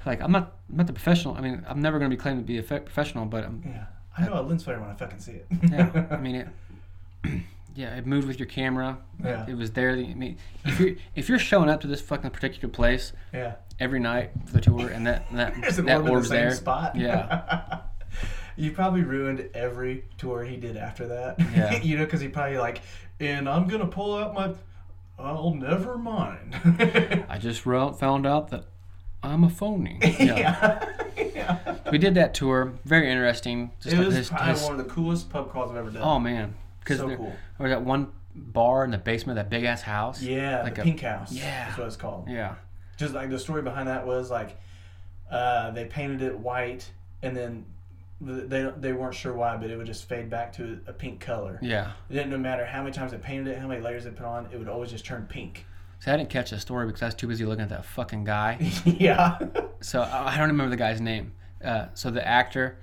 [0.05, 1.35] Like, I'm not, I'm not the professional.
[1.35, 3.63] I mean, I'm never going to be claimed to be a fe- professional, but um,
[3.65, 3.85] yeah.
[4.17, 5.47] I know a lens flare when I fucking see it.
[5.69, 6.47] yeah, I mean it.
[7.75, 8.97] Yeah, it moved with your camera.
[9.21, 9.45] Yeah.
[9.49, 9.91] It was there.
[9.91, 13.55] I mean, if you're if you're showing up to this fucking particular place yeah.
[13.81, 16.23] every night for the tour, and that and that There's an that orb in the
[16.23, 16.95] same there, spot.
[16.95, 17.81] yeah,
[18.55, 21.35] you probably ruined every tour he did after that.
[21.53, 21.81] Yeah.
[21.81, 22.81] you know, because he probably like,
[23.19, 24.53] and I'm gonna pull out my.
[25.19, 26.55] I'll never mind.
[27.29, 28.65] I just ro- found out that
[29.25, 29.99] I'm a phony.
[30.19, 30.85] Yeah.
[31.17, 31.75] yeah.
[31.91, 32.73] we did that tour.
[32.85, 33.71] Very interesting.
[33.81, 35.89] Just It like was his- probably his- one of the coolest pub crawls I've ever
[35.89, 36.01] done.
[36.03, 37.27] oh man, because so there, cool.
[37.57, 40.21] there was that one bar in the basement of that big ass house.
[40.21, 41.31] Yeah, Like the a- Pink House.
[41.31, 41.65] yeah.
[41.67, 42.27] That's what it's called.
[42.29, 42.55] Yeah.
[42.97, 44.57] Just like the story behind that was like,
[45.29, 46.89] uh, they painted it white,
[47.21, 47.65] and then
[48.21, 51.59] they they weren't sure why, but it would just fade back to a pink color.
[51.61, 51.91] Yeah.
[52.09, 54.25] It didn't no matter how many times they painted it, how many layers they put
[54.25, 55.65] on, it would always just turn pink.
[56.05, 58.25] See, I didn't catch the story because I was too busy looking at that fucking
[58.25, 58.59] guy.
[58.85, 59.39] yeah.
[59.81, 61.33] So I I don't remember the guy's name.
[61.63, 62.77] Uh, so the actor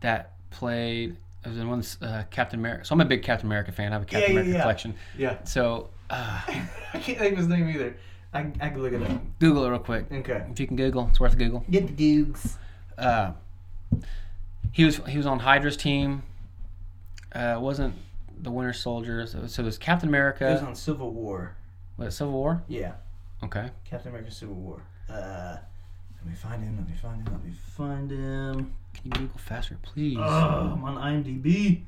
[0.00, 2.86] that played it was in one uh, Captain America.
[2.86, 3.92] So I'm a big Captain America fan.
[3.92, 4.62] I have a Captain Yeah, yeah, America yeah.
[4.62, 4.94] collection.
[5.18, 5.44] yeah.
[5.44, 7.94] So uh, I can't think of his name either.
[8.32, 9.20] I, I can look it up.
[9.38, 10.06] Google it real quick.
[10.10, 10.42] Okay.
[10.50, 11.64] If you can Google, it's worth a Google.
[11.70, 12.54] Get the googs.
[12.96, 13.32] Uh,
[14.70, 16.22] he was he was on Hydra's team.
[17.34, 17.96] Uh, it wasn't
[18.40, 19.26] the Winter Soldier.
[19.26, 20.48] So, so it was Captain America.
[20.48, 21.54] It was on Civil War.
[21.98, 22.62] It Civil War?
[22.68, 22.92] Yeah.
[23.44, 23.70] Okay.
[23.84, 24.82] Captain America Civil War.
[25.08, 25.56] Uh,
[26.18, 26.76] let me find him.
[26.76, 27.32] Let me find him.
[27.34, 28.74] Let me find him.
[28.94, 30.18] Can you Google faster, please?
[30.20, 30.22] Oh,
[30.74, 31.82] I'm on IMDb.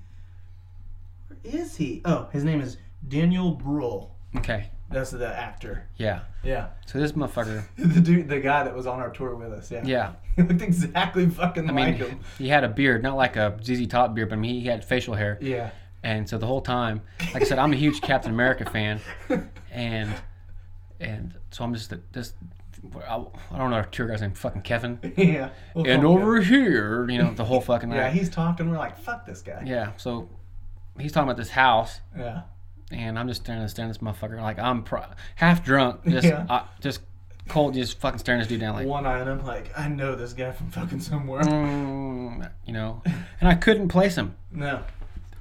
[1.29, 2.03] Where is he?
[2.05, 2.77] Oh, his name is
[3.07, 4.15] Daniel Bruhl.
[4.37, 4.71] Okay.
[4.91, 5.87] That's the actor.
[5.97, 6.21] Yeah.
[6.43, 6.69] Yeah.
[6.87, 7.65] So this motherfucker.
[7.77, 9.71] The dude, the guy that was on our tour with us.
[9.71, 9.83] Yeah.
[9.85, 10.13] Yeah.
[10.37, 12.19] He looked exactly fucking I mean, like him.
[12.39, 14.85] he had a beard, not like a ZZ Top beard, but I mean, he had
[14.85, 15.39] facial hair.
[15.41, 15.71] Yeah.
[16.05, 17.01] And so the whole time,
[17.33, 19.01] like I said, I'm a huge Captain America fan,
[19.73, 20.13] and
[21.01, 22.35] and so I'm just this.
[23.09, 23.15] I,
[23.51, 24.99] I don't know our tour guy's name, fucking Kevin.
[25.17, 25.49] yeah.
[25.75, 27.97] We'll And over here, you know, the whole fucking Kevin.
[27.97, 28.13] Yeah, night.
[28.19, 28.71] he's talking.
[28.71, 29.63] We're like, fuck this guy.
[29.65, 29.93] Yeah.
[29.97, 30.29] So
[30.99, 32.43] he's talking about this house, Yeah.
[32.91, 35.07] and I'm just staring at staring at this motherfucker like I'm pro-
[35.37, 36.45] half drunk, just Yeah.
[36.51, 37.01] uh, just
[37.49, 40.15] Colt just fucking staring this dude down like, one eye and I'm like I know
[40.15, 41.41] this guy from fucking somewhere.
[41.43, 43.03] mm, you know,
[43.41, 44.83] and I couldn't place him No.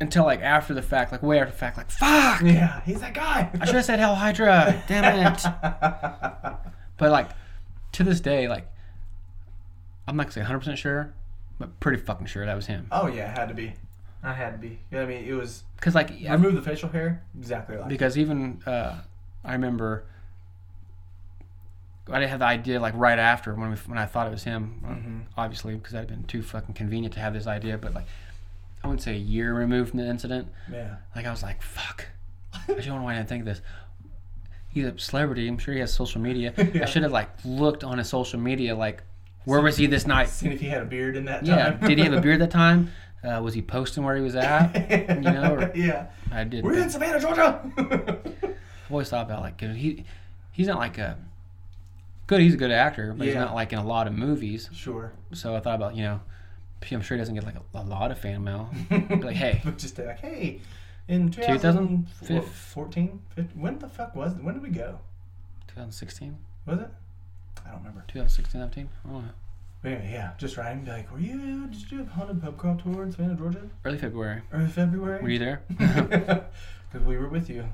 [0.04, 2.42] Until like after the fact, like way after the fact, like fuck.
[2.42, 3.50] Yeah, he's that guy.
[3.60, 4.84] I should have said Hail Hydra.
[4.88, 5.42] Damn it.
[6.98, 7.30] But like
[7.94, 8.68] to this day, like
[10.08, 11.14] I'm not gonna say 100 percent sure,
[11.60, 12.88] but pretty fucking sure that was him.
[12.92, 13.74] oh yeah, it had to be.
[14.22, 14.80] I had to be.
[14.92, 15.64] Yeah, I mean, it was.
[15.82, 17.88] Cause like I removed the facial hair exactly like.
[17.90, 19.00] because even uh,
[19.44, 20.06] I remember
[22.10, 24.44] I didn't have the idea like right after when we, when I thought it was
[24.44, 25.34] him, Mhm.
[25.38, 27.78] obviously because that'd been too fucking convenient to have this idea.
[27.78, 28.06] But like
[28.84, 30.48] I wouldn't say a year removed from the incident.
[30.72, 30.96] Yeah.
[31.16, 32.08] Like I was like, fuck.
[32.54, 33.62] I don't know why I didn't think of this.
[34.70, 35.48] He's a celebrity.
[35.48, 36.54] I'm sure he has social media.
[36.74, 36.84] Yeah.
[36.84, 39.04] I should have like looked on his social media, like
[39.46, 40.30] where was he this night?
[40.30, 41.80] Seeing if he had a beard in that time.
[41.82, 41.88] Yeah.
[41.88, 42.92] Did he have a beard at that time?
[43.24, 44.76] Uh, was he posting where he was at?
[45.24, 46.08] You know, or- yeah.
[46.30, 46.62] I did.
[46.62, 47.62] We're in Savannah, Georgia.
[47.78, 48.58] I've
[48.92, 50.04] always thought about like he
[50.52, 51.18] he's not like a
[52.28, 52.42] good.
[52.42, 54.70] He's a good actor, but he's not like in a lot of movies.
[54.74, 55.14] sure.
[55.32, 56.20] So I thought about you know,
[56.92, 58.70] I'm sure he doesn't get like a, a lot of fan mail.
[59.10, 60.62] Like, hey, But just like, hey,
[61.08, 64.44] in 2014, 15, when the fuck was it?
[64.44, 65.00] When did we go?
[65.68, 66.90] 2016, Was it?
[67.66, 68.04] I don't remember.
[68.08, 68.90] 2016, 17.
[69.06, 69.30] I don't know.
[69.82, 70.84] But yeah, yeah, just writing.
[70.86, 71.68] Be like, were you?
[71.68, 74.42] Did you do a haunted pub crawl tour in Savannah, Georgia, Early February.
[74.54, 75.22] early February?
[75.22, 75.62] Were you there?
[76.92, 77.66] Because we were with you.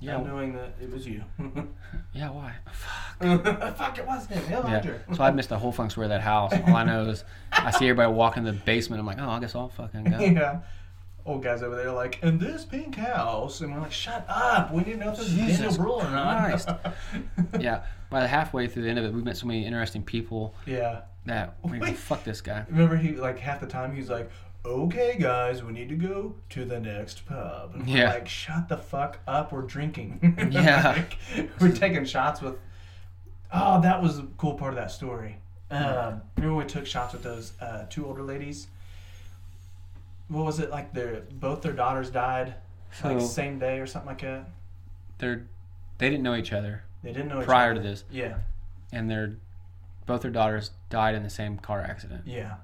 [0.00, 0.20] Yeah.
[0.20, 1.22] Knowing that it was you.
[2.12, 2.30] Yeah.
[2.30, 2.54] Why?
[2.72, 3.76] Fuck.
[3.76, 4.42] Fuck, it was him.
[4.44, 4.98] Hell, Yeah.
[5.14, 6.52] So I missed the whole fucking story of that house.
[6.66, 9.00] All I know is I see everybody walking in the basement.
[9.00, 10.18] I'm like, oh, I guess I'll fucking go.
[10.20, 10.60] yeah.
[11.26, 14.72] Old guys over there like, in this pink house, and we're like, shut up.
[14.72, 16.96] We need to know if this is Jesus Daniel or not.
[17.58, 17.84] Yeah.
[18.08, 21.02] By the halfway through the end of it, we met so many interesting people yeah.
[21.26, 22.64] that we go, fuck this guy.
[22.70, 24.30] Remember, he like half the time he's like,
[24.66, 28.10] "Okay, guys, we need to go to the next pub." And Yeah.
[28.14, 29.52] like, shut the fuck up.
[29.52, 30.36] We're drinking.
[30.50, 30.92] Yeah.
[30.96, 32.56] Like, we're taking shots with.
[33.52, 35.36] Oh, that was a cool part of that story.
[35.70, 38.66] Um, remember we took shots with those uh, two older ladies.
[40.28, 40.92] What was it like?
[40.92, 42.54] Their both their daughters died
[43.04, 44.48] like same day or something like that.
[45.18, 45.46] they're
[45.98, 48.38] they didn't know each other They didn't know each prior to this, Yeah,
[48.92, 49.36] and their
[50.06, 52.22] both their daughters died in the same car accident.
[52.26, 52.54] yeah,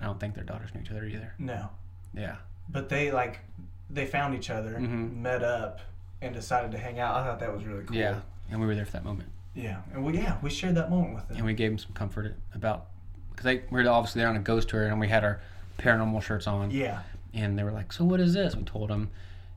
[0.00, 1.32] I don't think their daughters knew each other either.
[1.38, 1.70] no,
[2.14, 2.36] Yeah.
[2.68, 3.40] but they like
[3.88, 5.16] they found each other, Mhm.
[5.18, 5.80] met up,
[6.20, 7.14] and decided to hang out.
[7.16, 7.96] I thought that was really cool.
[7.96, 8.20] Yeah.
[8.50, 11.14] And we were there for that moment, Yeah, and we yeah we shared that moment
[11.14, 11.36] with them.
[11.38, 12.86] and we gave them some comfort about
[13.30, 15.40] because they we were obviously there on a ghost tour, and we had our
[15.78, 17.02] paranormal shirts on, yeah,
[17.34, 19.10] and they were like, "So what is this?" We told them,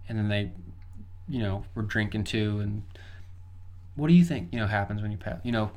[0.08, 0.52] and then they,
[1.28, 2.84] you know, were drinking too, and
[3.96, 5.40] what do you think you know happens when you pass?
[5.44, 5.72] You know,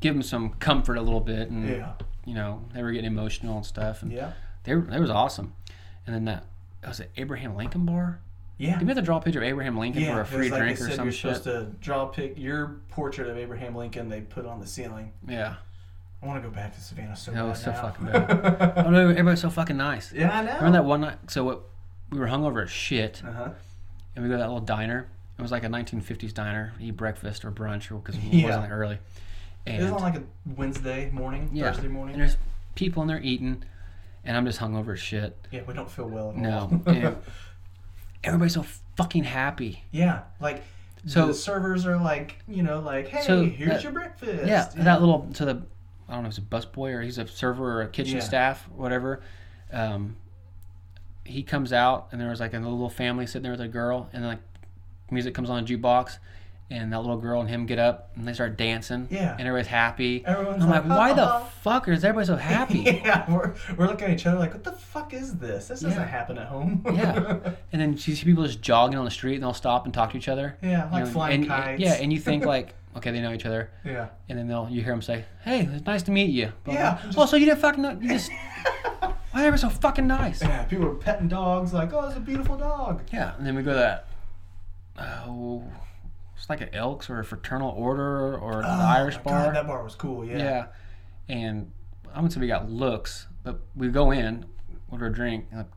[0.00, 1.92] give them some comfort a little bit, and yeah,
[2.24, 4.32] you know they were getting emotional and stuff, and yeah,
[4.64, 5.54] they were, they was awesome.
[6.06, 6.44] And then that
[6.86, 8.20] was it Abraham Lincoln bar.
[8.58, 8.78] yeah.
[8.78, 10.60] Did we have to draw a picture of Abraham Lincoln yeah, for a free like
[10.60, 11.36] drink or said some you're shit?
[11.36, 14.08] supposed to draw a pic your portrait of Abraham Lincoln.
[14.08, 15.12] They put on the ceiling.
[15.28, 15.56] Yeah.
[16.22, 17.82] I want to go back to Savannah so That bad was so now.
[17.82, 18.72] fucking bad.
[18.86, 20.12] Oh no, everybody's so fucking nice.
[20.12, 20.54] yeah, I know.
[20.54, 21.18] Remember that one night?
[21.28, 21.62] So what?
[22.10, 23.48] We were hungover as shit, Uh huh.
[24.14, 25.08] and we go to that little diner.
[25.38, 26.74] It was like a 1950s diner.
[26.80, 28.46] Eat breakfast or brunch, because it Yeah.
[28.46, 28.98] wasn't that early.
[29.66, 30.22] It was on like a
[30.56, 31.72] Wednesday morning, Yeah.
[31.72, 32.14] Thursday morning.
[32.14, 32.36] and there's
[32.74, 33.62] people and they're eating,
[34.24, 35.36] and I'm just hungover as shit.
[35.50, 37.16] Yeah, we don't feel well at No, and
[38.24, 38.64] everybody's so
[38.96, 39.84] fucking happy.
[39.90, 40.62] yeah, like
[41.06, 44.46] So- the servers are like, you know, like, hey, So here's that- your breakfast.
[44.46, 45.62] Yeah, that little so the
[46.08, 48.22] I don't know if he's a busboy or he's a server or a kitchen Yeah.
[48.22, 49.22] staff, whatever.
[49.72, 50.16] Um,
[51.24, 54.10] he comes out and there was like a little family sitting there with a girl,
[54.12, 54.40] and like
[55.10, 56.18] music comes on a jukebox,
[56.70, 59.06] and that little girl and him get up and they start dancing.
[59.10, 59.32] Yeah.
[59.32, 60.24] and everybody's happy.
[60.24, 62.78] Everyone's I'm like, like, why the fuck is everybody so happy?
[63.04, 65.68] yeah, we're, we're looking at each other like, what the fuck is this?
[65.68, 66.82] This doesn't happen at home.
[66.92, 67.38] Yeah.
[67.72, 70.12] and then you see people just jogging on the street and they'll stop and talk
[70.12, 70.56] to each other.
[70.62, 71.80] yeah, like You know, flying and, kites.
[71.82, 74.08] Yeah, and you think like, okay, they know each other, yeah.
[74.28, 76.92] and then they'll you hear them say, "Hey, it's nice to meet you." Blah, Yeah,
[76.94, 77.02] blah.
[77.06, 77.98] just- oh, so you didn't fucking know?
[78.00, 78.30] You just
[79.32, 80.42] why are they so fucking nice?
[80.42, 83.02] Yeah, people are petting dogs like, oh, it's a beautiful dog.
[83.12, 84.06] Yeah, and then we go to that.
[84.98, 85.64] Oh,
[86.42, 89.44] it's like an Elks or a Fraternal Order or an Oh, Irish bar.
[89.46, 90.24] God, that bar was cool.
[90.24, 90.38] Yeah.
[90.38, 90.66] yeah.
[91.28, 91.70] and
[92.12, 94.44] I wouldn't say we got looks, but we go in,
[94.90, 95.68] order a drink, and like,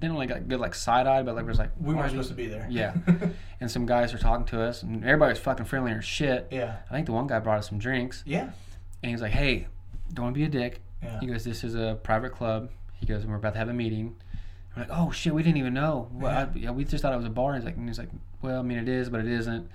[0.00, 2.34] didn't really get good like side eye, but like was like We weren't supposed to
[2.34, 2.66] be there.
[2.68, 2.94] Yeah,
[3.60, 6.48] and some guys are talking to us, and everybody was fucking friendly as shit.
[6.50, 6.78] yeah.
[6.90, 8.50] I think the one guy brought us some drinks, Yeah.
[9.02, 9.68] and he's like, "Hey,
[10.12, 11.20] don't want to be a dick." Yeah.
[11.20, 13.72] He goes, "This is a private club." He goes, "and "We're about to have a
[13.72, 14.16] meeting."
[14.76, 16.08] We're like, "Oh shit, we didn't even know.
[16.12, 18.10] Well, I, yeah, we just thought it was a bar." He's like, and he's like,
[18.42, 19.68] "Well, I mean, it is, but it isn't."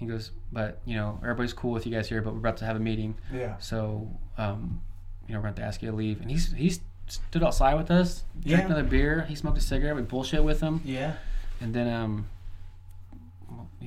[0.00, 2.64] He goes, "But you know, everybody's cool with you guys here, but we're about to
[2.64, 3.56] have a meeting, Yeah.
[3.58, 4.08] so
[4.38, 4.80] um,
[5.28, 7.42] you know, we're going to have to ask you to leave." And he's he's stood
[7.44, 8.66] outside with us, drank Yeah.
[8.66, 9.26] another beer.
[9.28, 9.94] He smoked a cigarette.
[9.96, 11.14] We bullshit with him, Yeah.
[11.60, 12.28] and then um,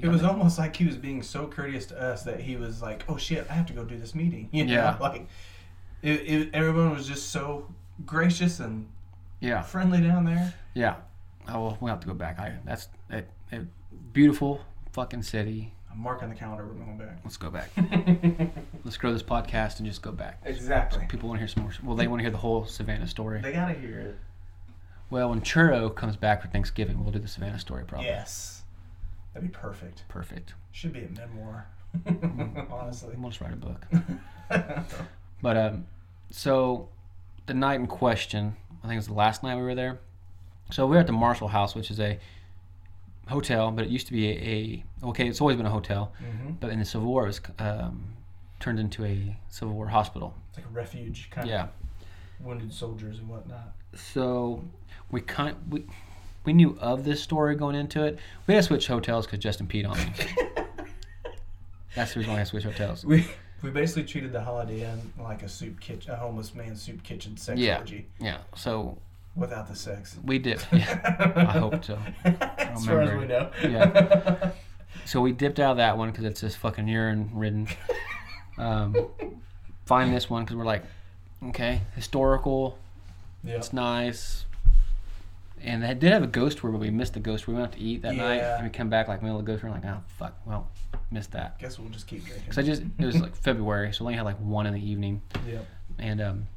[0.02, 3.06] It was almost like he was being so courteous to us that he was like,
[3.10, 4.74] "Oh shit, I have to go do this meeting." You know?
[4.74, 4.98] Yeah.
[5.00, 5.28] like
[6.02, 7.68] it, it, everyone was just so
[8.06, 8.88] gracious and
[9.40, 10.54] yeah, friendly down there.
[10.74, 10.96] yeah.
[11.48, 12.40] Oh, well, we'll have to go back.
[12.40, 13.66] I that's it, it,
[14.14, 14.62] beautiful
[14.94, 15.74] fucking city.
[15.94, 16.66] I'm marking the calendar.
[16.66, 17.20] We're going back.
[17.24, 17.70] Let's go back.
[18.84, 20.42] Let's grow this podcast and just go back.
[20.44, 21.06] exactly.
[21.08, 21.74] People want to hear some more.
[21.84, 23.42] Well, they want to hear the whole Savannah story.
[23.42, 24.18] They gotta hear it.
[25.10, 28.08] Well, when Churro comes back for Thanksgiving, we'll do the Savannah story probably.
[28.08, 28.64] Yes,
[29.34, 30.04] that'd be perfect.
[30.08, 30.54] Perfect.
[30.72, 31.68] Should be a memoir.
[32.72, 33.14] Honestly.
[33.16, 33.86] We'll just write a book.
[35.42, 35.88] But um,
[36.32, 36.88] so
[37.48, 40.00] the night in question, I think it was the last night we were there.
[40.72, 42.18] So we were at the Marshall House, which is a
[43.28, 45.28] hotel, but it used to be a, a okay.
[45.28, 48.04] It's always been a hotel, hmm but in the Civil War, it was um,
[48.60, 50.34] turned into a Civil War hospital.
[50.50, 51.64] It's like a refuge, kind Yeah.
[51.64, 51.70] of
[52.46, 53.74] wounded soldiers and whatnot.
[53.96, 54.64] So
[55.12, 55.86] we kind we
[56.46, 58.20] we knew of this story going into it.
[58.48, 60.12] We had to switch hotels because Justin peed on me.
[61.96, 63.06] That's the reason why I had to switch hotels.
[63.06, 63.26] We
[63.62, 67.38] we basically treated the Holiday Inn like a soup kitchen, a homeless man's soup kitchen
[67.38, 67.80] sex Yeah.
[67.80, 68.40] orgy Yeah.
[68.56, 68.98] So
[69.36, 70.18] without the sex.
[70.24, 70.64] we did.
[70.72, 71.34] Yeah.
[71.36, 71.98] I hope so.
[72.24, 73.50] as far as we know.
[73.64, 74.52] Yeah.
[75.06, 77.68] So we dipped out of that one because it's just fucking urine ridden.
[78.58, 78.96] Um,
[79.86, 80.84] find this one because we're like,
[81.50, 82.78] okay, historical.
[83.44, 83.56] yeah.
[83.56, 84.46] It's nice.
[85.62, 87.56] And they did have a ghost tour, but we missed the ghost tour.
[87.56, 89.52] We went out to eat that night, and we come back like middle of the
[89.52, 89.72] ghost tour.
[89.72, 90.70] and like, oh fuck, well,
[91.10, 91.58] missed that.
[91.60, 92.44] Guess we'll just keep drinking.
[92.44, 94.86] Because I just it was like February, so we only had like one in the
[94.90, 95.66] evening, Yep.
[96.00, 96.48] and um,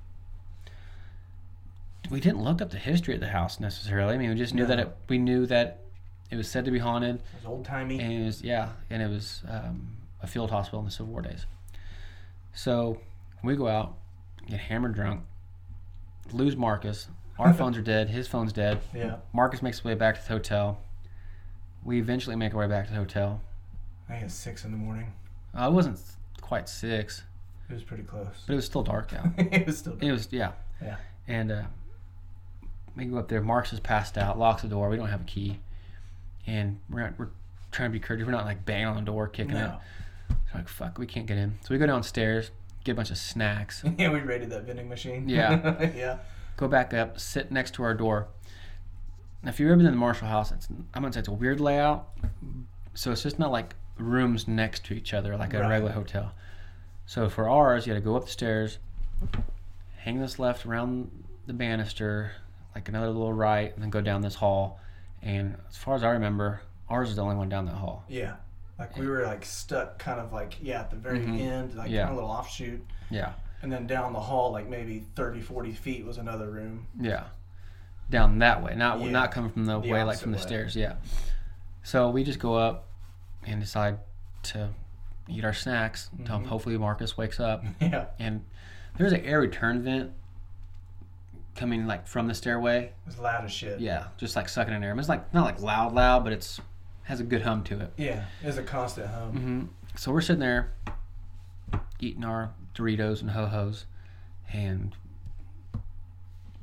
[2.11, 4.15] we didn't look up the history of the house necessarily.
[4.15, 4.97] I mean, we just knew that it.
[5.09, 5.81] We knew that
[6.31, 7.17] it was said to be haunted.
[7.17, 7.99] It was old timey.
[8.01, 11.23] and it was yeah, and it was um, a field hospital in the Civil War
[11.23, 11.47] days.
[12.55, 12.99] So
[13.43, 13.97] we go out,
[14.49, 15.23] get hammered drunk,
[16.33, 17.09] lose Marcus.
[17.39, 18.09] Our phones are dead.
[18.09, 18.81] His phone's dead.
[18.95, 19.17] Yeah.
[19.33, 20.79] Marcus makes his way back to the hotel.
[21.85, 23.41] We eventually make our way back to the hotel.
[24.09, 25.13] I think it's six in the morning.
[25.57, 25.99] Uh, it wasn't
[26.41, 27.23] quite six,
[27.69, 28.45] It was pretty close.
[28.47, 29.27] but it was still dark out.
[29.39, 29.93] it was still.
[29.93, 30.03] Dark.
[30.05, 30.53] It was yeah.
[30.83, 30.97] Yeah.
[31.29, 31.63] And uh,
[32.97, 33.41] we go up there.
[33.43, 34.39] Marcus is passed out.
[34.39, 34.89] Locks the door.
[34.89, 35.59] We don't have a key,
[36.47, 37.29] and we're not, we're
[37.73, 38.27] trying to be courteous.
[38.27, 39.61] We're not like banging on the door, kicking it.
[39.61, 39.79] No.
[40.31, 41.59] So like fuck, we can't get in.
[41.63, 42.51] So we go downstairs,
[42.85, 45.29] get a bunch of snacks, Yeah, we raided that vending machine.
[45.29, 45.91] Yeah.
[45.97, 46.19] yeah.
[46.57, 48.29] go back up, sit next to our door.
[49.43, 51.33] Now, if you've ever been in the Marshall House, it's I'm gonna say it's a
[51.33, 52.09] weird layout.
[52.95, 55.69] So it's just not like rooms next to each other like a Right.
[55.71, 56.33] regular hotel.
[57.05, 58.79] So for ours, you had to go up the stairs,
[59.99, 61.11] hang this left around
[61.47, 62.33] the banister,
[62.77, 64.79] like another little right, and then go down this hall.
[65.23, 68.05] And as far as I remember, ours is the only one down that hall.
[68.07, 68.35] Yeah.
[68.79, 71.41] Like we were like stuck kind of like yeah at the very Mhm.
[71.41, 72.03] end like Yeah.
[72.05, 73.33] kind of a little offshoot Yeah,
[73.63, 77.25] and then down the hall like maybe 30 40 feet was another room yeah,
[78.11, 79.11] down that way, not Yeah.
[79.11, 80.43] not coming from the, The way like from the way.
[80.43, 80.77] stairs.
[80.77, 80.97] Yeah.
[81.83, 82.89] So we just go up
[83.47, 84.01] and decide
[84.53, 84.69] to
[85.27, 86.47] eat our snacks until Mhm.
[86.49, 87.65] hopefully Marcus wakes up.
[87.81, 88.45] yeah And
[88.99, 90.13] there's an air return vent
[91.57, 92.85] coming like from the stairway.
[92.85, 94.95] it was loud as shit Yeah, just like sucking in air.
[94.99, 96.61] It's like not like loud, loud, but it's
[97.05, 97.93] has a good hum to it.
[97.97, 99.65] yeah it was a constant hum hmm
[99.97, 100.73] So we're sitting there
[102.01, 103.87] eating our Doritos and ho hos
[104.53, 104.95] and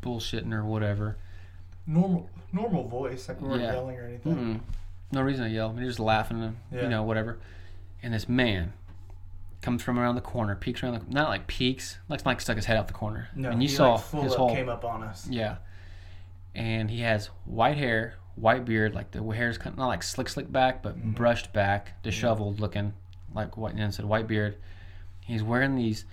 [0.02, 1.18] bullshitting or whatever.
[1.88, 3.74] normal normal voice like we weren't Yeah.
[3.74, 4.60] yelling or anything Mm-mm.
[5.12, 5.70] No reason to yell.
[5.70, 6.84] I mean, just laughing and Yeah.
[6.84, 7.38] you know whatever.
[8.02, 8.74] And this man
[9.64, 12.66] comes from around the corner, peeks around the not like peeks, like like stuck his
[12.66, 13.30] head out the corner.
[13.36, 15.56] no and you he, saw like, full his up whole came up on us yeah.
[16.56, 20.30] And he has white hair, white beard, like the hair's kind of not like slick
[20.30, 21.16] slick back, but Mhm.
[21.16, 22.94] brushed back, disheveled looking,
[23.34, 23.74] like white.
[23.76, 24.58] And said white beard.
[25.22, 26.06] He's wearing these.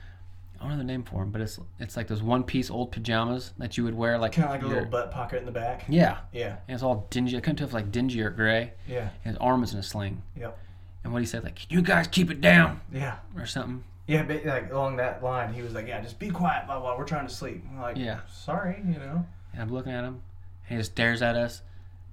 [0.59, 2.93] I don't know the name for them, but it's it's like those one piece old
[2.93, 5.52] pajamas that you would wear like kind of like a little butt pocket in the
[5.52, 6.18] back yeah.
[6.32, 7.36] yeah And it's all dingy.
[7.36, 8.72] I couldn't tell if like dingy or gray.
[8.86, 10.22] yeah And his arm is in a sling.
[10.39, 10.59] Yep.
[11.02, 13.85] And what he said, like, you guys keep it down yeah or something.
[14.06, 16.97] yeah but like along that line he was like yeah just be quiet blah blah
[16.98, 18.20] we're trying to sleep I'm like Yeah.
[18.31, 20.20] sorry you know And I'm looking at him,
[20.68, 21.62] and he just stares at us,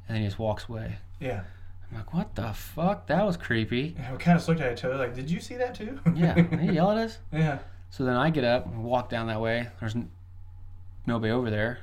[0.08, 0.98] and then he just walks away.
[1.20, 1.42] yeah
[1.92, 3.08] I'm like, what the fuck?
[3.08, 3.96] That was creepy.
[3.98, 6.34] Yeah, we kind of looked at each other like, "Did you see that too?" Yeah.
[6.34, 7.18] Did he yell at us?
[7.32, 7.60] yeah,
[7.92, 9.70] So then I get up and walk down that way.
[9.80, 10.12] There's n-
[11.06, 11.80] nobody over there.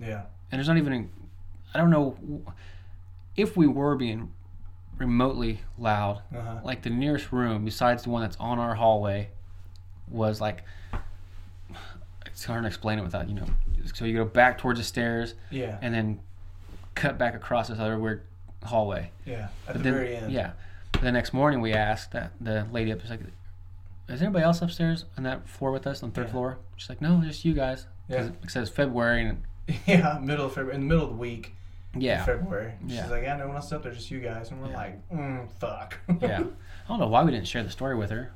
[0.00, 2.16] yeah, And there's not even, a, I don't know
[3.36, 4.32] if we were being
[4.98, 6.22] remotely loud.
[6.34, 9.30] uh huh, Like the nearest room, besides the one that's on our hallway,
[10.08, 10.62] was like,
[12.26, 13.46] it's hard to explain it without, you know.
[13.94, 16.20] So you go back towards the stairs yeah, and then
[16.94, 18.22] cut back across this other weird
[18.64, 19.10] hallway.
[19.24, 19.34] yeah.
[19.44, 20.52] At But the then- very end, Yeah.
[20.92, 23.20] But the next morning we asked that the lady up was like,
[24.08, 26.32] "Is anybody else upstairs on that floor with us on the third Yeah.
[26.32, 28.26] floor?" She's like, "No, just you guys." Yeah.
[28.42, 29.42] It says February and
[29.86, 30.18] yeah.
[30.22, 31.56] Middle of February, in the middle of the week,
[31.96, 32.20] Yeah.
[32.20, 32.72] in February.
[32.86, 33.02] Yeah.
[33.02, 34.50] She's like, yeah, no one else up there, just you guys.
[34.50, 34.76] And we're Yeah.
[34.76, 35.98] like, mm, fuck.
[36.20, 36.40] Yeah.
[36.40, 38.32] I don't know why we didn't share the story with her.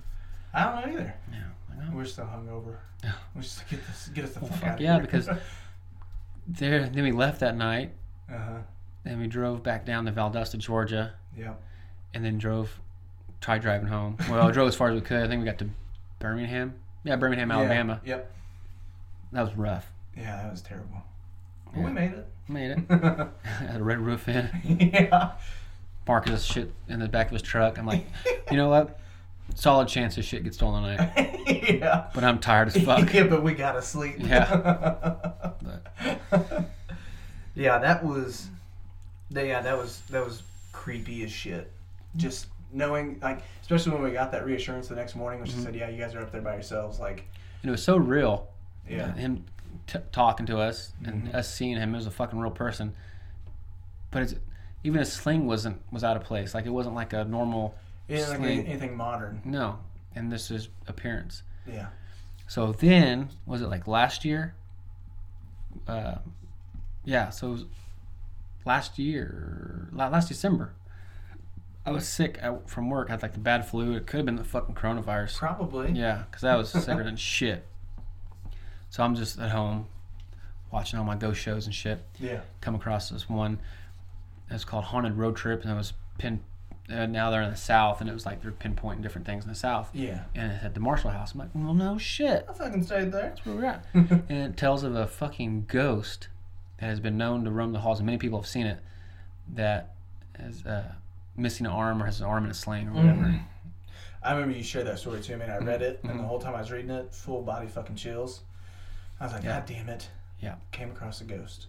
[0.55, 1.14] I don't know either.
[1.32, 1.39] Yeah.
[1.85, 1.90] Know.
[1.97, 2.76] We're still hungover.
[3.05, 3.12] Yeah.
[3.36, 5.02] We just get this, get us the Well, fuck fuck out of yeah, here.
[5.02, 5.28] because-
[6.47, 6.89] There.
[6.89, 7.93] Then we left that night.
[8.32, 8.59] uh huh.
[9.05, 11.55] Then we drove back down to Valdosta, Georgia, Yeah.
[12.14, 12.80] and then drove,
[13.40, 14.16] tried driving home.
[14.28, 15.22] Well, drove as far as we could.
[15.22, 15.68] I think we got to
[16.18, 16.74] Birmingham.
[17.05, 18.01] Yeah, Birmingham, Alabama.
[18.05, 18.16] Yeah.
[18.16, 18.32] Yep.
[19.32, 19.93] That was rough.
[20.16, 21.02] Yeah, that was terrible.
[21.66, 21.85] But Yeah.
[21.86, 22.26] we made it.
[22.48, 22.78] Made it.
[23.42, 24.50] Had a Red Roof Inn.
[24.64, 25.32] yeah.
[26.06, 27.78] Marcus shit in the back of his truck.
[27.78, 28.06] I'm like,
[28.50, 28.98] you know what?
[29.54, 31.40] Solid chance this shit gets stolen tonight.
[31.80, 32.06] yeah.
[32.14, 33.12] But I'm tired as fuck.
[33.12, 34.16] yeah, but we gotta sleep.
[34.18, 35.20] Yeah.
[37.54, 38.48] yeah, that was.
[39.30, 40.42] Yeah, that was that was
[40.72, 41.70] creepy as shit.
[42.16, 45.64] Just knowing, like, especially when we got that reassurance the next morning, when she Mhm.
[45.64, 47.26] said, "Yeah, you guys are up there by yourselves." Like,
[47.62, 48.48] And it was so real.
[48.88, 49.44] yeah, Him
[49.89, 51.35] t- talking to us and Mhm.
[51.35, 52.94] us seeing him as a fucking real person.
[54.12, 54.35] But it's
[54.85, 56.55] even his sling wasn't was out of place.
[56.55, 57.74] Like it wasn't like a normal
[58.06, 59.43] yeah, like anything modern.
[59.44, 59.81] no.
[60.15, 61.43] And this is appearance.
[61.66, 61.89] Yeah.
[62.47, 64.55] So then was it like last year?
[65.86, 66.16] Uh,
[67.05, 67.31] yeah.
[67.31, 67.65] So it was
[68.65, 70.73] last year, last December.
[71.86, 73.09] I was sick from work.
[73.09, 73.94] I had like the bad flu.
[73.94, 75.39] It could have been the fucking coronavirus.
[75.39, 75.93] Probably.
[75.93, 77.66] Yeah, because I was sicker than shit.
[78.90, 79.86] So I'm just at home
[80.70, 82.05] watching all my ghost shows and shit.
[82.19, 82.40] Yeah.
[82.60, 83.59] Come across this one.
[84.51, 86.40] It's called Haunted Road Trip, and it was pin.
[86.90, 89.51] Uh, now they're in the south, and it was like they're pinpointing different things in
[89.51, 89.90] the south.
[89.93, 90.24] Yeah.
[90.35, 91.32] And it had the Marshall House.
[91.35, 92.47] I'm like, well, no shit.
[92.48, 93.35] I fucking stayed there.
[93.35, 93.85] That's where we're at.
[93.94, 96.28] and it tells of a fucking ghost
[96.81, 98.78] that has been known to roam the halls, and many people have seen it.
[99.55, 99.94] That
[100.39, 100.93] is uh,
[101.36, 103.20] missing an arm or has an arm in a sling or whatever.
[103.20, 103.43] Mhm.
[104.23, 106.16] I remember you shared that story to me, and I read it, and Mhm.
[106.19, 108.40] the whole time I was reading it, full body fucking chills.
[109.20, 109.58] I was like, Yeah.
[109.58, 110.08] God damn it.
[110.40, 110.54] Yeah.
[110.72, 111.66] Came across a ghost.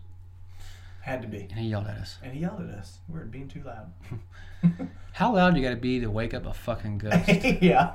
[1.02, 1.48] Had to be.
[1.50, 2.18] And he yelled at us.
[2.22, 3.00] And he yelled at us.
[3.08, 3.92] We were being too loud.
[5.14, 7.28] How loud do you got to be to wake up a fucking ghost?
[7.62, 7.94] yeah.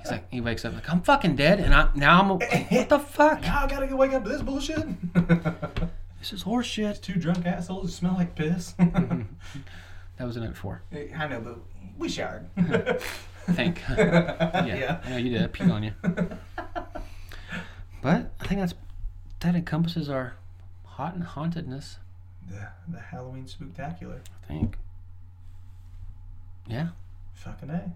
[0.00, 2.88] He's like, he wakes up like, I'm fucking dead, and I now I'm like, what
[2.88, 3.40] the fuck?
[3.42, 4.84] Now I gotta go wake up to this bullshit.
[6.20, 7.02] This is horse shit.
[7.02, 8.74] Two drunk assholes who smell like piss.
[8.78, 9.22] Mm-hmm.
[10.16, 10.82] That was the night before.
[10.92, 11.58] I know, but
[11.98, 12.46] we showered.
[12.56, 13.82] I think.
[13.88, 15.00] yeah, yeah.
[15.04, 15.42] I know you did.
[15.42, 15.92] I peed on you.
[18.00, 18.74] But I think that's
[19.44, 20.34] that encompasses our
[20.84, 21.98] hot and hauntedness.
[22.48, 24.20] The, the Halloween spooktacular.
[24.42, 24.78] I think.
[26.66, 26.88] Yeah.
[27.34, 27.92] Fucking A.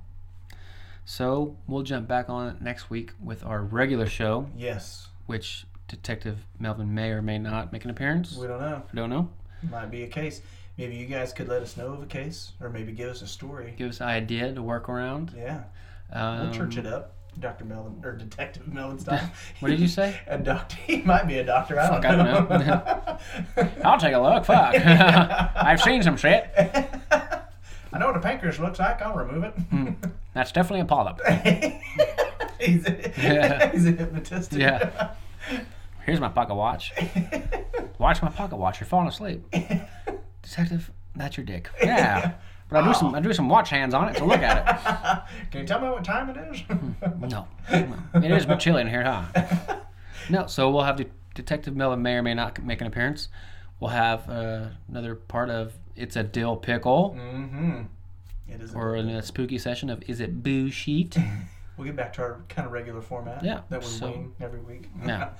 [1.06, 5.08] So we'll jump back on it next week with our regular show, Yes.
[5.24, 8.36] which Detective Melvin may or may not make an appearance.
[8.36, 8.82] We don't know.
[8.92, 9.30] I don't know.
[9.70, 10.42] Might be a case.
[10.76, 13.26] Maybe you guys could let us know of a case, or maybe give us a
[13.26, 13.72] story.
[13.78, 15.32] Give us an idea to work around.
[15.34, 15.62] Yeah.
[16.12, 17.14] Um, We'll church it up.
[17.40, 17.64] Dr.
[17.64, 19.30] Melvin, or Detective Melvin style.
[19.60, 20.18] What did you say?
[20.26, 20.76] a doctor.
[20.86, 21.78] He might be a doctor.
[21.78, 22.46] I don't Fuck, I know.
[22.46, 23.82] don't know.
[23.88, 24.44] I'll take a look.
[24.44, 24.74] Fuck.
[24.76, 26.50] I've seen some shit.
[27.90, 29.00] I know what a pancreas looks like.
[29.02, 29.52] I'll remove it.
[29.70, 29.90] Hmm.
[30.34, 31.20] That's definitely a polyp.
[32.60, 33.72] he's, a, Yeah.
[33.72, 34.52] he's a hypnotist.
[34.52, 35.10] Yeah.
[36.04, 36.92] Here's my pocket watch.
[37.98, 38.80] Watch my pocket watch.
[38.80, 39.42] You're falling asleep.
[40.42, 41.68] Detective, that's your dick.
[41.82, 42.34] Yeah.
[42.68, 45.22] But I do some I do some watch hands on it, so look at it.
[45.50, 46.62] Can you tell me what time it is?
[47.20, 47.48] No.
[47.72, 47.98] no.
[48.14, 49.24] It is a bit chilly in here, huh?
[50.30, 53.28] No, so we'll have the Detective Melvin may or may not make an appearance.
[53.80, 57.16] We'll have uh, another part of It's a Dill Pickle.
[57.18, 57.82] mm-hmm.
[58.50, 58.74] It is.
[58.74, 61.16] Or in a spooky session of Is It Boo Sheet?
[61.78, 63.42] We'll get back to our kind of regular format.
[63.44, 64.90] Yeah, That we so- wing every week.
[65.06, 65.30] Yeah.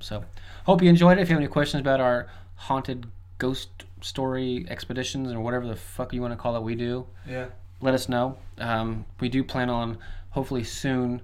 [0.00, 0.24] So,
[0.64, 1.22] hope you enjoyed it.
[1.22, 3.06] If you have any questions about our haunted
[3.38, 7.06] ghost story expeditions or whatever the fuck you want to call it, we do.
[7.26, 7.46] yeah.
[7.80, 8.36] Let us know.
[8.58, 9.98] Um, we do plan on
[10.30, 11.22] hopefully soon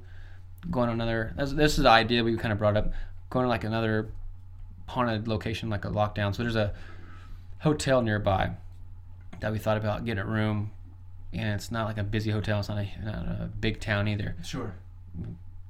[0.70, 1.34] going to another.
[1.36, 2.92] This, this is the idea we kind of brought up.
[3.30, 4.12] Going to like another
[4.86, 6.32] haunted location, like a lockdown.
[6.34, 6.72] So there's a
[7.58, 8.52] hotel nearby
[9.40, 10.70] that we thought about getting a room,
[11.32, 12.60] and it's not like a busy hotel.
[12.60, 14.74] It's not a, not a big town either Sure.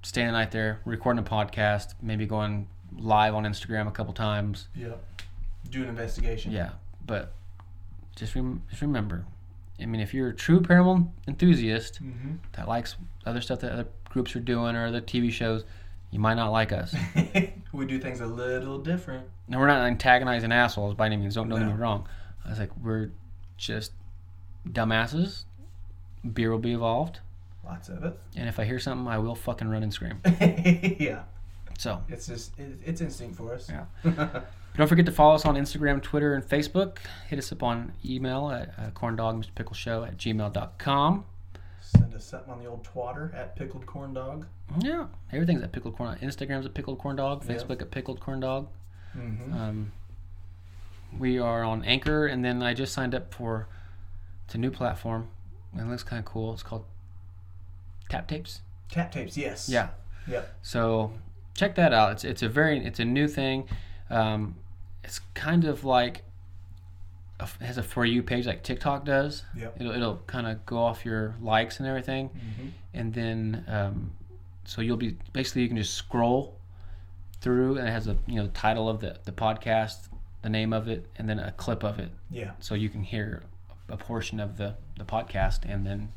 [0.02, 2.68] staying the night there, recording a podcast, maybe going
[2.98, 4.68] live on Instagram a couple times.
[4.76, 5.02] Yep.
[5.70, 6.52] Do an investigation.
[6.52, 6.72] Yeah,
[7.06, 7.32] but
[8.16, 9.24] just rem- just remember,
[9.80, 12.34] I mean, if you're a true paranormal enthusiast Mm-hmm.
[12.52, 15.64] that likes other stuff that other groups are doing or other TV shows,
[16.10, 16.94] you might not like us.
[17.72, 19.26] we do things a little different.
[19.50, 21.34] and we're not antagonizing assholes by any means.
[21.34, 21.72] Don't don't get No.
[21.74, 22.08] me wrong.
[22.44, 23.10] I was like, we're
[23.56, 23.92] just
[24.68, 25.44] dumbasses.
[26.32, 27.20] Beer will be evolved,
[27.64, 28.18] Lots of it.
[28.36, 30.20] and if I hear something, I will fucking run and scream.
[30.98, 31.24] yeah.
[31.78, 32.02] So.
[32.08, 33.68] It's just it, it's instinct for us.
[33.70, 34.40] Yeah.
[34.76, 36.98] Don't forget to follow us on Instagram, Twitter, and Facebook.
[37.28, 41.24] Hit us up on email at uh, corndogmrpickleshow at gmail.com.
[41.80, 44.46] Send us something on the old twatter at pickled corn dog.
[44.80, 46.18] Yeah, everything's at pickled corn.
[46.20, 47.44] Instagram's at pickled corn dog.
[47.44, 48.68] Facebook at pickled corn dog.
[49.16, 49.52] Mm-hmm.
[49.52, 49.92] Um,
[51.18, 53.68] we are on Anchor, and then I just signed up for
[54.44, 55.28] it's a new platform.
[55.78, 56.52] It looks kind of cool.
[56.52, 56.84] It's called
[58.08, 58.60] Tap Tapes.
[58.90, 59.68] Tap tapes, yes.
[59.68, 59.88] Yeah.
[60.28, 60.56] Yep.
[60.62, 61.12] So
[61.54, 62.12] check that out.
[62.12, 63.68] It's it's a very it's a new thing.
[64.10, 64.56] Um,
[65.04, 66.22] it's kind of like
[67.40, 69.44] a, it has a for you page like TikTok does.
[69.56, 69.76] Yep.
[69.80, 72.70] It'll it'll kind of go off your likes and everything, Mhm.
[72.94, 74.12] and then um,
[74.64, 76.56] so you'll be basically you can just scroll
[77.40, 80.08] through and it has a you know the title of the the podcast,
[80.42, 82.52] the name of it, and then a clip of it, Yeah.
[82.60, 83.42] so you can hear
[83.88, 86.12] a portion of the the podcast and then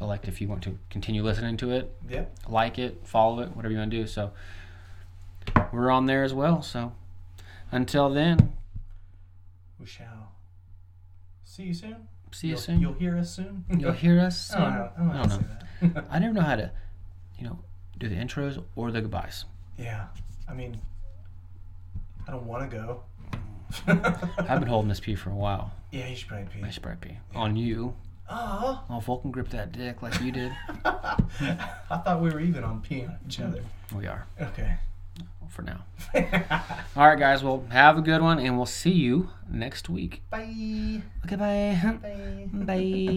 [0.00, 2.38] elect if you want to continue listening to it Yep.
[2.48, 4.06] like it, follow it, whatever you want to do.
[4.06, 4.32] So
[5.72, 6.62] we're on there as well.
[6.62, 6.92] So
[7.72, 8.52] until then,
[9.80, 10.32] We shall
[11.44, 11.96] see you soon.
[12.30, 12.80] see you you'll, soon.
[12.80, 13.64] You'll hear us soon.
[13.76, 14.90] You'll hear us I don't know.
[14.96, 15.22] I don't know.
[15.22, 16.04] I don't that.
[16.10, 16.70] I never know how to,
[17.38, 17.58] you know,
[17.98, 19.44] do the intros or the goodbyes.
[19.76, 20.06] yeah.
[20.48, 20.80] I mean,
[22.28, 23.04] I don't want to go.
[24.38, 25.72] I've been holding this pee for a while.
[25.92, 26.62] Yeah, you should probably pee.
[26.62, 27.94] I should probably pee on you.
[28.28, 28.84] Oh.
[28.90, 30.52] Oh, Vulcan grip that dick like you did.
[30.84, 31.16] I
[32.04, 33.62] thought we were even on peeing on each other.
[33.94, 34.74] we are Okay.
[35.48, 35.84] For now.
[36.96, 37.42] All right, guys.
[37.42, 40.22] Well, have a good one, and we'll see you next week.
[40.30, 41.02] Bye.
[41.24, 41.96] Okay, bye.
[42.02, 42.48] Bye.
[42.52, 43.08] Bye.